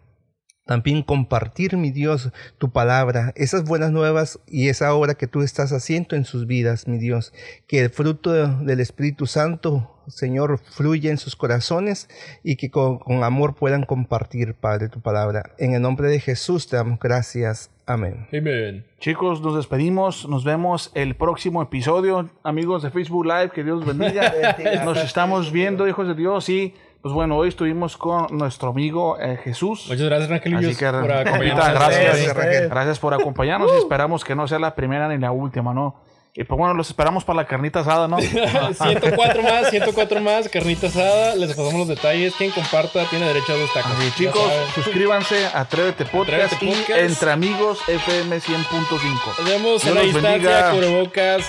también 0.65 1.03
compartir, 1.03 1.77
mi 1.77 1.93
Dios, 1.93 2.33
tu 2.59 2.73
palabra, 2.73 3.33
esas 3.37 3.65
buenas 3.65 3.93
nuevas 3.93 4.41
y 4.49 4.69
esa 4.69 4.93
obra 4.95 5.15
que 5.15 5.29
tú 5.29 5.43
estás 5.43 5.73
haciendo 5.73 6.17
en 6.17 6.25
sus 6.25 6.49
vidas, 6.49 6.89
mi 6.89 6.99
Dios. 6.99 7.33
Que 7.69 7.81
el 7.81 7.91
fruto 7.91 8.33
del 8.33 8.81
Espíritu 8.81 9.27
Santo 9.27 9.93
Señor, 10.09 10.59
fluye 10.59 11.11
en 11.11 11.19
sus 11.19 11.37
corazones 11.37 12.09
y 12.43 12.57
que 12.57 12.71
con, 12.71 13.01
amor 13.25 13.55
puedan 13.55 13.85
compartir, 13.85 14.55
Padre, 14.55 14.89
tu 14.89 15.01
palabra. 15.01 15.55
En 15.59 15.75
el 15.75 15.83
nombre 15.83 16.09
de 16.09 16.21
Jesús 16.21 16.69
te 16.69 16.77
damos 16.77 16.99
gracias. 16.99 17.71
Amén. 17.89 18.27
Amén. 18.37 18.85
Chicos, 18.99 19.41
nos 19.41 19.55
despedimos. 19.55 20.29
Nos 20.29 20.43
vemos 20.43 20.91
el 20.95 21.15
próximo 21.15 21.63
episodio. 21.63 22.29
Amigos 22.43 22.83
de 22.83 22.91
Facebook 22.91 23.25
Live, 23.25 23.51
que 23.51 23.63
Dios 23.63 23.87
bendiga. 23.87 24.35
nos 24.85 24.99
estamos 24.99 25.53
viendo, 25.53 25.87
hijos 25.87 26.09
de 26.09 26.15
Dios. 26.15 26.49
Y 26.49 26.75
pues 27.01 27.15
bueno, 27.15 27.37
hoy 27.37 27.49
estuvimos 27.49 27.97
con 27.97 28.27
nuestro 28.37 28.71
amigo 28.71 29.17
eh, 29.21 29.39
Jesús. 29.41 29.87
Muchas 29.89 30.07
gracias, 30.07 30.29
Raquel, 30.29 30.55
por 30.55 31.13
acompañarnos. 31.13 31.69
Gracias, 31.71 32.69
gracias 32.69 32.99
por 32.99 33.15
acompañarnos 33.15 33.71
y 33.73 33.79
esperamos 33.79 34.25
que 34.25 34.35
no 34.35 34.49
sea 34.49 34.59
la 34.59 34.75
primera 34.75 35.09
ni 35.09 35.19
la 35.19 35.31
última, 35.31 35.73
¿no? 35.73 36.06
Y 36.39 36.45
pues 36.45 36.59
bueno, 36.59 36.75
los 36.75 36.89
esperamos 36.89 37.25
para 37.25 37.39
la 37.39 37.47
carnita 37.47 37.81
asada, 37.81 38.09
¿no? 38.09 38.19
104 38.21 39.43
más, 39.43 39.71
104 39.71 40.21
más, 40.21 40.49
carnita 40.51 40.89
asada. 40.89 41.35
Les 41.35 41.49
pasamos 41.51 41.75
los 41.75 41.89
detalles. 41.89 42.35
Quien 42.35 42.51
comparta 42.51 43.05
tiene 43.07 43.27
derecho 43.27 43.55
a 43.55 43.57
dos 43.57 43.73
tacos. 43.73 43.93
chicos, 44.17 44.53
suscríbanse 44.75 45.47
Atrévete 45.47 46.05
Podcast, 46.05 46.53
Atrévete 46.53 46.67
Podcast. 46.67 46.93
y 46.93 47.07
Entre 47.07 47.31
Amigos 47.31 47.79
FM 47.89 48.37
100.5. 48.39 49.39
Nos 49.39 49.49
vemos 49.49 49.85
en 49.85 49.95
la 49.95 50.01
distancia, 50.03 50.71
cubrebocas. 50.73 51.47